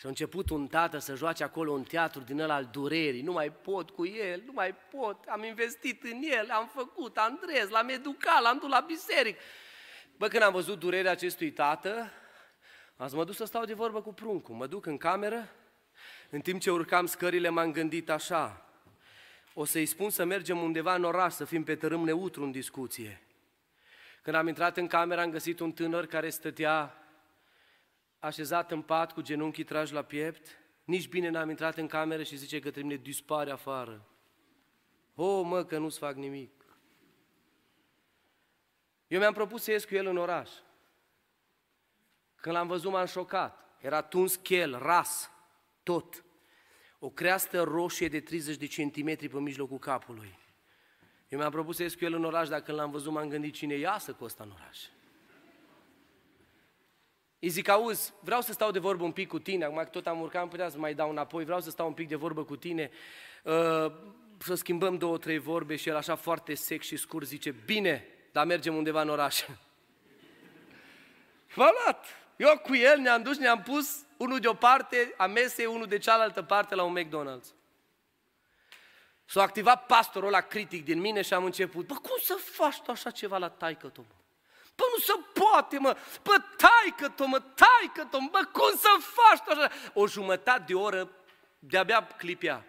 Și 0.00 0.06
a 0.06 0.08
început 0.08 0.50
un 0.50 0.66
tată 0.66 0.98
să 0.98 1.14
joace 1.14 1.44
acolo 1.44 1.72
un 1.72 1.82
teatru 1.82 2.20
din 2.20 2.40
ăla 2.40 2.54
al 2.54 2.68
durerii. 2.72 3.22
Nu 3.22 3.32
mai 3.32 3.52
pot 3.52 3.90
cu 3.90 4.06
el, 4.06 4.42
nu 4.46 4.52
mai 4.52 4.74
pot. 4.74 5.24
Am 5.28 5.44
investit 5.44 6.02
în 6.02 6.20
el, 6.22 6.50
am 6.50 6.70
făcut, 6.74 7.16
am 7.16 7.40
dres, 7.46 7.68
l-am 7.68 7.88
educat, 7.88 8.42
l-am 8.42 8.58
dus 8.58 8.70
la 8.70 8.80
biserică. 8.80 9.38
Bă, 10.16 10.28
când 10.28 10.42
am 10.42 10.52
văzut 10.52 10.78
durerea 10.78 11.10
acestui 11.10 11.50
tată, 11.50 12.10
am 12.96 13.06
zis, 13.06 13.16
mă 13.16 13.24
duc 13.24 13.34
să 13.34 13.44
stau 13.44 13.64
de 13.64 13.74
vorbă 13.74 14.02
cu 14.02 14.12
pruncul. 14.12 14.54
Mă 14.54 14.66
duc 14.66 14.86
în 14.86 14.96
cameră, 14.96 15.48
în 16.30 16.40
timp 16.40 16.60
ce 16.60 16.70
urcam 16.70 17.06
scările 17.06 17.48
m-am 17.48 17.72
gândit 17.72 18.10
așa. 18.10 18.66
O 19.54 19.64
să-i 19.64 19.86
spun 19.86 20.10
să 20.10 20.24
mergem 20.24 20.58
undeva 20.62 20.94
în 20.94 21.04
oraș, 21.04 21.32
să 21.32 21.44
fim 21.44 21.64
pe 21.64 21.74
tărâm 21.74 22.04
neutru 22.04 22.42
în 22.42 22.50
discuție. 22.50 23.22
Când 24.22 24.36
am 24.36 24.48
intrat 24.48 24.76
în 24.76 24.86
cameră, 24.86 25.20
am 25.20 25.30
găsit 25.30 25.60
un 25.60 25.72
tânăr 25.72 26.06
care 26.06 26.30
stătea 26.30 26.99
așezat 28.20 28.70
în 28.70 28.82
pat 28.82 29.12
cu 29.12 29.20
genunchii 29.20 29.64
trași 29.64 29.92
la 29.92 30.02
piept, 30.02 30.58
nici 30.84 31.08
bine 31.08 31.28
n-am 31.28 31.50
intrat 31.50 31.76
în 31.76 31.86
cameră 31.86 32.22
și 32.22 32.36
zice 32.36 32.58
că 32.58 32.70
mine, 32.74 32.96
dispare 32.96 33.50
afară. 33.50 34.08
O, 35.14 35.42
mă, 35.42 35.64
că 35.64 35.78
nu-ți 35.78 35.98
fac 35.98 36.14
nimic. 36.14 36.64
Eu 39.06 39.18
mi-am 39.18 39.32
propus 39.32 39.62
să 39.62 39.70
ies 39.70 39.84
cu 39.84 39.94
el 39.94 40.06
în 40.06 40.16
oraș. 40.16 40.50
Când 42.34 42.54
l-am 42.54 42.66
văzut, 42.66 42.90
m-am 42.90 43.06
șocat. 43.06 43.76
Era 43.80 44.02
tuns 44.02 44.36
chel, 44.36 44.78
ras, 44.78 45.30
tot. 45.82 46.24
O 46.98 47.10
creastă 47.10 47.62
roșie 47.62 48.08
de 48.08 48.20
30 48.20 48.56
de 48.56 48.66
centimetri 48.66 49.28
pe 49.28 49.38
mijlocul 49.38 49.78
capului. 49.78 50.38
Eu 51.28 51.38
mi-am 51.38 51.50
propus 51.50 51.76
să 51.76 51.82
ies 51.82 51.94
cu 51.94 52.04
el 52.04 52.14
în 52.14 52.24
oraș, 52.24 52.48
dacă 52.48 52.72
l-am 52.72 52.90
văzut, 52.90 53.12
m-am 53.12 53.28
gândit 53.28 53.54
cine 53.54 53.74
iasă 53.74 54.12
cu 54.12 54.24
ăsta 54.24 54.44
în 54.44 54.50
oraș. 54.50 54.78
Îi 57.40 57.48
zic, 57.48 57.68
auzi, 57.68 58.12
vreau 58.20 58.40
să 58.40 58.52
stau 58.52 58.70
de 58.70 58.78
vorbă 58.78 59.04
un 59.04 59.12
pic 59.12 59.28
cu 59.28 59.38
tine, 59.38 59.64
acum 59.64 59.76
că 59.76 59.84
tot 59.84 60.06
am 60.06 60.20
urcat, 60.20 60.42
am 60.42 60.48
putea 60.48 60.68
să 60.68 60.78
mai 60.78 60.94
dau 60.94 61.10
înapoi, 61.10 61.44
vreau 61.44 61.60
să 61.60 61.70
stau 61.70 61.86
un 61.86 61.92
pic 61.92 62.08
de 62.08 62.14
vorbă 62.14 62.44
cu 62.44 62.56
tine, 62.56 62.90
uh, 63.42 63.92
să 64.38 64.54
schimbăm 64.54 64.98
două, 64.98 65.18
trei 65.18 65.38
vorbe 65.38 65.76
și 65.76 65.88
el 65.88 65.96
așa 65.96 66.14
foarte 66.14 66.54
sec 66.54 66.82
și 66.82 66.96
scurt 66.96 67.26
zice, 67.26 67.50
bine, 67.50 68.06
dar 68.32 68.46
mergem 68.46 68.76
undeva 68.76 69.00
în 69.00 69.08
oraș. 69.08 69.40
M-am 71.56 71.74
luat. 71.82 72.04
Eu 72.36 72.58
cu 72.58 72.74
el 72.74 72.98
ne-am 72.98 73.22
dus, 73.22 73.38
ne-am 73.38 73.62
pus 73.62 74.04
unul 74.16 74.38
de 74.38 74.48
o 74.48 74.54
parte 74.54 75.14
a 75.16 75.26
mesei, 75.26 75.66
unul 75.66 75.86
de 75.86 75.98
cealaltă 75.98 76.42
parte 76.42 76.74
la 76.74 76.82
un 76.82 76.98
McDonald's. 76.98 77.54
S-a 79.24 79.42
activat 79.42 79.86
pastorul 79.86 80.30
la 80.30 80.40
critic 80.40 80.84
din 80.84 81.00
mine 81.00 81.22
și 81.22 81.34
am 81.34 81.44
început, 81.44 81.86
bă, 81.86 81.94
cum 81.94 82.16
să 82.22 82.34
faci 82.34 82.80
tu 82.80 82.90
așa 82.90 83.10
ceva 83.10 83.38
la 83.38 83.48
taică 83.48 83.88
tu? 83.88 84.06
Bă, 84.80 84.86
nu 84.94 85.00
se 85.02 85.12
poate, 85.32 85.78
mă! 85.78 85.96
Bă, 86.22 86.36
taică 86.56 87.08
tu, 87.16 87.26
mă, 87.26 87.38
taică 87.38 88.08
tu, 88.10 88.28
bă, 88.30 88.48
cum 88.52 88.76
să 88.76 88.88
faci 89.00 89.44
tu 89.44 89.50
așa? 89.50 89.70
O 89.94 90.06
jumătate 90.06 90.64
de 90.66 90.74
oră, 90.74 91.10
de-abia 91.58 92.06
clipea. 92.06 92.64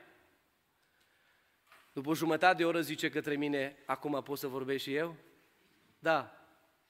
După 1.93 2.09
o 2.09 2.16
jumătate 2.16 2.55
de 2.55 2.66
oră 2.66 2.82
zice 2.82 3.09
către 3.09 3.36
mine, 3.36 3.78
acum 3.86 4.24
pot 4.24 4.38
să 4.38 4.47
vorbesc 4.47 4.84
și 4.84 4.95
eu? 4.95 5.16
Da. 5.99 6.36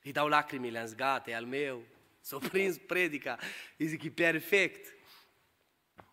Îi 0.03 0.11
dau 0.11 0.27
lacrimile, 0.27 0.79
am 0.79 0.85
zis, 0.85 0.95
gata, 0.95 1.29
e 1.29 1.35
al 1.35 1.45
meu. 1.45 1.83
S-a 2.19 2.37
prins 2.37 2.77
predica. 2.77 3.37
Îi 3.77 3.85
zic, 3.85 4.03
e 4.03 4.09
perfect. 4.09 4.95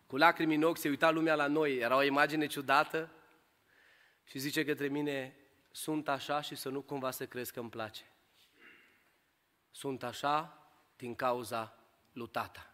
Cu 0.07 0.17
lacrimi 0.17 0.55
în 0.55 0.63
ochi 0.63 0.77
se 0.77 0.89
uita 0.89 1.11
lumea 1.11 1.35
la 1.35 1.47
noi. 1.47 1.77
Era 1.77 1.95
o 1.95 2.03
imagine 2.03 2.45
ciudată. 2.45 3.11
Și 4.25 4.39
zice 4.39 4.65
către 4.65 4.87
mine, 4.87 5.35
sunt 5.71 6.09
așa 6.09 6.41
și 6.41 6.55
să 6.55 6.69
nu 6.69 6.81
cumva 6.81 7.11
să 7.11 7.25
crezi 7.25 7.53
că 7.53 7.59
îmi 7.59 7.69
place. 7.69 8.03
Sunt 9.71 10.03
așa 10.03 10.57
din 10.95 11.15
cauza 11.15 11.73
lui 12.11 12.27
tata. 12.27 12.73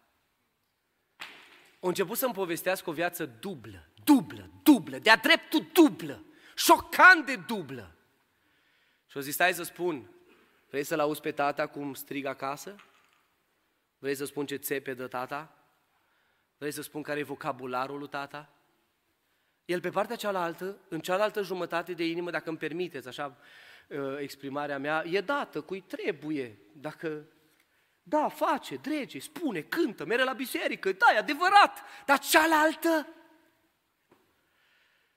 A 1.81 1.87
început 1.87 2.17
să-mi 2.17 2.33
povestească 2.33 2.89
o 2.89 2.93
viață 2.93 3.25
dublă, 3.25 3.89
dublă, 4.03 4.49
dublă, 4.63 4.97
de-a 4.97 5.15
dreptul 5.15 5.67
dublă, 5.73 6.25
șocant 6.55 7.25
de 7.25 7.35
dublă. 7.35 7.95
Și 9.07 9.17
o 9.17 9.19
zis, 9.19 9.33
stai 9.33 9.53
să 9.53 9.63
spun, 9.63 10.09
vrei 10.69 10.83
să-l 10.83 10.99
auzi 10.99 11.21
pe 11.21 11.31
tata 11.31 11.67
cum 11.67 11.93
strigă 11.93 12.27
acasă? 12.27 12.75
Vrei 13.97 14.15
să 14.15 14.25
spun 14.25 14.45
ce 14.45 14.55
țepe 14.55 14.93
de 14.93 15.07
tata? 15.07 15.57
Vrei 16.57 16.71
să 16.71 16.81
spun 16.81 17.01
care 17.01 17.19
e 17.19 17.23
vocabularul 17.23 17.99
lui 17.99 18.09
tata? 18.09 18.49
El 19.65 19.79
pe 19.79 19.89
partea 19.89 20.15
cealaltă, 20.15 20.77
în 20.89 20.99
cealaltă 20.99 21.41
jumătate 21.41 21.93
de 21.93 22.07
inimă, 22.07 22.31
dacă 22.31 22.49
îmi 22.49 22.57
permiteți 22.57 23.07
așa 23.07 23.25
uh, 23.25 23.35
exprimarea 24.19 24.79
mea, 24.79 25.03
e 25.05 25.21
dată 25.21 25.61
cui 25.61 25.81
trebuie. 25.81 26.57
Dacă 26.73 27.27
da, 28.03 28.29
face, 28.29 28.75
drege, 28.75 29.19
spune, 29.19 29.61
cântă, 29.61 30.05
mere 30.05 30.23
la 30.23 30.33
biserică, 30.33 30.91
da, 30.91 31.05
e 31.13 31.17
adevărat, 31.17 31.81
dar 32.05 32.19
cealaltă... 32.19 33.07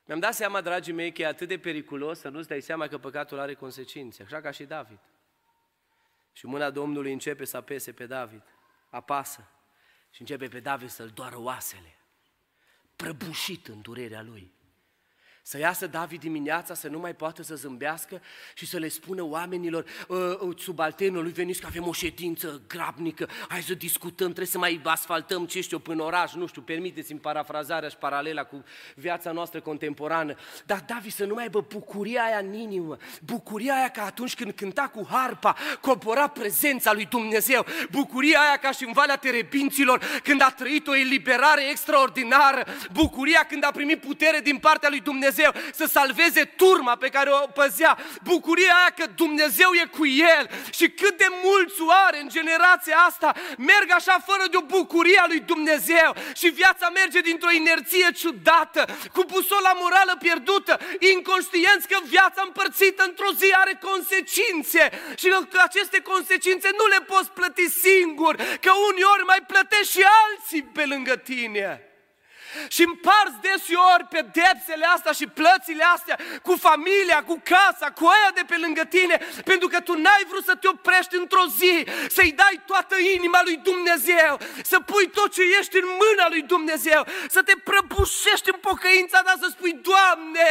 Mi-am 0.04 0.20
dat 0.20 0.34
seama, 0.34 0.60
dragii 0.60 0.92
mei, 0.92 1.12
că 1.12 1.22
e 1.22 1.26
atât 1.26 1.48
de 1.48 1.58
periculos 1.58 2.18
să 2.18 2.28
nu-ți 2.28 2.48
dai 2.48 2.60
seama 2.60 2.88
că 2.88 2.98
păcatul 2.98 3.38
are 3.38 3.54
consecințe, 3.54 4.22
așa 4.22 4.40
ca 4.40 4.50
și 4.50 4.64
David. 4.64 4.98
Și 6.32 6.46
mâna 6.46 6.70
Domnului 6.70 7.12
începe 7.12 7.44
să 7.44 7.56
apese 7.56 7.92
pe 7.92 8.06
David, 8.06 8.42
apasă 8.88 9.50
și 10.10 10.20
începe 10.20 10.48
pe 10.48 10.60
David 10.60 10.88
să-l 10.88 11.08
doară 11.08 11.38
oasele, 11.38 11.96
prăbușit 12.96 13.66
în 13.66 13.80
durerea 13.80 14.22
lui. 14.22 14.52
Să 15.50 15.58
iasă 15.58 15.86
David 15.86 16.20
dimineața 16.20 16.74
să 16.74 16.88
nu 16.88 16.98
mai 16.98 17.14
poată 17.14 17.42
să 17.42 17.54
zâmbească 17.54 18.20
și 18.54 18.66
să 18.66 18.78
le 18.78 18.88
spună 18.88 19.22
oamenilor, 19.22 19.84
ă, 20.08 20.38
ă, 20.42 20.52
subalternului, 20.58 21.32
veniți 21.32 21.60
că 21.60 21.66
avem 21.66 21.86
o 21.86 21.92
ședință 21.92 22.62
grabnică, 22.66 23.28
hai 23.48 23.62
să 23.62 23.74
discutăm, 23.74 24.26
trebuie 24.26 24.46
să 24.46 24.58
mai 24.58 24.80
asfaltăm 24.84 25.46
ce 25.46 25.60
știu 25.60 25.78
până 25.78 26.02
oraș, 26.02 26.34
nu 26.34 26.46
știu, 26.46 26.62
permiteți-mi 26.62 27.18
parafrazarea 27.18 27.88
și 27.88 27.96
paralela 27.96 28.44
cu 28.44 28.64
viața 28.94 29.32
noastră 29.32 29.60
contemporană. 29.60 30.34
Dar 30.66 30.84
David 30.86 31.12
să 31.12 31.24
nu 31.24 31.34
mai 31.34 31.42
aibă 31.42 31.66
bucuria 31.68 32.22
aia 32.22 32.38
în 32.38 32.54
inimă, 32.54 32.96
bucuria 33.22 33.74
aia 33.74 33.88
ca 33.88 34.04
atunci 34.04 34.34
când 34.34 34.52
cânta 34.52 34.90
cu 34.94 35.06
harpa, 35.10 35.56
cobora 35.80 36.28
prezența 36.28 36.92
lui 36.92 37.04
Dumnezeu, 37.04 37.66
bucuria 37.90 38.40
aia 38.40 38.56
ca 38.56 38.70
și 38.70 38.84
în 38.84 38.92
Valea 38.92 39.16
Terebinților, 39.16 40.20
când 40.22 40.42
a 40.42 40.50
trăit 40.50 40.86
o 40.86 40.96
eliberare 40.96 41.70
extraordinară, 41.70 42.66
bucuria 42.92 43.46
când 43.48 43.64
a 43.64 43.70
primit 43.70 44.00
putere 44.00 44.40
din 44.40 44.58
partea 44.58 44.88
lui 44.88 45.00
Dumnezeu, 45.00 45.36
Dumnezeu 45.38 45.72
să 45.74 45.86
salveze 45.86 46.44
turma 46.44 46.96
pe 46.96 47.08
care 47.08 47.30
o 47.30 47.46
păzea, 47.46 47.98
bucuria 48.22 48.74
aia 48.80 48.92
că 48.96 49.06
Dumnezeu 49.14 49.70
e 49.82 49.86
cu 49.98 50.06
el 50.06 50.44
și 50.70 50.90
cât 50.90 51.18
de 51.18 51.28
mulți 51.44 51.82
oare 51.82 52.20
în 52.20 52.28
generația 52.28 52.96
asta 53.08 53.34
merg 53.56 53.88
așa 53.90 54.16
fără 54.26 54.44
de 54.50 54.56
o 54.56 54.60
bucurie 54.76 55.18
a 55.18 55.26
lui 55.26 55.40
Dumnezeu 55.40 56.10
și 56.34 56.48
viața 56.48 56.90
merge 56.90 57.20
dintr-o 57.20 57.50
inerție 57.50 58.08
ciudată, 58.16 58.80
cu 59.12 59.24
busola 59.24 59.72
morală 59.80 60.16
pierdută, 60.18 60.78
inconștienți 61.12 61.88
că 61.88 61.98
viața 62.04 62.42
împărțită 62.44 63.02
într-o 63.06 63.30
zi 63.40 63.48
are 63.52 63.78
consecințe 63.88 64.82
și 65.20 65.28
că 65.28 65.60
aceste 65.68 66.00
consecințe 66.00 66.68
nu 66.78 66.86
le 66.94 67.00
poți 67.12 67.30
plăti 67.30 67.68
singur, 67.86 68.34
că 68.36 68.72
uneori 68.90 69.24
mai 69.26 69.40
plătești 69.46 69.92
și 69.96 70.04
alții 70.24 70.62
pe 70.62 70.84
lângă 70.84 71.16
tine 71.16 71.88
și 72.68 72.82
împarți 72.82 73.40
deseori 73.48 74.04
pedepsele 74.10 74.86
astea 74.94 75.12
și 75.12 75.26
plățile 75.26 75.84
astea 75.94 76.18
cu 76.42 76.54
familia, 76.56 77.24
cu 77.30 77.36
casa, 77.52 77.86
cu 77.98 78.04
aia 78.06 78.30
de 78.34 78.42
pe 78.46 78.56
lângă 78.64 78.84
tine, 78.84 79.16
pentru 79.44 79.68
că 79.68 79.80
tu 79.80 79.92
n-ai 79.92 80.24
vrut 80.28 80.44
să 80.44 80.54
te 80.54 80.68
oprești 80.68 81.16
într-o 81.16 81.44
zi, 81.58 81.74
să-i 82.08 82.32
dai 82.32 82.60
toată 82.66 82.96
inima 83.16 83.40
lui 83.44 83.56
Dumnezeu, 83.56 84.32
să 84.62 84.80
pui 84.80 85.06
tot 85.08 85.32
ce 85.32 85.42
ești 85.58 85.76
în 85.76 85.88
mâna 86.02 86.26
lui 86.28 86.42
Dumnezeu, 86.42 87.06
să 87.28 87.42
te 87.42 87.54
prăbușești 87.64 88.50
în 88.52 88.58
pocăința 88.60 89.22
ta, 89.22 89.34
să 89.40 89.48
spui, 89.50 89.72
Doamne, 89.90 90.50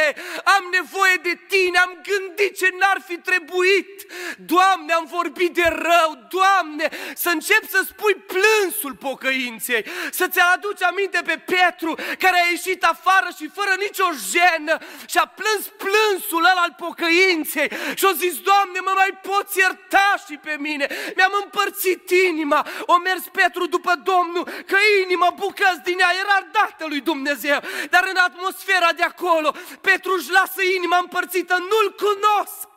am 0.56 0.64
nevoie 0.70 1.16
de 1.22 1.34
Tine, 1.48 1.78
am 1.78 1.92
gândit 2.08 2.56
ce 2.56 2.68
n-ar 2.78 3.02
fi 3.06 3.16
trebuit, 3.16 4.12
Doamne, 4.38 4.92
am 4.92 5.06
vorbit 5.10 5.52
de 5.54 5.66
rău, 5.66 6.10
Doamne, 6.28 6.88
să 7.14 7.28
încep 7.28 7.62
să 7.68 7.80
spui 7.88 8.14
plânsul 8.14 8.94
pocăinței, 8.94 9.84
să-ți 10.10 10.40
aduci 10.40 10.82
aminte 10.82 11.20
pe 11.24 11.42
Petru, 11.52 11.87
Petru, 11.94 12.16
care 12.18 12.40
a 12.40 12.50
ieșit 12.50 12.84
afară 12.84 13.28
și 13.36 13.48
fără 13.48 13.74
nicio 13.78 14.08
jenă 14.30 14.78
și 15.06 15.18
a 15.18 15.26
plâns 15.26 15.66
plânsul 15.66 16.44
ăla 16.44 16.60
al 16.60 16.74
pocăinței 16.76 17.70
și 17.94 18.04
a 18.04 18.12
zis, 18.12 18.40
Doamne, 18.40 18.78
mă 18.80 18.92
mai 18.94 19.18
poți 19.22 19.58
ierta 19.58 20.14
și 20.26 20.36
pe 20.36 20.56
mine. 20.58 20.86
Mi-am 21.16 21.32
împărțit 21.44 22.10
inima. 22.10 22.66
O 22.86 22.98
mers 22.98 23.24
Petru 23.32 23.66
după 23.66 23.92
Domnul, 23.94 24.44
că 24.44 24.76
inima, 25.02 25.30
bucăți 25.30 25.82
din 25.84 25.98
ea 25.98 26.12
era 26.22 26.46
dată 26.52 26.86
lui 26.86 27.00
Dumnezeu. 27.00 27.60
Dar 27.90 28.04
în 28.10 28.16
atmosfera 28.16 28.92
de 28.92 29.02
acolo, 29.02 29.54
Petru 29.80 30.12
își 30.12 30.30
lasă 30.30 30.62
inima 30.76 30.98
împărțită, 30.98 31.54
nu-l 31.54 31.94
cunosc. 32.04 32.68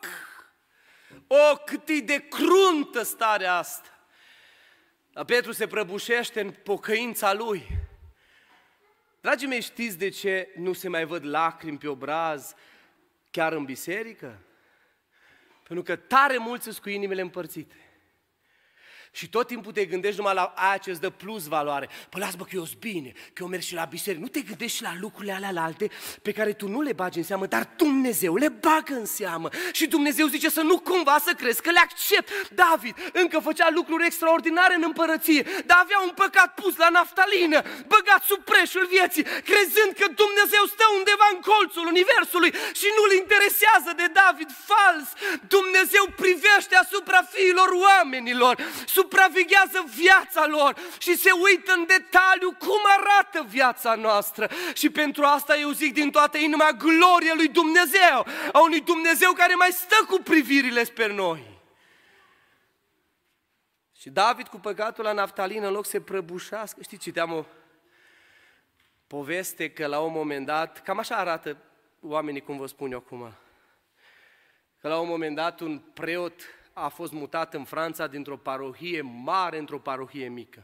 O, 1.28 1.56
cât 1.66 1.90
e 1.90 2.00
de 2.00 2.28
cruntă 2.28 3.04
starea 3.04 3.56
asta! 3.56 3.86
Dar 5.14 5.26
Petru 5.26 5.52
se 5.52 5.68
prăbușește 5.68 6.42
în 6.42 6.52
pocăința 6.64 7.34
lui. 7.34 7.81
Dragii 9.22 9.48
mei, 9.48 9.62
știți 9.62 9.98
de 9.98 10.10
ce 10.10 10.54
nu 10.56 10.74
se 10.74 10.90
mai 10.90 11.06
văd 11.06 11.26
lacrimi 11.26 11.78
pe 11.78 11.88
obraz 11.88 12.54
chiar 13.32 13.54
în 13.54 13.64
biserică? 13.64 14.40
Pentru 15.64 15.84
că 15.84 15.96
tare 15.96 16.38
mulți 16.38 16.64
sunt 16.64 16.78
cu 16.78 16.90
inimile 16.90 17.22
împărțite. 17.22 17.76
Și 19.14 19.30
tot 19.30 19.48
timpul 19.48 19.72
te 19.72 19.86
gândești 19.86 20.18
numai 20.18 20.34
la 20.34 20.54
aia 20.56 20.78
ce 20.78 20.90
îți 20.90 21.02
dă 21.02 21.10
plus 21.10 21.48
valoare. 21.48 21.90
Păi 22.10 22.22
lasă 22.22 22.36
bă 22.38 22.44
că 22.44 22.56
eu 22.56 22.66
sunt 22.66 22.80
bine, 22.80 23.12
că 23.34 23.42
eu 23.44 23.48
merg 23.48 23.62
și 23.62 23.74
la 23.74 23.86
biserică. 23.86 24.22
Nu 24.22 24.28
te 24.28 24.42
gândești 24.42 24.78
și 24.78 24.84
la 24.84 24.94
lucrurile 25.00 25.34
alea 25.34 25.64
alte 25.64 25.90
pe 26.22 26.32
care 26.32 26.54
tu 26.54 26.68
nu 26.68 26.82
le 26.82 26.94
bagi 26.94 27.18
în 27.18 27.24
seamă, 27.24 27.46
dar 27.46 27.70
Dumnezeu 27.76 28.36
le 28.36 28.50
bagă 28.50 28.94
în 28.94 29.06
seamă. 29.06 29.50
Și 29.72 29.86
Dumnezeu 29.88 30.28
zice 30.28 30.50
să 30.50 30.62
nu 30.62 30.80
cumva 30.80 31.18
să 31.28 31.32
crezi 31.34 31.62
că 31.62 31.72
le 31.72 31.80
accept. 31.80 32.30
David 32.64 32.96
încă 33.14 33.40
făcea 33.40 33.68
lucruri 33.70 34.06
extraordinare 34.06 34.76
în 34.76 34.84
împărăție, 34.86 35.42
dar 35.66 35.78
avea 35.82 36.00
un 36.08 36.14
păcat 36.16 36.54
pus 36.54 36.74
la 36.78 36.90
naftalină, 36.90 37.60
băgat 37.94 38.22
sub 38.24 38.42
preșul 38.52 38.86
vieții, 38.96 39.24
crezând 39.50 39.92
că 40.00 40.06
Dumnezeu 40.24 40.64
stă 40.74 40.86
undeva 40.98 41.28
în 41.34 41.40
colțul 41.50 41.86
universului 41.94 42.52
și 42.80 42.88
nu-l 42.98 43.12
interesează 43.22 43.92
de 44.02 44.08
David. 44.20 44.50
Fals! 44.70 45.08
Dumnezeu 45.56 46.06
privește 46.24 46.76
asupra 46.84 47.22
fiilor 47.34 47.70
oamenilor, 47.88 48.54
supraveghează 49.02 49.84
viața 49.96 50.46
lor 50.48 50.76
și 51.00 51.18
se 51.18 51.32
uită 51.32 51.74
în 51.74 51.86
detaliu 51.86 52.52
cum 52.60 52.82
arată 52.98 53.46
viața 53.48 53.96
noastră. 53.96 54.50
Și 54.74 54.90
pentru 54.90 55.24
asta 55.24 55.58
eu 55.58 55.72
zic 55.72 55.94
din 55.94 56.12
toată 56.12 56.38
inima 56.38 56.72
glorie 56.72 57.34
lui 57.36 57.48
Dumnezeu, 57.48 58.26
a 58.52 58.60
unui 58.60 58.82
Dumnezeu 58.82 59.32
care 59.32 59.54
mai 59.54 59.72
stă 59.72 60.06
cu 60.08 60.22
privirile 60.24 60.84
spre 60.84 61.14
noi. 61.14 61.50
Și 63.98 64.10
David 64.10 64.48
cu 64.48 64.60
păcatul 64.60 65.04
la 65.04 65.12
naftalină, 65.12 65.68
în 65.68 65.74
loc 65.74 65.86
să 65.86 65.92
se 65.92 66.02
prăbușească, 66.02 66.82
știți, 66.82 67.04
citeam 67.04 67.32
o 67.32 67.46
poveste 69.08 69.70
că 69.70 69.88
la 69.88 70.00
un 70.00 70.12
moment 70.12 70.46
dat, 70.46 70.82
cam 70.82 71.00
așa 71.00 71.16
arată 71.16 71.58
oamenii, 72.02 72.42
cum 72.42 72.58
vă 72.58 72.68
spun 72.68 72.92
eu 72.92 72.98
acum, 72.98 73.34
că 74.80 74.88
la 74.88 75.00
un 75.00 75.08
moment 75.08 75.36
dat 75.36 75.60
un 75.60 75.80
preot 75.80 76.42
a 76.74 76.88
fost 76.88 77.12
mutat 77.12 77.54
în 77.54 77.64
Franța 77.64 78.08
dintr-o 78.08 78.38
parohie 78.38 79.02
mare 79.02 79.58
într-o 79.58 79.80
parohie 79.80 80.28
mică. 80.28 80.64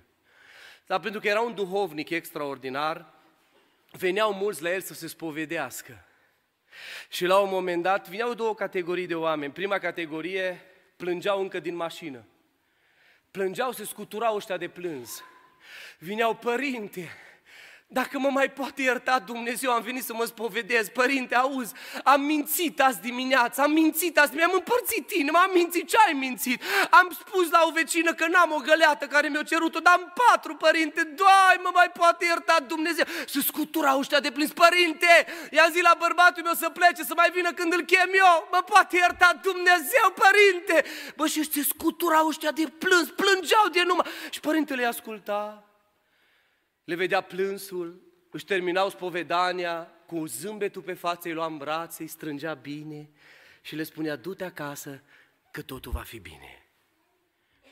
Dar 0.85 0.99
pentru 0.99 1.19
că 1.19 1.27
era 1.27 1.41
un 1.41 1.55
duhovnic 1.55 2.09
extraordinar, 2.09 3.13
veneau 3.91 4.33
mulți 4.33 4.61
la 4.61 4.73
el 4.73 4.81
să 4.81 4.93
se 4.93 5.07
spovedească. 5.07 6.05
Și 7.09 7.25
la 7.25 7.37
un 7.37 7.49
moment 7.49 7.83
dat 7.83 8.09
vineau 8.09 8.33
două 8.33 8.55
categorii 8.55 9.07
de 9.07 9.15
oameni. 9.15 9.53
Prima 9.53 9.77
categorie 9.77 10.61
plângeau 10.95 11.41
încă 11.41 11.59
din 11.59 11.75
mașină. 11.75 12.25
Plângeau, 13.31 13.71
se 13.71 13.85
scuturau 13.85 14.35
ăștia 14.35 14.57
de 14.57 14.67
plâns. 14.67 15.23
Vineau, 15.99 16.35
părinte, 16.35 17.09
dacă 17.89 18.19
mă 18.19 18.29
mai 18.29 18.51
poate 18.51 18.81
ierta 18.81 19.19
Dumnezeu, 19.19 19.71
am 19.71 19.81
venit 19.81 20.03
să 20.03 20.13
mă 20.13 20.25
spovedez. 20.25 20.89
Părinte, 20.89 21.35
auzi, 21.35 21.73
am 22.03 22.21
mințit 22.21 22.81
azi 22.81 23.01
dimineața, 23.01 23.63
am 23.63 23.71
mințit 23.71 24.19
azi, 24.19 24.35
mi-am 24.35 24.51
împărțit 24.53 25.11
inima, 25.11 25.39
am 25.41 25.51
mințit, 25.53 25.87
ce 25.87 25.97
ai 26.07 26.13
mințit? 26.13 26.61
Am 26.89 27.17
spus 27.19 27.49
la 27.49 27.63
o 27.67 27.71
vecină 27.71 28.13
că 28.13 28.27
n-am 28.27 28.51
o 28.51 28.59
găleată 28.59 29.05
care 29.05 29.27
mi-a 29.27 29.43
cerut-o, 29.43 29.79
dar 29.79 29.93
am 29.93 30.13
patru, 30.27 30.55
părinte, 30.55 31.03
doi, 31.03 31.55
mă 31.63 31.69
mai 31.73 31.89
poate 31.93 32.25
ierta 32.25 32.57
Dumnezeu. 32.67 33.05
Se 33.27 33.41
scutura 33.41 33.97
ăștia 33.97 34.19
de 34.19 34.31
plâns, 34.31 34.51
părinte, 34.51 35.25
i-am 35.51 35.71
zis 35.71 35.81
la 35.81 35.95
bărbatul 35.99 36.43
meu 36.43 36.53
să 36.53 36.69
plece, 36.69 37.03
să 37.03 37.13
mai 37.15 37.29
vină 37.33 37.51
când 37.51 37.73
îl 37.73 37.81
chem 37.81 38.09
eu, 38.13 38.47
mă 38.51 38.61
poate 38.65 38.95
ierta 38.97 39.39
Dumnezeu, 39.41 40.07
părinte. 40.23 40.85
Bă, 41.15 41.27
și 41.27 41.51
se 41.51 41.61
scutura 41.63 42.25
ăștia 42.27 42.51
de 42.51 42.63
plâns, 42.77 43.07
plângeau 43.09 43.67
de 43.71 43.83
numai. 43.87 44.05
Și 44.29 44.39
părintele 44.39 44.81
îi 44.81 44.87
asculta 44.87 45.66
le 46.87 46.95
vedea 46.95 47.21
plânsul, 47.21 48.01
își 48.31 48.45
terminau 48.45 48.89
spovedania, 48.89 49.91
cu 50.05 50.25
zâmbetul 50.25 50.81
pe 50.81 50.93
față 50.93 51.27
îi 51.27 51.33
lua 51.33 51.45
în 51.45 51.57
brațe, 51.57 52.01
îi 52.01 52.07
strângea 52.07 52.53
bine 52.53 53.09
și 53.61 53.75
le 53.75 53.83
spunea, 53.83 54.15
du-te 54.15 54.43
acasă 54.43 55.01
că 55.51 55.61
totul 55.61 55.91
va 55.91 56.01
fi 56.01 56.19
bine. 56.19 56.65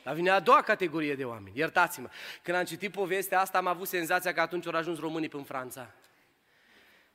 Dar 0.02 0.14
vine 0.14 0.30
a 0.30 0.40
doua 0.40 0.62
categorie 0.62 1.14
de 1.14 1.24
oameni, 1.24 1.58
iertați-mă. 1.58 2.08
Când 2.42 2.56
am 2.56 2.64
citit 2.64 2.92
povestea 2.92 3.40
asta, 3.40 3.58
am 3.58 3.66
avut 3.66 3.88
senzația 3.88 4.32
că 4.32 4.40
atunci 4.40 4.66
au 4.66 4.72
ajuns 4.72 4.98
românii 4.98 5.30
în 5.32 5.44
Franța. 5.44 5.94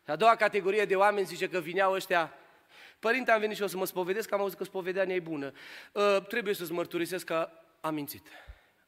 a 0.06 0.16
doua 0.16 0.36
categorie 0.36 0.86
de 0.86 0.96
oameni 0.96 1.26
zice 1.26 1.50
că 1.50 1.60
vineau 1.60 1.94
ăștia, 1.94 2.34
Părinte, 3.00 3.32
am 3.32 3.40
venit 3.40 3.56
și 3.56 3.62
eu 3.62 3.68
să 3.68 3.78
mă 3.78 3.86
spovedesc, 3.86 4.28
că 4.28 4.36
am 4.36 4.42
auzit 4.42 4.58
că 4.58 4.64
spovedania 4.64 5.16
e 5.16 5.20
bună. 5.20 5.52
Uh, 5.92 6.18
trebuie 6.28 6.54
să-ți 6.54 6.72
mărturisesc 6.72 7.26
că 7.26 7.50
am 7.82 7.94
mințit. 7.94 8.28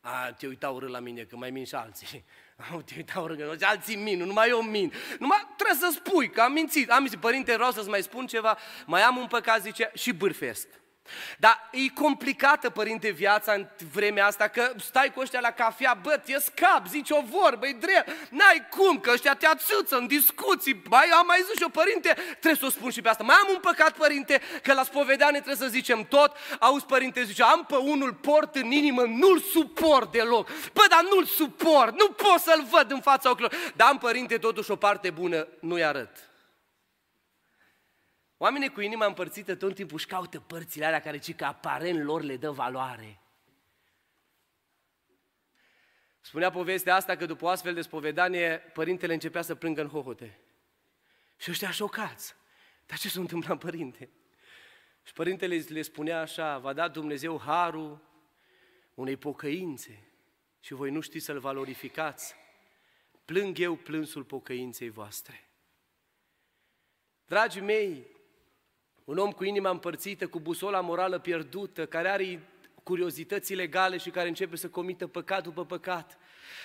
A, 0.05 0.31
te 0.37 0.47
uitau 0.47 0.75
urât 0.75 0.89
la 0.89 0.99
mine, 0.99 1.21
că 1.21 1.35
mai 1.35 1.51
min 1.51 1.65
și 1.65 1.75
alții. 1.75 2.23
Au, 2.71 2.81
te 2.81 2.93
uitau 2.95 3.23
urât, 3.23 3.59
că 3.59 3.65
alții 3.65 3.95
min, 3.95 4.17
nu 4.17 4.25
numai 4.25 4.49
eu 4.49 4.61
min. 4.61 4.93
Numai 5.19 5.47
trebuie 5.55 5.89
să 5.89 5.99
spui 5.99 6.29
că 6.29 6.41
am 6.41 6.51
mințit. 6.51 6.89
Am 6.89 7.01
mințit, 7.01 7.19
părinte, 7.19 7.53
vreau 7.53 7.71
să-ți 7.71 7.89
mai 7.89 8.01
spun 8.01 8.27
ceva, 8.27 8.57
mai 8.85 9.01
am 9.01 9.17
un 9.17 9.27
păcat, 9.27 9.61
zice, 9.61 9.91
și 9.93 10.13
bârfesc. 10.13 10.67
Dar 11.37 11.69
e 11.71 11.89
complicată, 11.93 12.69
părinte, 12.69 13.09
viața 13.09 13.53
în 13.53 13.67
vremea 13.91 14.25
asta, 14.25 14.47
că 14.47 14.71
stai 14.79 15.11
cu 15.13 15.19
ăștia 15.19 15.39
la 15.39 15.51
cafea, 15.51 15.99
bă, 16.01 16.17
te 16.25 16.39
scap, 16.39 16.87
zici 16.87 17.09
o 17.09 17.21
vorbă, 17.29 17.67
e 17.67 17.73
drept, 17.73 18.09
n-ai 18.29 18.67
cum, 18.69 18.99
că 18.99 19.11
ăștia 19.11 19.35
te 19.35 19.47
ațâță 19.47 19.97
în 19.97 20.07
discuții, 20.07 20.81
mai 20.89 21.05
am 21.05 21.25
mai 21.25 21.41
zis 21.45 21.55
și 21.55 21.61
eu, 21.61 21.69
părinte, 21.69 22.13
trebuie 22.29 22.55
să 22.55 22.65
o 22.65 22.69
spun 22.69 22.89
și 22.89 23.01
pe 23.01 23.09
asta. 23.09 23.23
Mai 23.23 23.35
am 23.41 23.47
un 23.49 23.59
păcat, 23.59 23.97
părinte, 23.97 24.41
că 24.63 24.73
la 24.73 24.83
spovedanie 24.83 25.41
trebuie 25.41 25.67
să 25.67 25.73
zicem 25.73 26.03
tot, 26.03 26.35
auzi, 26.59 26.85
părinte, 26.85 27.23
zice, 27.23 27.43
am 27.43 27.65
pe 27.65 27.75
unul 27.75 28.13
port 28.13 28.55
în 28.55 28.71
inimă, 28.71 29.01
nu-l 29.01 29.39
suport 29.39 30.11
deloc. 30.11 30.49
Bă, 30.73 30.85
dar 30.89 31.03
nu-l 31.09 31.25
suport, 31.25 31.99
nu 31.99 32.07
pot 32.07 32.39
să-l 32.39 32.65
văd 32.69 32.91
în 32.91 33.01
fața 33.01 33.29
ochilor. 33.29 33.53
Dar 33.75 33.87
am, 33.87 33.97
părinte, 33.97 34.37
totuși 34.37 34.71
o 34.71 34.75
parte 34.75 35.09
bună, 35.09 35.47
nu-i 35.59 35.83
arăt. 35.83 36.32
Oamenii 38.43 38.69
cu 38.69 38.81
inima 38.81 39.05
împărțită 39.05 39.55
tot 39.55 39.75
timpul 39.75 39.97
își 39.97 40.05
caută 40.05 40.39
părțile 40.39 40.85
alea 40.85 41.01
care 41.01 41.17
ci 41.17 41.35
că 41.35 41.45
aparent 41.45 42.03
lor 42.03 42.21
le 42.21 42.37
dă 42.37 42.51
valoare. 42.51 43.19
Spunea 46.21 46.49
povestea 46.49 46.95
asta 46.95 47.15
că 47.15 47.25
după 47.25 47.45
o 47.45 47.47
astfel 47.47 47.73
de 47.73 47.81
spovedanie, 47.81 48.57
părintele 48.57 49.13
începea 49.13 49.41
să 49.41 49.55
plângă 49.55 49.81
în 49.81 49.87
hohote. 49.87 50.39
Și 51.37 51.49
ăștia 51.51 51.71
șocați. 51.71 52.35
Dar 52.85 52.97
ce 52.97 53.09
s-a 53.09 53.19
întâmplat, 53.19 53.57
părinte? 53.57 54.09
Și 55.03 55.13
părintele 55.13 55.65
le 55.67 55.81
spunea 55.81 56.21
așa, 56.21 56.57
va 56.57 56.73
da 56.73 56.87
Dumnezeu 56.87 57.39
harul 57.39 58.01
unei 58.93 59.17
pocăințe 59.17 60.07
și 60.59 60.73
voi 60.73 60.91
nu 60.91 61.01
știți 61.01 61.25
să-l 61.25 61.39
valorificați. 61.39 62.35
Plâng 63.25 63.59
eu 63.59 63.75
plânsul 63.75 64.23
pocăinței 64.23 64.89
voastre. 64.89 65.49
Dragii 67.25 67.61
mei, 67.61 68.11
un 69.05 69.17
om 69.17 69.31
cu 69.31 69.43
inima 69.43 69.69
împărțită, 69.69 70.27
cu 70.27 70.39
busola 70.39 70.81
morală 70.81 71.19
pierdută, 71.19 71.85
care 71.85 72.09
are 72.09 72.41
curiozități 72.83 73.51
ilegale 73.51 73.97
și 73.97 74.09
care 74.09 74.27
începe 74.27 74.55
să 74.55 74.69
comită 74.69 75.07
păcat 75.07 75.43
după 75.43 75.65
păcat 75.65 76.17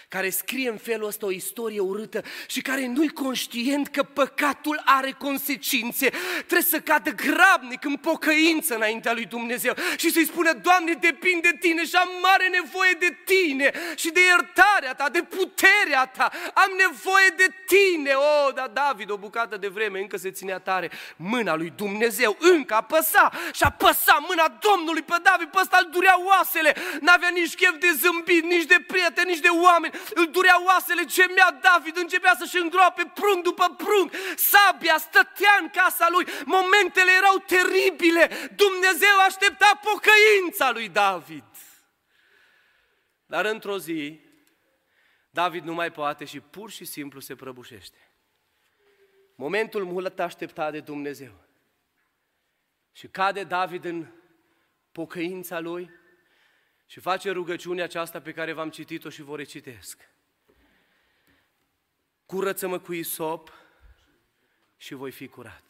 care 0.09 0.31
scrie 0.31 0.69
în 0.69 0.77
felul 0.77 1.07
ăsta 1.07 1.27
o 1.27 1.31
istorie 1.31 1.81
urâtă 1.81 2.23
și 2.47 2.61
care 2.61 2.87
nu-i 2.87 3.09
conștient 3.09 3.89
că 3.89 4.03
păcatul 4.03 4.83
are 4.85 5.11
consecințe. 5.19 6.09
Trebuie 6.37 6.63
să 6.63 6.81
cadă 6.81 7.11
grabnic 7.11 7.85
în 7.85 7.97
pocăință 7.97 8.75
înaintea 8.75 9.13
lui 9.13 9.25
Dumnezeu 9.25 9.75
și 9.97 10.11
să-i 10.11 10.27
spună, 10.27 10.53
Doamne, 10.53 10.93
depinde 10.93 11.49
de 11.51 11.57
Tine 11.61 11.85
și 11.85 11.97
am 11.97 12.09
mare 12.23 12.49
nevoie 12.49 12.93
de 12.99 13.17
Tine 13.25 13.73
și 13.95 14.11
de 14.11 14.21
iertarea 14.21 14.95
Ta, 14.95 15.09
de 15.09 15.23
puterea 15.23 16.07
Ta. 16.07 16.31
Am 16.55 16.71
nevoie 16.77 17.29
de 17.37 17.47
Tine. 17.67 18.13
O, 18.13 18.21
oh, 18.21 18.55
dar 18.55 18.69
David, 18.69 19.11
o 19.11 19.17
bucată 19.17 19.57
de 19.57 19.69
vreme, 19.69 20.01
încă 20.01 20.17
se 20.17 20.31
ținea 20.31 20.59
tare. 20.59 20.91
Mâna 21.17 21.55
lui 21.55 21.73
Dumnezeu 21.77 22.37
încă 22.39 22.75
apăsa 22.75 23.31
și 23.53 23.63
apăsa 23.63 24.25
mâna 24.29 24.59
Domnului 24.61 25.03
pe 25.03 25.17
David, 25.23 25.49
pe 25.49 25.59
ăsta 25.61 25.79
îl 25.83 25.91
durea 25.93 26.17
oasele. 26.25 26.75
N-avea 27.01 27.29
nici 27.29 27.55
chef 27.55 27.77
de 27.79 27.91
zâmbit, 28.01 28.45
nici 28.45 28.65
de 28.65 28.85
prieteni, 28.87 29.31
nici 29.31 29.41
de 29.41 29.49
oameni 29.73 29.95
îl 30.15 30.31
durea 30.31 30.65
oasele, 30.65 31.05
gemea 31.05 31.51
David, 31.51 31.97
începea 31.97 32.35
să-și 32.39 32.57
îngroape 32.57 33.13
prunc 33.15 33.43
după 33.43 33.75
prunc, 33.77 34.13
sabia 34.37 34.99
stătea 34.99 35.59
în 35.61 35.69
casa 35.69 36.09
lui, 36.11 36.27
momentele 36.45 37.11
erau 37.13 37.39
teribile, 37.39 38.51
Dumnezeu 38.57 39.17
aștepta 39.27 39.81
pocăința 39.83 40.71
lui 40.71 40.89
David. 40.89 41.45
Dar 43.27 43.45
într-o 43.45 43.79
zi, 43.79 44.21
David 45.31 45.65
nu 45.65 45.75
mai 45.75 45.91
poate 45.91 46.25
și 46.25 46.41
pur 46.41 46.71
și 46.71 46.85
simplu 46.85 47.21
se 47.21 47.35
prăbușește. 47.35 47.99
Momentul 49.35 49.85
mult 49.85 50.19
așteptat 50.19 50.73
de 50.73 50.81
Dumnezeu. 50.81 51.33
Și 52.93 53.09
cade 53.09 53.45
David 53.45 53.85
în 53.85 54.07
pocăința 54.93 55.61
lui, 55.61 55.91
și 56.91 57.01
face 57.01 57.31
rugăciunea 57.31 57.85
aceasta 57.85 58.21
pe 58.21 58.33
care 58.33 58.53
v-am 58.53 58.71
citit-o 58.71 59.11
și 59.11 59.23
vă 59.23 59.37
recitesc. 59.37 60.09
Curăță-mă 62.27 62.79
cu 62.79 62.93
isop 62.93 63.53
și 64.77 64.95
voi 64.95 65.11
fi 65.11 65.29
curat. 65.29 65.65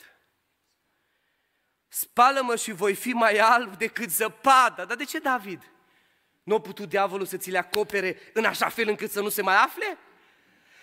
spală-mă 1.88 2.56
și 2.56 2.72
voi 2.72 2.94
fi 2.94 3.08
mai 3.08 3.38
alb 3.38 3.76
decât 3.76 4.10
zăpada. 4.10 4.84
Dar 4.84 4.96
de 4.96 5.04
ce 5.04 5.18
David? 5.18 5.72
Nu 6.42 6.54
a 6.54 6.60
putut 6.60 6.88
diavolul 6.88 7.26
să 7.26 7.36
ți 7.36 7.50
le 7.50 7.58
acopere 7.58 8.20
în 8.32 8.44
așa 8.44 8.68
fel 8.68 8.88
încât 8.88 9.10
să 9.10 9.20
nu 9.20 9.28
se 9.28 9.42
mai 9.42 9.56
afle? 9.56 9.98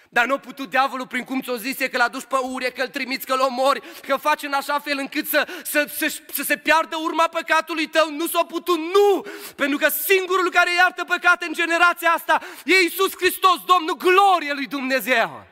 Dar 0.09 0.25
nu 0.25 0.33
a 0.33 0.37
putut 0.37 0.69
diavolul 0.69 1.07
prin 1.07 1.23
cum 1.23 1.41
ți-o 1.41 1.55
zise 1.55 1.89
că 1.89 1.97
l 1.97 2.11
duci 2.11 2.23
pe 2.23 2.35
urie, 2.35 2.69
că 2.69 2.81
îl 2.81 2.87
trimiți, 2.87 3.25
că 3.25 3.33
îl 3.33 3.39
omori, 3.39 3.81
că 4.07 4.15
faci 4.15 4.43
în 4.43 4.53
așa 4.53 4.79
fel 4.79 4.97
încât 4.97 5.27
să, 5.27 5.47
să, 5.63 5.85
să, 5.97 6.19
să 6.33 6.43
se 6.43 6.57
piardă 6.57 6.95
urma 7.03 7.27
păcatului 7.27 7.87
tău. 7.87 8.09
Nu 8.11 8.27
s-a 8.27 8.43
putut, 8.47 8.77
nu! 8.77 9.25
Pentru 9.55 9.77
că 9.77 9.89
singurul 9.89 10.51
care 10.51 10.73
iartă 10.73 11.03
păcate 11.03 11.45
în 11.45 11.53
generația 11.53 12.11
asta 12.11 12.41
e 12.65 12.81
Iisus 12.81 13.15
Hristos, 13.15 13.57
Domnul, 13.65 13.97
glorie 13.97 14.53
lui 14.53 14.67
Dumnezeu. 14.67 15.45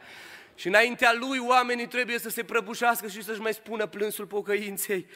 Și 0.55 0.67
înaintea 0.67 1.13
lui 1.13 1.37
oamenii 1.39 1.87
trebuie 1.87 2.19
să 2.19 2.29
se 2.29 2.43
prăbușească 2.43 3.07
și 3.07 3.23
să-și 3.23 3.41
mai 3.41 3.53
spună 3.53 3.85
plânsul 3.85 4.25
pocăinței. 4.25 5.07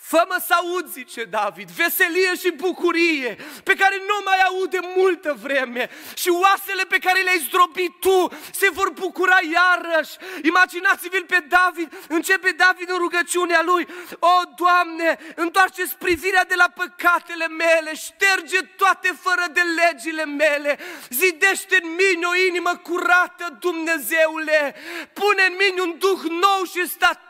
Fă-mă 0.00 0.42
să 0.46 0.54
aud, 0.54 0.86
zice 0.86 1.24
David, 1.24 1.68
veselie 1.68 2.34
și 2.36 2.50
bucurie 2.50 3.36
pe 3.64 3.74
care 3.74 3.96
nu 3.96 4.20
mai 4.24 4.40
aud 4.40 4.70
de 4.70 4.78
multă 4.96 5.36
vreme 5.42 5.90
și 6.14 6.28
oasele 6.28 6.82
pe 6.82 6.98
care 6.98 7.20
le-ai 7.20 7.44
zdrobit 7.46 8.00
tu 8.00 8.28
se 8.52 8.70
vor 8.70 8.90
bucura 8.90 9.38
iarăși. 9.52 10.16
Imaginați-vi-l 10.42 11.24
pe 11.24 11.44
David, 11.48 11.92
începe 12.08 12.50
David 12.50 12.90
în 12.90 12.96
rugăciunea 12.96 13.62
lui. 13.62 13.86
O, 14.18 14.40
Doamne, 14.56 15.18
întoarce 15.34 15.82
privirea 15.98 16.44
de 16.44 16.54
la 16.54 16.68
păcatele 16.74 17.48
mele, 17.48 17.94
șterge 17.94 18.60
toate 18.76 19.18
fără 19.20 19.44
de 19.52 19.62
legile 19.80 20.24
mele, 20.24 20.78
zidește 21.08 21.78
în 21.82 21.88
mine 21.88 22.26
o 22.26 22.36
inimă 22.48 22.76
curată, 22.76 23.56
Dumnezeule, 23.60 24.74
pune 25.12 25.42
în 25.48 25.54
mine 25.58 25.80
un 25.80 25.98
duh 25.98 26.22
nou 26.30 26.64
și 26.64 26.88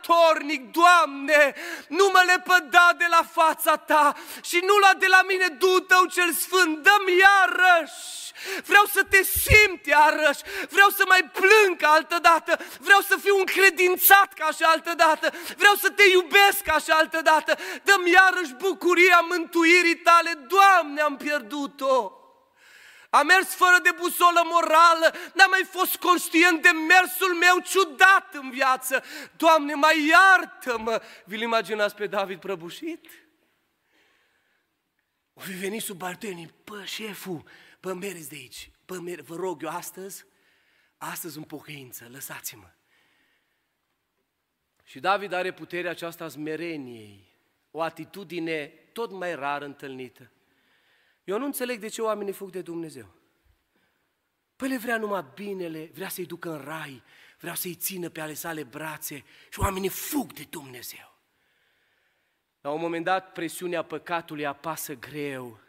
statornic, 0.09 0.71
Doamne, 0.71 1.55
nu 1.87 2.09
mă 2.13 2.23
lepăda 2.25 2.67
da 2.69 2.95
de 2.97 3.05
la 3.09 3.23
fața 3.31 3.75
ta 3.75 4.15
și 4.41 4.59
nu 4.65 4.75
lua 4.75 4.93
de 4.97 5.07
la 5.07 5.21
mine 5.27 5.47
Duhul 5.47 5.79
tău 5.79 6.05
cel 6.05 6.31
sfânt, 6.31 6.83
dăm 6.83 7.03
iarăși. 7.19 8.17
Vreau 8.65 8.85
să 8.85 9.03
te 9.09 9.23
simt 9.23 9.85
iarăși, 9.85 10.41
vreau 10.69 10.89
să 10.89 11.03
mai 11.07 11.29
plâng 11.33 11.77
ca 11.77 11.87
altă 11.89 12.17
dată, 12.21 12.59
vreau 12.79 13.01
să 13.01 13.17
fiu 13.21 13.37
încredințat 13.37 14.33
ca 14.33 14.49
și 14.51 14.63
altă 14.63 14.93
dată, 14.95 15.33
vreau 15.57 15.75
să 15.75 15.89
te 15.89 16.03
iubesc 16.03 16.61
ca 16.63 16.77
și 16.77 16.89
altă 16.89 17.21
dată. 17.21 17.57
Dăm 17.83 18.07
iarăși 18.07 18.53
bucuria 18.53 19.19
mântuirii 19.29 19.97
tale, 19.97 20.31
Doamne, 20.47 21.01
am 21.01 21.17
pierdut-o. 21.17 22.18
Am 23.09 23.25
mers 23.25 23.53
fără 23.53 23.79
de 23.83 23.91
busolă 23.97 24.41
morală, 24.43 25.15
n-am 25.33 25.49
mai 25.49 25.63
fost 25.63 25.95
conștient 25.95 26.61
de 26.61 26.69
mersul 26.69 27.35
meu 27.35 27.59
ciudat 27.59 28.33
în 28.33 28.49
viață. 28.49 29.03
Doamne, 29.37 29.73
mai 29.73 30.07
iartă-mă! 30.07 31.01
Vi-l 31.25 31.41
imaginați 31.41 31.95
pe 31.95 32.07
David 32.07 32.39
prăbușit? 32.39 33.07
O 35.33 35.41
fi 35.41 35.51
venit 35.51 35.81
subalternii, 35.81 36.53
pă, 36.63 36.83
șeful, 36.83 37.43
pă, 37.79 37.93
meriți 37.93 38.29
de 38.29 38.35
aici, 38.35 38.71
pă, 38.85 38.99
mer- 38.99 39.21
vă 39.21 39.35
rog 39.35 39.63
eu 39.63 39.69
astăzi, 39.69 40.25
astăzi 40.97 41.37
în 41.37 41.43
pocăință, 41.43 42.07
lăsați-mă. 42.11 42.69
Și 44.83 44.99
David 44.99 45.33
are 45.33 45.53
puterea 45.53 45.91
aceasta 45.91 46.23
a 46.23 46.27
smereniei, 46.27 47.27
o 47.71 47.81
atitudine 47.81 48.65
tot 48.67 49.11
mai 49.11 49.35
rar 49.35 49.61
întâlnită. 49.61 50.31
Eu 51.29 51.37
nu 51.37 51.45
înțeleg 51.45 51.79
de 51.79 51.87
ce 51.87 52.01
oamenii 52.01 52.33
fug 52.33 52.49
de 52.49 52.61
Dumnezeu. 52.61 53.07
Păi 54.55 54.69
le 54.69 54.77
vrea 54.77 54.97
numai 54.97 55.25
binele, 55.33 55.89
vrea 55.93 56.09
să-i 56.09 56.25
ducă 56.25 56.51
în 56.51 56.63
rai, 56.63 57.03
vrea 57.39 57.53
să-i 57.53 57.75
țină 57.75 58.09
pe 58.09 58.21
ale 58.21 58.33
sale 58.33 58.63
brațe 58.63 59.23
și 59.49 59.59
oamenii 59.59 59.89
fug 59.89 60.33
de 60.33 60.47
Dumnezeu. 60.49 61.17
La 62.61 62.69
un 62.69 62.81
moment 62.81 63.05
dat, 63.05 63.31
presiunea 63.31 63.83
păcatului 63.83 64.45
apasă 64.45 64.95
greu 64.95 65.59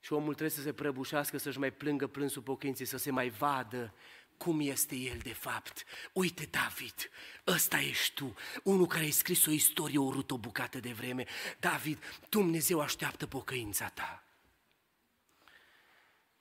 și 0.00 0.12
omul 0.12 0.34
trebuie 0.34 0.56
să 0.56 0.62
se 0.62 0.72
prăbușească, 0.72 1.36
să-și 1.38 1.58
mai 1.58 1.70
plângă 1.70 2.06
plânsul 2.06 2.42
pochinții, 2.42 2.84
să 2.84 2.96
se 2.96 3.10
mai 3.10 3.28
vadă 3.28 3.94
cum 4.36 4.60
este 4.60 4.94
el 4.94 5.18
de 5.18 5.32
fapt. 5.32 5.84
Uite, 6.12 6.48
David, 6.50 7.10
ăsta 7.46 7.80
ești 7.80 8.14
tu, 8.14 8.34
unul 8.62 8.86
care 8.86 9.04
ai 9.04 9.10
scris 9.10 9.46
o 9.46 9.50
istorie 9.50 9.98
urât 9.98 10.30
o 10.30 10.38
bucată 10.38 10.80
de 10.80 10.92
vreme. 10.92 11.24
David, 11.60 11.98
Dumnezeu 12.28 12.80
așteaptă 12.80 13.26
pocăința 13.26 13.88
ta. 13.88 14.23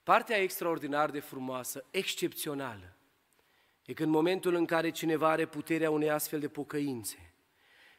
Partea 0.04 0.38
extraordinar 0.38 1.10
de 1.10 1.20
frumoasă, 1.20 1.86
excepțională, 1.91 2.97
e 3.86 3.93
că 3.93 4.04
în 4.04 4.10
momentul 4.10 4.54
în 4.54 4.66
care 4.66 4.89
cineva 4.89 5.30
are 5.30 5.45
puterea 5.45 5.89
unei 5.89 6.10
astfel 6.10 6.39
de 6.39 6.47
pocăințe, 6.47 7.34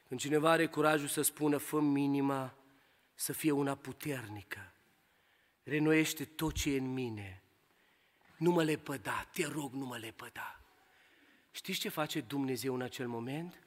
când 0.08 0.20
cineva 0.20 0.50
are 0.50 0.66
curajul 0.66 1.08
să 1.08 1.22
spună, 1.22 1.56
fă 1.56 1.80
minima 1.80 2.54
să 3.14 3.32
fie 3.32 3.50
una 3.50 3.74
puternică, 3.74 4.72
renoiește 5.62 6.24
tot 6.24 6.54
ce 6.54 6.70
e 6.70 6.78
în 6.78 6.92
mine, 6.92 7.42
nu 8.36 8.50
mă 8.50 8.62
lepăda, 8.62 9.28
te 9.32 9.46
rog, 9.46 9.72
nu 9.72 9.84
mă 9.84 9.96
lepăda. 9.96 10.60
Știți 11.50 11.78
ce 11.78 11.88
face 11.88 12.20
Dumnezeu 12.20 12.74
în 12.74 12.82
acel 12.82 13.08
moment? 13.08 13.62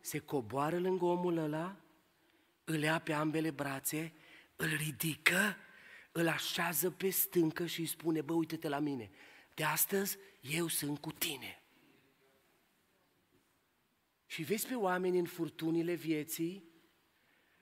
Se 0.00 0.18
coboară 0.18 0.78
lângă 0.78 1.04
omul 1.04 1.36
ăla, 1.36 1.76
îl 2.64 2.82
ia 2.82 2.98
pe 2.98 3.12
ambele 3.12 3.50
brațe, 3.50 4.12
îl 4.56 4.68
ridică 4.68 5.56
îl 6.12 6.28
așează 6.28 6.90
pe 6.90 7.10
stâncă 7.10 7.66
și 7.66 7.80
îi 7.80 7.86
spune, 7.86 8.20
bă, 8.20 8.32
uite-te 8.32 8.68
la 8.68 8.78
mine, 8.78 9.10
de 9.54 9.64
astăzi 9.64 10.18
eu 10.40 10.66
sunt 10.66 10.98
cu 10.98 11.12
tine. 11.12 11.62
Și 14.26 14.42
vezi 14.42 14.66
pe 14.66 14.74
oameni 14.74 15.18
în 15.18 15.26
furtunile 15.26 15.94
vieții, 15.94 16.64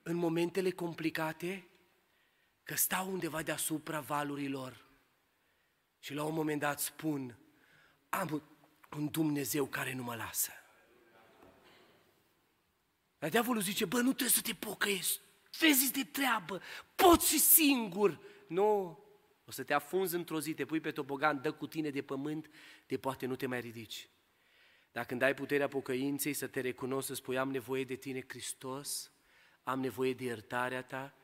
în 0.02 0.14
momentele 0.14 0.70
complicate, 0.70 1.68
că 2.62 2.76
stau 2.76 3.12
undeva 3.12 3.42
deasupra 3.42 4.00
valurilor 4.00 4.86
și 5.98 6.14
la 6.14 6.24
un 6.24 6.34
moment 6.34 6.60
dat 6.60 6.80
spun, 6.80 7.38
am 8.08 8.42
un 8.96 9.08
Dumnezeu 9.10 9.66
care 9.66 9.94
nu 9.94 10.02
mă 10.02 10.14
lasă. 10.14 10.50
Dar 13.18 13.30
diavolul 13.30 13.62
zice, 13.62 13.84
bă, 13.84 13.96
nu 13.96 14.12
trebuie 14.12 14.28
să 14.28 14.40
te 14.40 14.54
pocăiești, 14.54 15.20
vezi 15.58 15.92
de 15.92 16.04
treabă, 16.04 16.62
poți 16.94 17.28
și 17.28 17.38
singur. 17.38 18.20
Nu, 18.48 18.98
o 19.44 19.50
să 19.50 19.62
te 19.62 19.74
afunzi 19.74 20.14
într-o 20.14 20.40
zi, 20.40 20.54
te 20.54 20.64
pui 20.64 20.80
pe 20.80 20.90
topogan, 20.90 21.40
dă 21.40 21.52
cu 21.52 21.66
tine 21.66 21.90
de 21.90 22.02
pământ, 22.02 22.50
de 22.86 22.98
poate 22.98 23.26
nu 23.26 23.36
te 23.36 23.46
mai 23.46 23.60
ridici. 23.60 24.08
Dar 24.92 25.06
când 25.06 25.22
ai 25.22 25.34
puterea 25.34 25.68
pocăinței 25.68 26.32
să 26.32 26.46
te 26.46 26.60
recunoști, 26.60 27.06
să 27.06 27.14
spui, 27.14 27.38
am 27.38 27.50
nevoie 27.50 27.84
de 27.84 27.94
tine, 27.94 28.24
Hristos, 28.28 29.12
am 29.62 29.80
nevoie 29.80 30.14
de 30.14 30.24
iertarea 30.24 30.82
ta, 30.82 31.14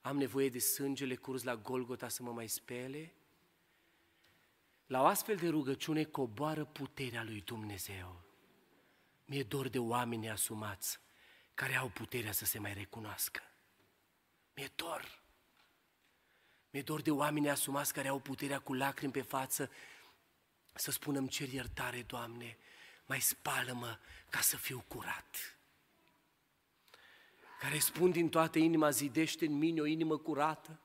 am 0.00 0.16
nevoie 0.16 0.48
de 0.48 0.58
sângele 0.58 1.14
curs 1.14 1.42
la 1.42 1.56
Golgota 1.56 2.08
să 2.08 2.22
mă 2.22 2.32
mai 2.32 2.48
spele, 2.48 3.14
la 4.86 5.02
o 5.02 5.04
astfel 5.04 5.36
de 5.36 5.48
rugăciune 5.48 6.04
coboară 6.04 6.64
puterea 6.64 7.22
lui 7.22 7.40
Dumnezeu. 7.40 8.20
Mi-e 9.24 9.42
dor 9.42 9.68
de 9.68 9.78
oameni 9.78 10.30
asumați 10.30 11.00
care 11.54 11.76
au 11.76 11.88
puterea 11.88 12.32
să 12.32 12.44
se 12.44 12.58
mai 12.58 12.74
recunoască. 12.74 13.40
Mi-e 14.54 14.70
dor. 14.74 15.19
Mi-e 16.70 16.82
dor 16.82 17.00
de 17.00 17.10
oameni 17.10 17.50
asumați 17.50 17.92
care 17.92 18.08
au 18.08 18.18
puterea 18.18 18.58
cu 18.58 18.74
lacrimi 18.74 19.12
pe 19.12 19.22
față 19.22 19.70
să 20.74 20.90
spună 20.90 21.18
îmi 21.18 21.28
cer 21.28 21.48
iertare, 21.48 22.02
Doamne, 22.06 22.58
mai 23.06 23.20
spală-mă 23.20 23.98
ca 24.28 24.40
să 24.40 24.56
fiu 24.56 24.84
curat. 24.88 25.58
Care 27.60 27.78
spun 27.78 28.10
din 28.10 28.28
toată 28.28 28.58
inima, 28.58 28.90
zidește 28.90 29.46
în 29.46 29.58
mine 29.58 29.80
o 29.80 29.84
inimă 29.84 30.18
curată, 30.18 30.80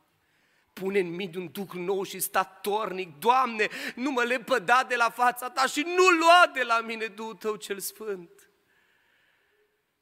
pune 0.73 0.99
în 0.99 1.09
mine 1.09 1.38
un 1.38 1.51
duc 1.51 1.73
nou 1.73 2.03
și 2.03 2.19
statornic, 2.19 3.19
Doamne, 3.19 3.67
nu 3.95 4.11
mă 4.11 4.23
lepăda 4.23 4.83
de 4.83 4.95
la 4.95 5.09
fața 5.09 5.49
Ta 5.49 5.65
și 5.65 5.81
nu 5.81 6.09
lua 6.09 6.51
de 6.53 6.63
la 6.63 6.81
mine 6.81 7.05
Duhul 7.05 7.36
Tău 7.36 7.55
cel 7.55 7.79
Sfânt. 7.79 8.49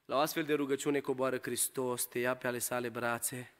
La 0.05 0.15
o 0.15 0.19
astfel 0.19 0.43
de 0.43 0.53
rugăciune 0.53 0.99
coboară 0.99 1.37
Hristos, 1.37 2.05
te 2.05 2.19
ia 2.19 2.35
pe 2.35 2.47
ale 2.47 2.59
sale 2.59 2.89
brațe 2.89 3.53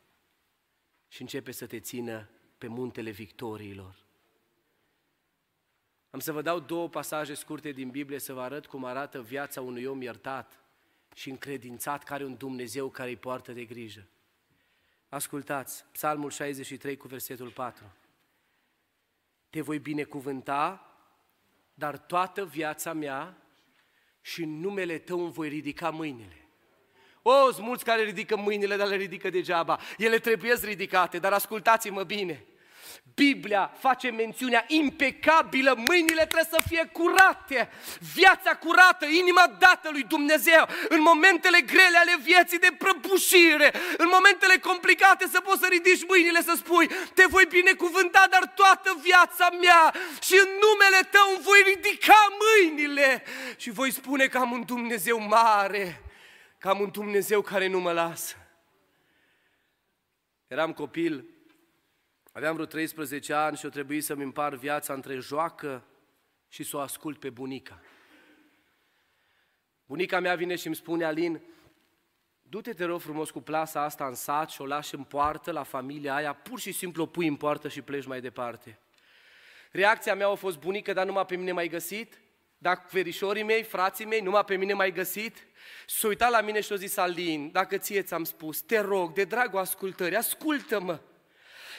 și 1.14 1.22
începe 1.22 1.52
să 1.52 1.66
te 1.66 1.80
țină 1.80 2.30
pe 2.58 2.68
muntele 2.68 3.10
victoriilor. 3.10 3.96
Am 6.10 6.20
să 6.20 6.32
vă 6.32 6.42
dau 6.42 6.60
două 6.60 6.90
pasaje 6.90 7.34
scurte 7.34 7.72
din 7.72 7.90
Biblie 7.90 8.20
să 8.20 8.34
vă 8.34 8.42
arăt 8.42 8.66
cum 8.66 8.86
arată 8.86 9.22
viața 9.22 9.62
unui 9.62 9.86
om 9.86 10.02
iertat 10.02 10.60
și 11.16 11.30
încredințat 11.30 12.04
care 12.04 12.26
un 12.26 12.36
Dumnezeu 12.36 12.90
care 12.90 13.10
îi 13.10 13.16
poartă 13.16 13.52
de 13.52 13.66
grijă. 13.66 14.08
Ascultați, 15.10 15.86
Psalmul 15.92 16.30
63 16.30 16.98
cu 16.98 17.08
versetul 17.08 17.50
4. 17.50 17.86
Te 19.50 19.62
voi 19.62 19.80
binecuvânta, 19.80 20.96
dar 21.74 21.98
toată 21.98 22.46
viața 22.46 22.94
mea 22.94 23.38
și 24.22 24.44
în 24.44 24.60
numele 24.60 24.98
tău 25.00 25.24
îmi 25.24 25.32
voi 25.32 25.48
ridica 25.50 25.90
mâinile. 25.90 26.43
O, 27.26 27.52
sunt 27.52 27.66
mulți 27.66 27.84
care 27.84 28.04
ridică 28.04 28.36
mâinile, 28.38 28.76
dar 28.76 28.88
le 28.88 28.96
ridică 28.96 29.30
degeaba. 29.30 29.80
Ele 29.98 30.18
trebuie 30.18 30.60
ridicate, 30.64 31.18
dar 31.18 31.34
ascultați-mă 31.34 32.04
bine. 32.04 32.46
Biblia 33.16 33.72
face 33.80 34.10
mențiunea 34.10 34.66
impecabilă, 34.68 35.74
mâinile 35.88 36.26
trebuie 36.26 36.50
să 36.50 36.62
fie 36.68 36.90
curate, 36.92 37.70
viața 38.14 38.56
curată, 38.56 39.06
inima 39.06 39.56
dată 39.60 39.90
lui 39.92 40.04
Dumnezeu. 40.04 40.68
În 40.90 41.02
momentele 41.02 41.62
grele 41.62 41.98
ale 41.98 42.18
vieții 42.22 42.60
de 42.60 42.76
prăbușire, 42.78 43.74
în 43.98 44.08
momentele 44.12 44.58
complicate 44.58 45.28
să 45.32 45.40
poți 45.40 45.60
să 45.60 45.68
ridici 45.70 46.08
mâinile 46.08 46.42
să 46.42 46.54
spui, 46.56 46.90
te 47.14 47.26
voi 47.30 47.46
binecuvânta, 47.50 48.28
dar 48.30 48.52
toată 48.56 49.00
viața 49.02 49.50
mea 49.62 49.94
și 50.22 50.34
în 50.34 50.50
numele 50.66 51.08
tău 51.12 51.28
îmi 51.34 51.44
voi 51.44 51.62
ridica 51.74 52.22
mâinile 52.44 53.24
și 53.58 53.70
voi 53.72 53.92
spune 53.92 54.26
că 54.28 54.38
am 54.38 54.52
un 54.52 54.64
Dumnezeu 54.66 55.20
mare, 55.20 56.03
că 56.64 56.70
am 56.70 56.80
un 56.80 56.92
Dumnezeu 56.92 57.42
care 57.42 57.68
nu 57.68 57.80
mă 57.80 57.92
lasă. 57.92 58.36
Eram 60.48 60.74
copil, 60.74 61.26
Aveam 62.32 62.54
vreo 62.54 62.66
13 62.66 63.34
ani 63.34 63.58
și 63.58 63.66
o 63.66 63.70
trebuie 63.70 64.02
să-mi 64.02 64.24
împar 64.24 64.56
viața 64.56 64.94
între 64.94 65.18
joacă 65.18 65.84
și 66.48 66.64
să 66.64 66.78
o 66.78 66.80
ascult 66.80 67.20
pe 67.20 67.30
bunica. 67.30 67.82
Bunica 69.86 70.20
mea 70.20 70.36
vine 70.36 70.56
și 70.56 70.68
îmi 70.68 70.76
spune, 70.76 71.06
Alin, 71.06 71.42
du-te, 72.42 72.74
te 72.74 72.86
rog 72.86 73.02
frumos, 73.02 73.32
cu 73.32 73.42
plasa 73.42 73.82
asta 73.82 74.08
în 74.08 74.16
sat 74.16 74.50
și 74.50 74.62
o 74.62 74.66
lași 74.66 74.96
în 74.96 75.04
poartă 75.04 75.52
la 75.52 75.64
familia 75.64 76.16
aia, 76.16 76.34
pur 76.34 76.60
și 76.60 76.72
simplu 76.72 77.04
o 77.04 77.06
pui 77.06 77.28
în 77.28 77.36
poartă 77.36 77.68
și 77.68 77.82
pleci 77.82 78.06
mai 78.06 78.22
departe. 78.22 78.80
Reacția 79.72 80.16
mea 80.16 80.28
a 80.28 80.36
fost 80.36 80.60
bunică, 80.60 80.94
dar 80.94 81.06
numai 81.06 81.26
pe 81.26 81.36
mine 81.36 81.52
mai 81.52 81.68
găsit, 81.68 82.23
dar 82.64 82.86
verișorii 82.92 83.44
mei, 83.44 83.64
frații 83.64 84.06
mei, 84.06 84.20
numai 84.20 84.44
pe 84.46 84.56
mine 84.56 84.74
mai 84.74 84.92
găsit. 84.92 85.38
S-a 85.88 86.08
uitat 86.08 86.30
la 86.30 86.42
mine 86.42 86.62
și 86.62 86.74
a 86.74 86.76
zis, 86.76 86.98
Alin, 86.98 87.52
dacă 87.52 87.78
ție 87.78 88.02
ți-am 88.02 88.24
spus, 88.24 88.62
te 88.62 88.80
rog, 88.80 89.14
de 89.14 89.24
dragul 89.24 89.60
ascultării, 89.60 90.18
ascultă-mă. 90.18 91.00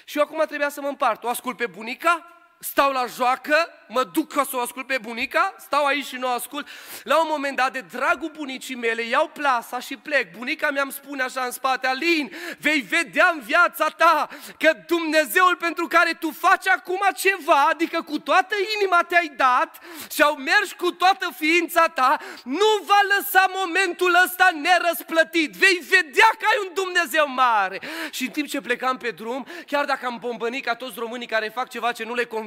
Și 0.04 0.18
eu 0.18 0.24
acum 0.24 0.42
trebuia 0.46 0.68
să 0.68 0.80
mă 0.80 0.88
împart. 0.88 1.24
O 1.24 1.28
ascult 1.28 1.56
pe 1.56 1.66
bunica, 1.66 2.33
stau 2.58 2.92
la 2.92 3.06
joacă, 3.06 3.68
mă 3.88 4.04
duc 4.04 4.32
ca 4.32 4.44
să 4.44 4.56
o 4.56 4.60
ascult 4.60 4.86
pe 4.86 4.98
bunica, 4.98 5.54
stau 5.58 5.84
aici 5.84 6.06
și 6.06 6.16
nu 6.16 6.26
o 6.26 6.30
ascult. 6.30 6.68
La 7.02 7.20
un 7.20 7.26
moment 7.30 7.56
dat, 7.56 7.72
de 7.72 7.80
dragul 7.80 8.30
bunicii 8.36 8.74
mele, 8.74 9.02
iau 9.02 9.28
plasa 9.28 9.78
și 9.80 9.96
plec. 9.96 10.36
Bunica 10.36 10.70
mi-am 10.70 10.90
spune 10.90 11.22
așa 11.22 11.42
în 11.44 11.50
spate, 11.50 11.86
Alin, 11.86 12.32
vei 12.58 12.80
vedea 12.80 13.30
în 13.34 13.40
viața 13.40 13.88
ta 13.88 14.28
că 14.58 14.72
Dumnezeul 14.86 15.56
pentru 15.56 15.86
care 15.86 16.12
tu 16.12 16.30
faci 16.30 16.68
acum 16.68 17.00
ceva, 17.14 17.66
adică 17.70 18.02
cu 18.02 18.18
toată 18.18 18.54
inima 18.78 19.02
te-ai 19.08 19.32
dat 19.36 19.78
și 20.10 20.22
au 20.22 20.34
mers 20.34 20.72
cu 20.72 20.90
toată 20.90 21.28
ființa 21.36 21.88
ta, 21.88 22.18
nu 22.44 22.82
va 22.86 23.00
lăsa 23.16 23.50
momentul 23.54 24.18
ăsta 24.24 24.50
nerăsplătit. 24.62 25.52
Vei 25.52 25.78
vedea 25.88 26.28
că 26.38 26.46
ai 26.50 26.66
un 26.66 26.74
Dumnezeu 26.74 27.28
mare. 27.28 27.80
Și 28.10 28.22
în 28.22 28.30
timp 28.30 28.48
ce 28.48 28.60
plecam 28.60 28.96
pe 28.96 29.10
drum, 29.10 29.46
chiar 29.66 29.84
dacă 29.84 30.06
am 30.06 30.16
bombănit 30.20 30.64
ca 30.64 30.74
toți 30.74 30.98
românii 30.98 31.26
care 31.26 31.48
fac 31.48 31.68
ceva 31.68 31.92
ce 31.92 32.04
nu 32.04 32.14
le 32.14 32.24
convine, 32.24 32.43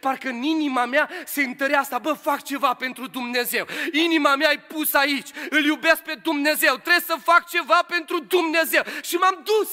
parcă 0.00 0.28
în 0.28 0.42
inima 0.42 0.84
mea 0.84 1.10
se 1.24 1.42
întărea 1.42 1.80
asta, 1.80 1.98
bă, 1.98 2.12
fac 2.12 2.42
ceva 2.42 2.74
pentru 2.74 3.06
Dumnezeu. 3.06 3.66
Inima 3.92 4.36
mea 4.36 4.52
e 4.52 4.58
pus 4.58 4.94
aici, 4.94 5.28
îl 5.50 5.64
iubesc 5.64 6.02
pe 6.02 6.14
Dumnezeu, 6.14 6.74
trebuie 6.74 7.02
să 7.06 7.16
fac 7.22 7.48
ceva 7.48 7.84
pentru 7.88 8.20
Dumnezeu. 8.20 8.82
Și 9.02 9.16
m-am 9.16 9.44
dus. 9.44 9.70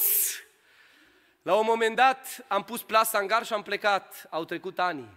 La 1.42 1.54
un 1.54 1.64
moment 1.66 1.96
dat 1.96 2.44
am 2.48 2.64
pus 2.64 2.82
plasa 2.82 3.18
în 3.18 3.26
gar 3.26 3.46
și 3.46 3.52
am 3.52 3.62
plecat. 3.62 4.26
Au 4.30 4.44
trecut 4.44 4.78
ani. 4.78 5.08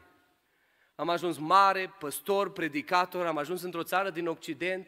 Am 0.96 1.10
ajuns 1.10 1.38
mare, 1.38 1.94
păstor, 2.00 2.52
predicator, 2.52 3.26
am 3.26 3.38
ajuns 3.38 3.62
într-o 3.62 3.84
țară 3.84 4.10
din 4.10 4.28
Occident 4.28 4.88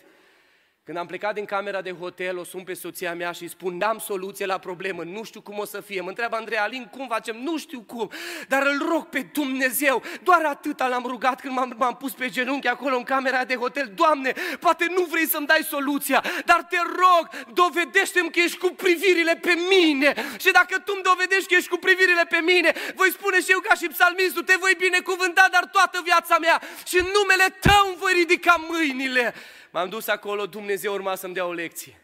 când 0.87 0.99
am 0.99 1.05
plecat 1.05 1.33
din 1.33 1.45
camera 1.45 1.81
de 1.81 1.91
hotel, 1.91 2.37
o 2.37 2.43
sun 2.43 2.63
pe 2.63 2.73
soția 2.73 3.13
mea 3.13 3.31
și 3.31 3.41
îi 3.41 3.49
spun, 3.49 3.77
n-am 3.77 3.97
soluție 3.99 4.45
la 4.45 4.57
problemă, 4.57 5.03
nu 5.03 5.23
știu 5.23 5.41
cum 5.41 5.57
o 5.57 5.65
să 5.65 5.81
fie. 5.81 6.01
Mă 6.01 6.09
întreabă 6.09 6.35
Andrei 6.35 6.57
Alin, 6.57 6.87
cum 6.91 7.07
facem? 7.07 7.35
Nu 7.43 7.57
știu 7.57 7.81
cum, 7.81 8.11
dar 8.47 8.65
îl 8.65 8.87
rog 8.89 9.05
pe 9.05 9.29
Dumnezeu. 9.33 10.03
Doar 10.23 10.45
atâta 10.45 10.87
l-am 10.87 11.03
rugat 11.07 11.41
când 11.41 11.53
m-am, 11.53 11.75
m-am 11.77 11.95
pus 11.95 12.11
pe 12.11 12.29
genunchi 12.29 12.67
acolo 12.67 12.95
în 12.95 13.03
camera 13.03 13.43
de 13.45 13.55
hotel. 13.55 13.91
Doamne, 13.95 14.33
poate 14.59 14.85
nu 14.89 15.03
vrei 15.03 15.27
să-mi 15.27 15.45
dai 15.45 15.67
soluția, 15.69 16.23
dar 16.45 16.63
te 16.69 16.77
rog, 16.77 17.29
dovedește-mi 17.53 18.31
că 18.31 18.39
ești 18.39 18.57
cu 18.57 18.67
privirile 18.67 19.35
pe 19.35 19.53
mine. 19.69 20.13
Și 20.39 20.51
dacă 20.51 20.79
tu 20.79 20.91
îmi 20.95 21.03
dovedești 21.03 21.47
că 21.47 21.55
ești 21.55 21.69
cu 21.69 21.77
privirile 21.77 22.25
pe 22.29 22.37
mine, 22.37 22.73
voi 22.95 23.11
spune 23.11 23.39
și 23.41 23.51
eu 23.51 23.59
ca 23.59 23.73
și 23.75 23.87
psalmistul, 23.87 24.43
te 24.43 24.55
voi 24.59 24.75
binecuvânta, 24.77 25.47
dar 25.51 25.65
toată 25.65 26.01
viața 26.03 26.37
mea 26.37 26.61
și 26.85 26.97
în 26.97 27.07
numele 27.17 27.55
tău 27.59 27.83
îmi 27.87 27.97
voi 27.99 28.13
ridica 28.13 28.65
mâinile. 28.69 29.33
M-am 29.71 29.89
dus 29.89 30.07
acolo, 30.07 30.45
Dumnezeu 30.45 30.93
urma 30.93 31.15
să-mi 31.15 31.33
dea 31.33 31.45
o 31.45 31.53
lecție. 31.53 32.01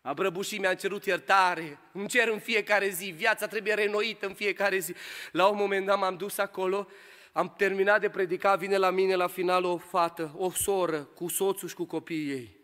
A 0.00 0.12
brăbușit, 0.12 0.60
mi-a 0.60 0.74
cerut 0.74 1.04
iertare, 1.04 1.78
îmi 1.92 2.08
cer 2.08 2.28
în 2.28 2.38
fiecare 2.38 2.88
zi, 2.88 3.04
viața 3.04 3.46
trebuie 3.46 3.74
renoită 3.74 4.26
în 4.26 4.34
fiecare 4.34 4.78
zi. 4.78 4.94
La 5.32 5.46
un 5.46 5.56
moment 5.56 5.86
dat 5.86 5.98
m-am 5.98 6.16
dus 6.16 6.38
acolo, 6.38 6.88
am 7.32 7.54
terminat 7.56 8.00
de 8.00 8.08
predica, 8.08 8.56
vine 8.56 8.76
la 8.76 8.90
mine 8.90 9.14
la 9.14 9.26
final 9.26 9.64
o 9.64 9.76
fată, 9.76 10.34
o 10.36 10.50
soră, 10.50 10.98
cu 10.98 11.28
soțul 11.28 11.68
și 11.68 11.74
cu 11.74 11.84
copiii 11.84 12.30
ei. 12.30 12.56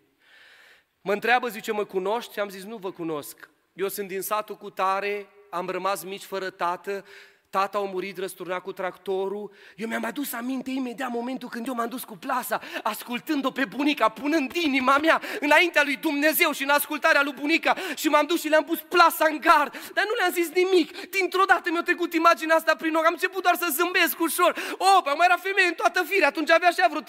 Mă 1.00 1.12
întreabă, 1.12 1.48
zice, 1.48 1.72
mă 1.72 1.84
cunoști? 1.84 2.40
Am 2.40 2.48
zis, 2.48 2.64
nu 2.64 2.76
vă 2.76 2.92
cunosc. 2.92 3.50
Eu 3.72 3.88
sunt 3.88 4.08
din 4.08 4.20
satul 4.20 4.56
cu 4.56 4.70
tare, 4.70 5.26
am 5.50 5.68
rămas 5.68 6.02
mici 6.02 6.22
fără 6.22 6.50
tată, 6.50 7.04
Tata 7.50 7.78
a 7.78 7.80
murit 7.92 8.18
răsturnat 8.18 8.62
cu 8.62 8.72
tractorul. 8.72 9.50
Eu 9.76 9.88
mi-am 9.88 10.04
adus 10.04 10.32
aminte 10.32 10.70
imediat 10.70 11.10
momentul 11.10 11.48
când 11.48 11.66
eu 11.66 11.74
m-am 11.74 11.88
dus 11.88 12.04
cu 12.04 12.16
plasa, 12.16 12.60
ascultând-o 12.82 13.50
pe 13.50 13.64
bunica, 13.64 14.08
punând 14.08 14.52
inima 14.54 14.98
mea 14.98 15.20
înaintea 15.40 15.82
lui 15.84 15.96
Dumnezeu 15.96 16.52
și 16.52 16.62
în 16.62 16.68
ascultarea 16.68 17.22
lui 17.22 17.32
bunica 17.40 17.76
și 17.94 18.08
m-am 18.08 18.26
dus 18.26 18.40
și 18.40 18.48
le-am 18.48 18.64
pus 18.64 18.80
plasa 18.88 19.26
în 19.30 19.38
gar. 19.40 19.70
Dar 19.94 20.04
nu 20.08 20.14
le-am 20.18 20.32
zis 20.32 20.48
nimic. 20.48 21.10
Dintr-o 21.10 21.44
dată 21.44 21.70
mi-a 21.70 21.82
trecut 21.82 22.14
imaginea 22.14 22.56
asta 22.56 22.74
prin 22.74 22.94
ochi. 22.94 23.06
Am 23.06 23.12
început 23.12 23.42
doar 23.42 23.56
să 23.56 23.66
zâmbesc 23.70 24.20
ușor. 24.20 24.52
Oh, 24.78 25.02
mai 25.04 25.26
era 25.28 25.36
femeie 25.36 25.66
în 25.68 25.74
toată 25.74 26.02
firea. 26.02 26.28
Atunci 26.28 26.50
avea 26.50 26.68
așa 26.68 26.86
vreo 26.90 27.02
13-14 27.02 27.06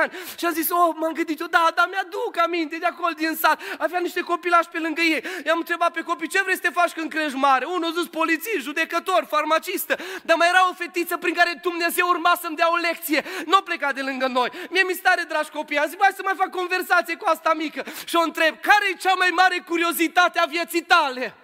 ani. 0.00 0.12
Și 0.38 0.46
am 0.46 0.52
zis, 0.52 0.70
oh, 0.70 0.94
m-am 0.94 1.12
gândit 1.12 1.40
eu, 1.40 1.46
da, 1.46 1.72
da, 1.74 1.86
mi-aduc 1.90 2.38
aminte 2.44 2.76
de 2.76 2.86
acolo 2.86 3.12
din 3.16 3.34
sat. 3.40 3.60
Avea 3.78 3.98
niște 3.98 4.20
copilași 4.20 4.68
pe 4.68 4.78
lângă 4.78 5.00
ei. 5.00 5.22
I-am 5.46 5.58
întrebat 5.58 5.92
pe 5.92 6.00
copii, 6.00 6.28
ce 6.28 6.42
vrei 6.42 6.54
să 6.54 6.60
te 6.60 6.68
faci 6.68 6.92
când 6.92 7.10
crești 7.10 7.36
mare? 7.36 7.64
Unul 7.64 7.92
zis 7.92 8.06
polițist, 8.06 8.62
judecător, 8.68 9.24
farmacistă, 9.28 9.96
dar 10.22 10.36
mai 10.36 10.48
era 10.48 10.68
o 10.70 10.74
fetiță 10.74 11.16
prin 11.16 11.34
care 11.34 11.58
Dumnezeu 11.62 12.08
urma 12.08 12.38
să-mi 12.40 12.56
dea 12.56 12.70
o 12.70 12.76
lecție. 12.76 13.24
Nu 13.46 13.60
pleca 13.60 13.92
de 13.92 14.02
lângă 14.02 14.26
noi. 14.26 14.50
Mie 14.70 14.82
mi 14.82 14.92
stare, 14.92 15.22
dragi 15.28 15.50
copii, 15.50 15.78
am 15.78 15.88
zis, 15.88 15.96
hai 16.00 16.12
să 16.16 16.22
mai 16.24 16.34
fac 16.36 16.50
conversație 16.50 17.16
cu 17.16 17.24
asta 17.28 17.54
mică. 17.54 17.84
Și 18.04 18.16
o 18.16 18.20
întreb, 18.20 18.60
care 18.60 18.84
e 18.92 18.96
cea 18.96 19.14
mai 19.14 19.30
mare 19.32 19.58
curiozitate 19.58 20.38
a 20.38 20.44
vieții 20.44 20.82
tale? 20.82 21.34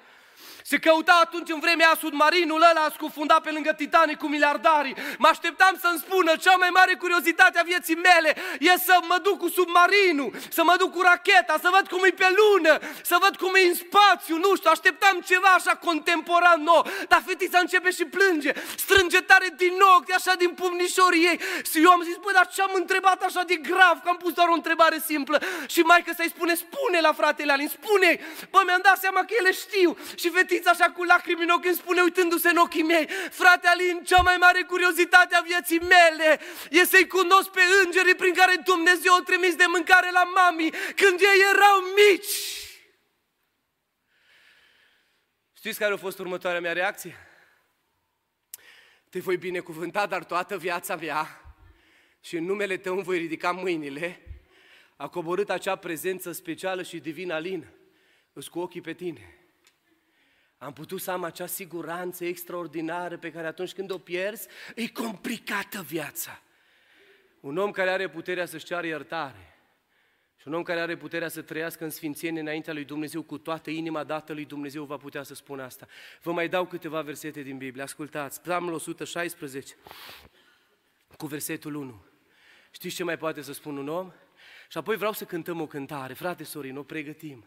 Se 0.72 0.78
căuta 0.78 1.20
atunci 1.22 1.50
în 1.50 1.60
vremea 1.60 1.92
submarinul 2.00 2.62
ăla 2.70 2.86
scufundat 2.94 3.40
pe 3.42 3.50
lângă 3.50 3.72
Titanic 3.72 4.18
cu 4.18 4.28
miliardarii. 4.28 4.96
Mă 5.18 5.28
așteptam 5.30 5.74
să-mi 5.80 5.98
spună 5.98 6.36
cea 6.36 6.56
mai 6.56 6.70
mare 6.78 6.94
curiozitate 6.94 7.58
a 7.58 7.62
vieții 7.62 7.94
mele 8.08 8.30
e 8.58 8.72
să 8.88 8.96
mă 9.08 9.18
duc 9.22 9.38
cu 9.38 9.48
submarinul, 9.48 10.30
să 10.56 10.62
mă 10.64 10.74
duc 10.78 10.90
cu 10.92 11.00
racheta, 11.00 11.54
să 11.62 11.68
văd 11.76 11.88
cum 11.88 12.02
e 12.04 12.10
pe 12.22 12.28
lună, 12.40 12.78
să 13.02 13.16
văd 13.20 13.36
cum 13.36 13.54
e 13.54 13.68
în 13.70 13.74
spațiu, 13.74 14.36
nu 14.36 14.50
știu, 14.56 14.70
așteptam 14.72 15.16
ceva 15.30 15.52
așa 15.58 15.74
contemporan 15.76 16.62
nou. 16.62 16.86
Dar 17.08 17.22
fetița 17.26 17.58
începe 17.58 17.90
și 17.90 18.04
plânge, 18.04 18.52
strânge 18.76 19.20
tare 19.20 19.48
din 19.56 19.76
ochi, 19.96 20.12
așa 20.18 20.34
din 20.34 20.50
pumnișorii 20.50 21.24
ei. 21.30 21.38
Și 21.70 21.82
eu 21.84 21.90
am 21.90 22.02
zis, 22.02 22.16
băi, 22.22 22.32
dar 22.32 22.46
ce-am 22.54 22.72
întrebat 22.74 23.22
așa 23.22 23.42
de 23.42 23.54
grav, 23.54 23.96
că 24.02 24.08
am 24.08 24.16
pus 24.16 24.32
doar 24.32 24.48
o 24.48 24.58
întrebare 24.60 24.98
simplă. 25.06 25.42
Și 25.66 25.80
mai 25.80 26.02
că 26.02 26.12
să-i 26.16 26.34
spune, 26.34 26.54
spune 26.54 26.98
la 27.00 27.12
fratele 27.12 27.52
Alin, 27.52 27.68
spune, 27.68 28.10
bă, 28.50 28.60
mi-am 28.64 28.80
dat 28.82 28.98
seama 28.98 29.20
că 29.20 29.34
ele 29.38 29.52
știu. 29.52 29.96
Și 30.14 30.28
fetița 30.30 30.61
fetița 30.62 30.84
așa 30.84 30.92
cu 30.92 31.02
lacrimi 31.02 31.42
în 31.42 31.48
ochi 31.48 31.64
îmi 31.64 31.74
spune 31.74 32.00
uitându-se 32.00 32.48
în 32.48 32.56
ochii 32.56 32.82
mei, 32.82 33.08
frate 33.30 33.66
Alin, 33.66 34.04
cea 34.04 34.22
mai 34.22 34.36
mare 34.36 34.62
curiozitate 34.62 35.34
a 35.34 35.40
vieții 35.40 35.80
mele 35.80 36.40
e 36.70 36.84
să-i 36.84 37.06
cunosc 37.06 37.50
pe 37.50 37.60
îngerii 37.84 38.14
prin 38.14 38.34
care 38.34 38.56
Dumnezeu 38.64 39.14
a 39.14 39.22
trimis 39.22 39.54
de 39.54 39.64
mâncare 39.68 40.10
la 40.10 40.24
mami 40.24 40.70
când 40.70 41.20
ei 41.20 41.40
erau 41.54 41.80
mici. 41.80 42.34
Știți 45.56 45.78
care 45.78 45.92
a 45.92 45.96
fost 45.96 46.18
următoarea 46.18 46.60
mea 46.60 46.72
reacție? 46.72 47.16
Te 49.10 49.18
voi 49.18 49.36
binecuvânta, 49.36 50.06
dar 50.06 50.24
toată 50.24 50.58
viața 50.58 50.96
mea 50.96 51.54
și 52.20 52.36
în 52.36 52.44
numele 52.44 52.76
tău 52.76 52.94
îmi 52.94 53.02
voi 53.02 53.18
ridica 53.18 53.50
mâinile, 53.52 54.20
a 54.96 55.08
coborât 55.08 55.50
acea 55.50 55.76
prezență 55.76 56.32
specială 56.32 56.82
și 56.82 56.98
divină, 56.98 57.34
Alin, 57.34 57.66
îți 58.32 58.50
cu 58.50 58.58
ochii 58.58 58.80
pe 58.80 58.92
tine. 58.92 59.41
Am 60.62 60.72
putut 60.72 61.00
să 61.00 61.10
am 61.10 61.24
acea 61.24 61.46
siguranță 61.46 62.24
extraordinară 62.24 63.18
pe 63.18 63.32
care 63.32 63.46
atunci 63.46 63.72
când 63.72 63.90
o 63.90 63.98
pierzi, 63.98 64.48
e 64.74 64.88
complicată 64.88 65.82
viața. 65.82 66.42
Un 67.40 67.56
om 67.56 67.70
care 67.70 67.90
are 67.90 68.08
puterea 68.08 68.46
să-și 68.46 68.64
ceară 68.64 68.86
iertare 68.86 69.56
și 70.36 70.48
un 70.48 70.54
om 70.54 70.62
care 70.62 70.80
are 70.80 70.96
puterea 70.96 71.28
să 71.28 71.42
trăiască 71.42 71.84
în 71.84 71.90
sfințenie 71.90 72.40
înaintea 72.40 72.72
lui 72.72 72.84
Dumnezeu 72.84 73.22
cu 73.22 73.38
toată 73.38 73.70
inima 73.70 74.04
dată 74.04 74.32
lui 74.32 74.44
Dumnezeu 74.44 74.84
va 74.84 74.96
putea 74.96 75.22
să 75.22 75.34
spună 75.34 75.62
asta. 75.62 75.86
Vă 76.22 76.32
mai 76.32 76.48
dau 76.48 76.66
câteva 76.66 77.00
versete 77.00 77.42
din 77.42 77.58
Biblie. 77.58 77.82
Ascultați, 77.82 78.40
Psalmul 78.40 78.72
116 78.72 79.74
cu 81.16 81.26
versetul 81.26 81.74
1. 81.74 82.04
Știți 82.70 82.94
ce 82.94 83.04
mai 83.04 83.18
poate 83.18 83.42
să 83.42 83.52
spun 83.52 83.76
un 83.76 83.88
om? 83.88 84.12
Și 84.68 84.78
apoi 84.78 84.96
vreau 84.96 85.12
să 85.12 85.24
cântăm 85.24 85.60
o 85.60 85.66
cântare. 85.66 86.14
Frate 86.14 86.44
Sorin, 86.44 86.76
o 86.76 86.82
pregătim. 86.82 87.46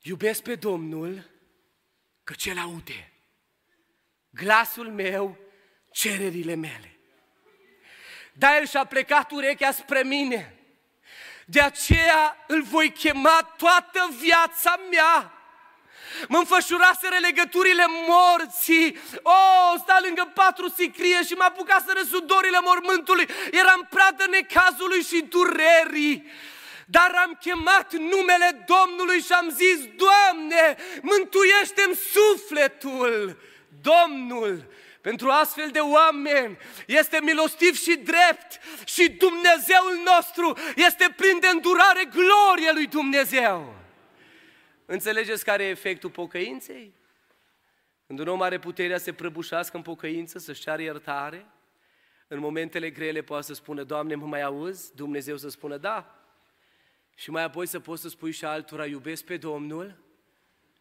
Iubesc 0.00 0.42
pe 0.42 0.54
Domnul 0.54 1.38
că 2.24 2.34
ce 2.34 2.54
aude. 2.58 3.12
glasul 4.30 4.90
meu, 4.90 5.38
cererile 5.92 6.54
mele. 6.54 6.98
Dar 8.32 8.54
el 8.60 8.66
și-a 8.66 8.84
plecat 8.84 9.30
urechea 9.30 9.72
spre 9.72 10.02
mine. 10.02 10.54
De 11.44 11.60
aceea 11.60 12.44
îl 12.46 12.62
voi 12.62 12.92
chema 12.92 13.54
toată 13.56 14.08
viața 14.20 14.80
mea. 14.90 15.32
Mă 16.28 16.38
înfășuraseră 16.38 17.16
legăturile 17.20 17.84
morții. 18.08 18.98
O, 19.22 19.30
oh, 19.30 19.80
sta 19.82 19.98
lângă 20.04 20.30
patru 20.34 20.68
sicrie 20.68 21.22
și 21.22 21.32
m-a 21.32 21.44
apucat 21.44 21.84
să 21.86 22.06
sudorile 22.10 22.60
mormântului. 22.60 23.28
Eram 23.50 23.86
pradă 23.90 24.26
necazului 24.30 25.02
și 25.02 25.20
durerii. 25.28 26.30
Dar 26.90 27.12
am 27.24 27.38
chemat 27.40 27.92
numele 27.92 28.66
Domnului 28.66 29.20
și 29.20 29.32
am 29.32 29.50
zis, 29.50 29.78
Doamne, 29.96 30.76
mântuiește-mi 31.02 31.94
sufletul. 31.94 33.38
Domnul 33.80 34.68
pentru 35.00 35.28
astfel 35.28 35.70
de 35.70 35.78
oameni 35.78 36.58
este 36.86 37.20
milostiv 37.22 37.78
și 37.78 37.96
drept 37.96 38.60
și 38.84 39.10
Dumnezeul 39.10 40.00
nostru 40.04 40.56
este 40.76 41.14
plin 41.16 41.38
de 41.40 41.46
îndurare 41.46 42.04
glorie 42.04 42.72
lui 42.72 42.86
Dumnezeu. 42.86 43.74
Înțelegeți 44.86 45.44
care 45.44 45.64
e 45.64 45.68
efectul 45.68 46.10
pocăinței? 46.10 46.94
Când 48.06 48.18
un 48.18 48.28
om 48.28 48.42
are 48.42 48.58
puterea 48.58 48.98
să 48.98 49.04
se 49.04 49.12
prăbușească 49.12 49.76
în 49.76 49.82
pocăință, 49.82 50.38
să-și 50.38 50.60
ceară 50.60 50.82
iertare, 50.82 51.46
în 52.28 52.38
momentele 52.38 52.90
grele 52.90 53.22
poate 53.22 53.44
să 53.46 53.54
spună, 53.54 53.82
Doamne, 53.82 54.14
mă 54.14 54.26
mai 54.26 54.42
auzi? 54.42 54.94
Dumnezeu 54.94 55.36
să 55.36 55.48
spună, 55.48 55.76
da. 55.76 56.19
Și 57.20 57.30
mai 57.30 57.42
apoi 57.42 57.66
să 57.66 57.80
poți 57.80 58.02
să 58.02 58.08
spui 58.08 58.30
și 58.30 58.44
altora, 58.44 58.86
iubesc 58.86 59.24
pe 59.24 59.36
Domnul, 59.36 59.96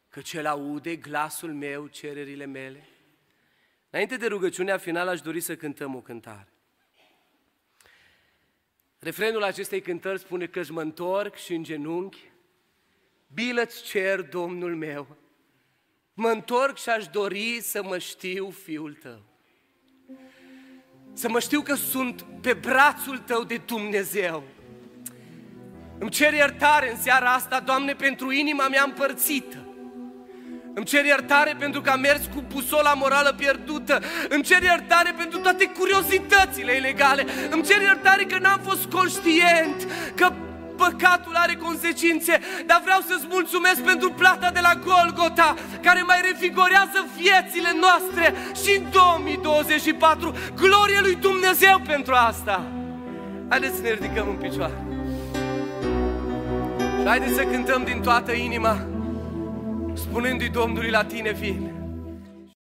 că 0.09 0.21
cel 0.21 0.45
aude 0.45 0.95
glasul 0.95 1.53
meu, 1.53 1.87
cererile 1.87 2.45
mele. 2.45 2.87
Înainte 3.89 4.17
de 4.17 4.27
rugăciunea 4.27 4.77
finală 4.77 5.09
aș 5.09 5.21
dori 5.21 5.39
să 5.39 5.55
cântăm 5.55 5.95
o 5.95 6.01
cântare. 6.01 6.47
Refrenul 8.99 9.43
acestei 9.43 9.81
cântări 9.81 10.19
spune 10.19 10.45
că 10.45 10.59
își 10.59 10.71
mă 10.71 10.81
întorc 10.81 11.35
și 11.35 11.53
în 11.53 11.63
genunchi, 11.63 12.31
bilă-ți 13.33 13.83
cer, 13.83 14.21
Domnul 14.21 14.75
meu, 14.75 15.17
mă 16.13 16.29
întorc 16.29 16.77
și 16.77 16.89
aș 16.89 17.07
dori 17.07 17.59
să 17.61 17.83
mă 17.83 17.97
știu 17.97 18.49
fiul 18.49 18.93
tău. 18.93 19.23
Să 21.13 21.29
mă 21.29 21.39
știu 21.39 21.61
că 21.61 21.75
sunt 21.75 22.25
pe 22.41 22.53
brațul 22.53 23.17
tău 23.17 23.43
de 23.43 23.57
Dumnezeu. 23.57 24.43
Îmi 25.99 26.09
cer 26.09 26.33
iertare 26.33 26.91
în 26.91 26.97
seara 26.97 27.33
asta, 27.33 27.59
Doamne, 27.65 27.93
pentru 27.93 28.31
inima 28.31 28.67
mea 28.67 28.83
împărțită. 28.85 29.57
Îmi 30.73 30.85
cer 30.85 31.05
iertare 31.05 31.55
pentru 31.59 31.81
că 31.81 31.89
am 31.89 31.99
mers 31.99 32.21
cu 32.35 32.43
busola 32.53 32.93
morală 32.93 33.33
pierdută. 33.37 33.99
Îmi 34.29 34.43
cer 34.43 34.61
iertare 34.61 35.13
pentru 35.17 35.39
toate 35.39 35.65
curiozitățile 35.65 36.75
ilegale. 36.75 37.25
Îmi 37.49 37.63
cer 37.63 37.81
iertare 37.81 38.23
că 38.23 38.37
n-am 38.39 38.59
fost 38.63 38.85
conștient 38.85 39.87
că 40.15 40.33
păcatul 40.77 41.35
are 41.35 41.55
consecințe, 41.55 42.39
dar 42.65 42.81
vreau 42.83 43.01
să-ți 43.07 43.27
mulțumesc 43.29 43.81
pentru 43.81 44.11
plata 44.11 44.49
de 44.51 44.59
la 44.59 44.73
Golgota, 44.85 45.55
care 45.81 46.01
mai 46.01 46.19
revigorează 46.31 46.99
viețile 47.17 47.71
noastre 47.83 48.25
și 48.63 48.77
în 48.77 48.83
2024. 48.91 50.35
Glorie 50.55 50.99
lui 51.01 51.15
Dumnezeu 51.15 51.81
pentru 51.87 52.13
asta! 52.13 52.65
Haideți 53.49 53.75
să 53.75 53.81
ne 53.81 53.91
ridicăm 53.91 54.27
în 54.29 54.35
picioare. 54.35 54.88
Și 56.99 57.05
haideți 57.05 57.33
să 57.33 57.43
cântăm 57.43 57.83
din 57.83 58.01
toată 58.01 58.31
inima 58.31 58.85
spunându-i 59.93 60.49
Domnului 60.49 60.89
la 60.89 61.03
tine 61.03 61.31
vin. 61.31 61.78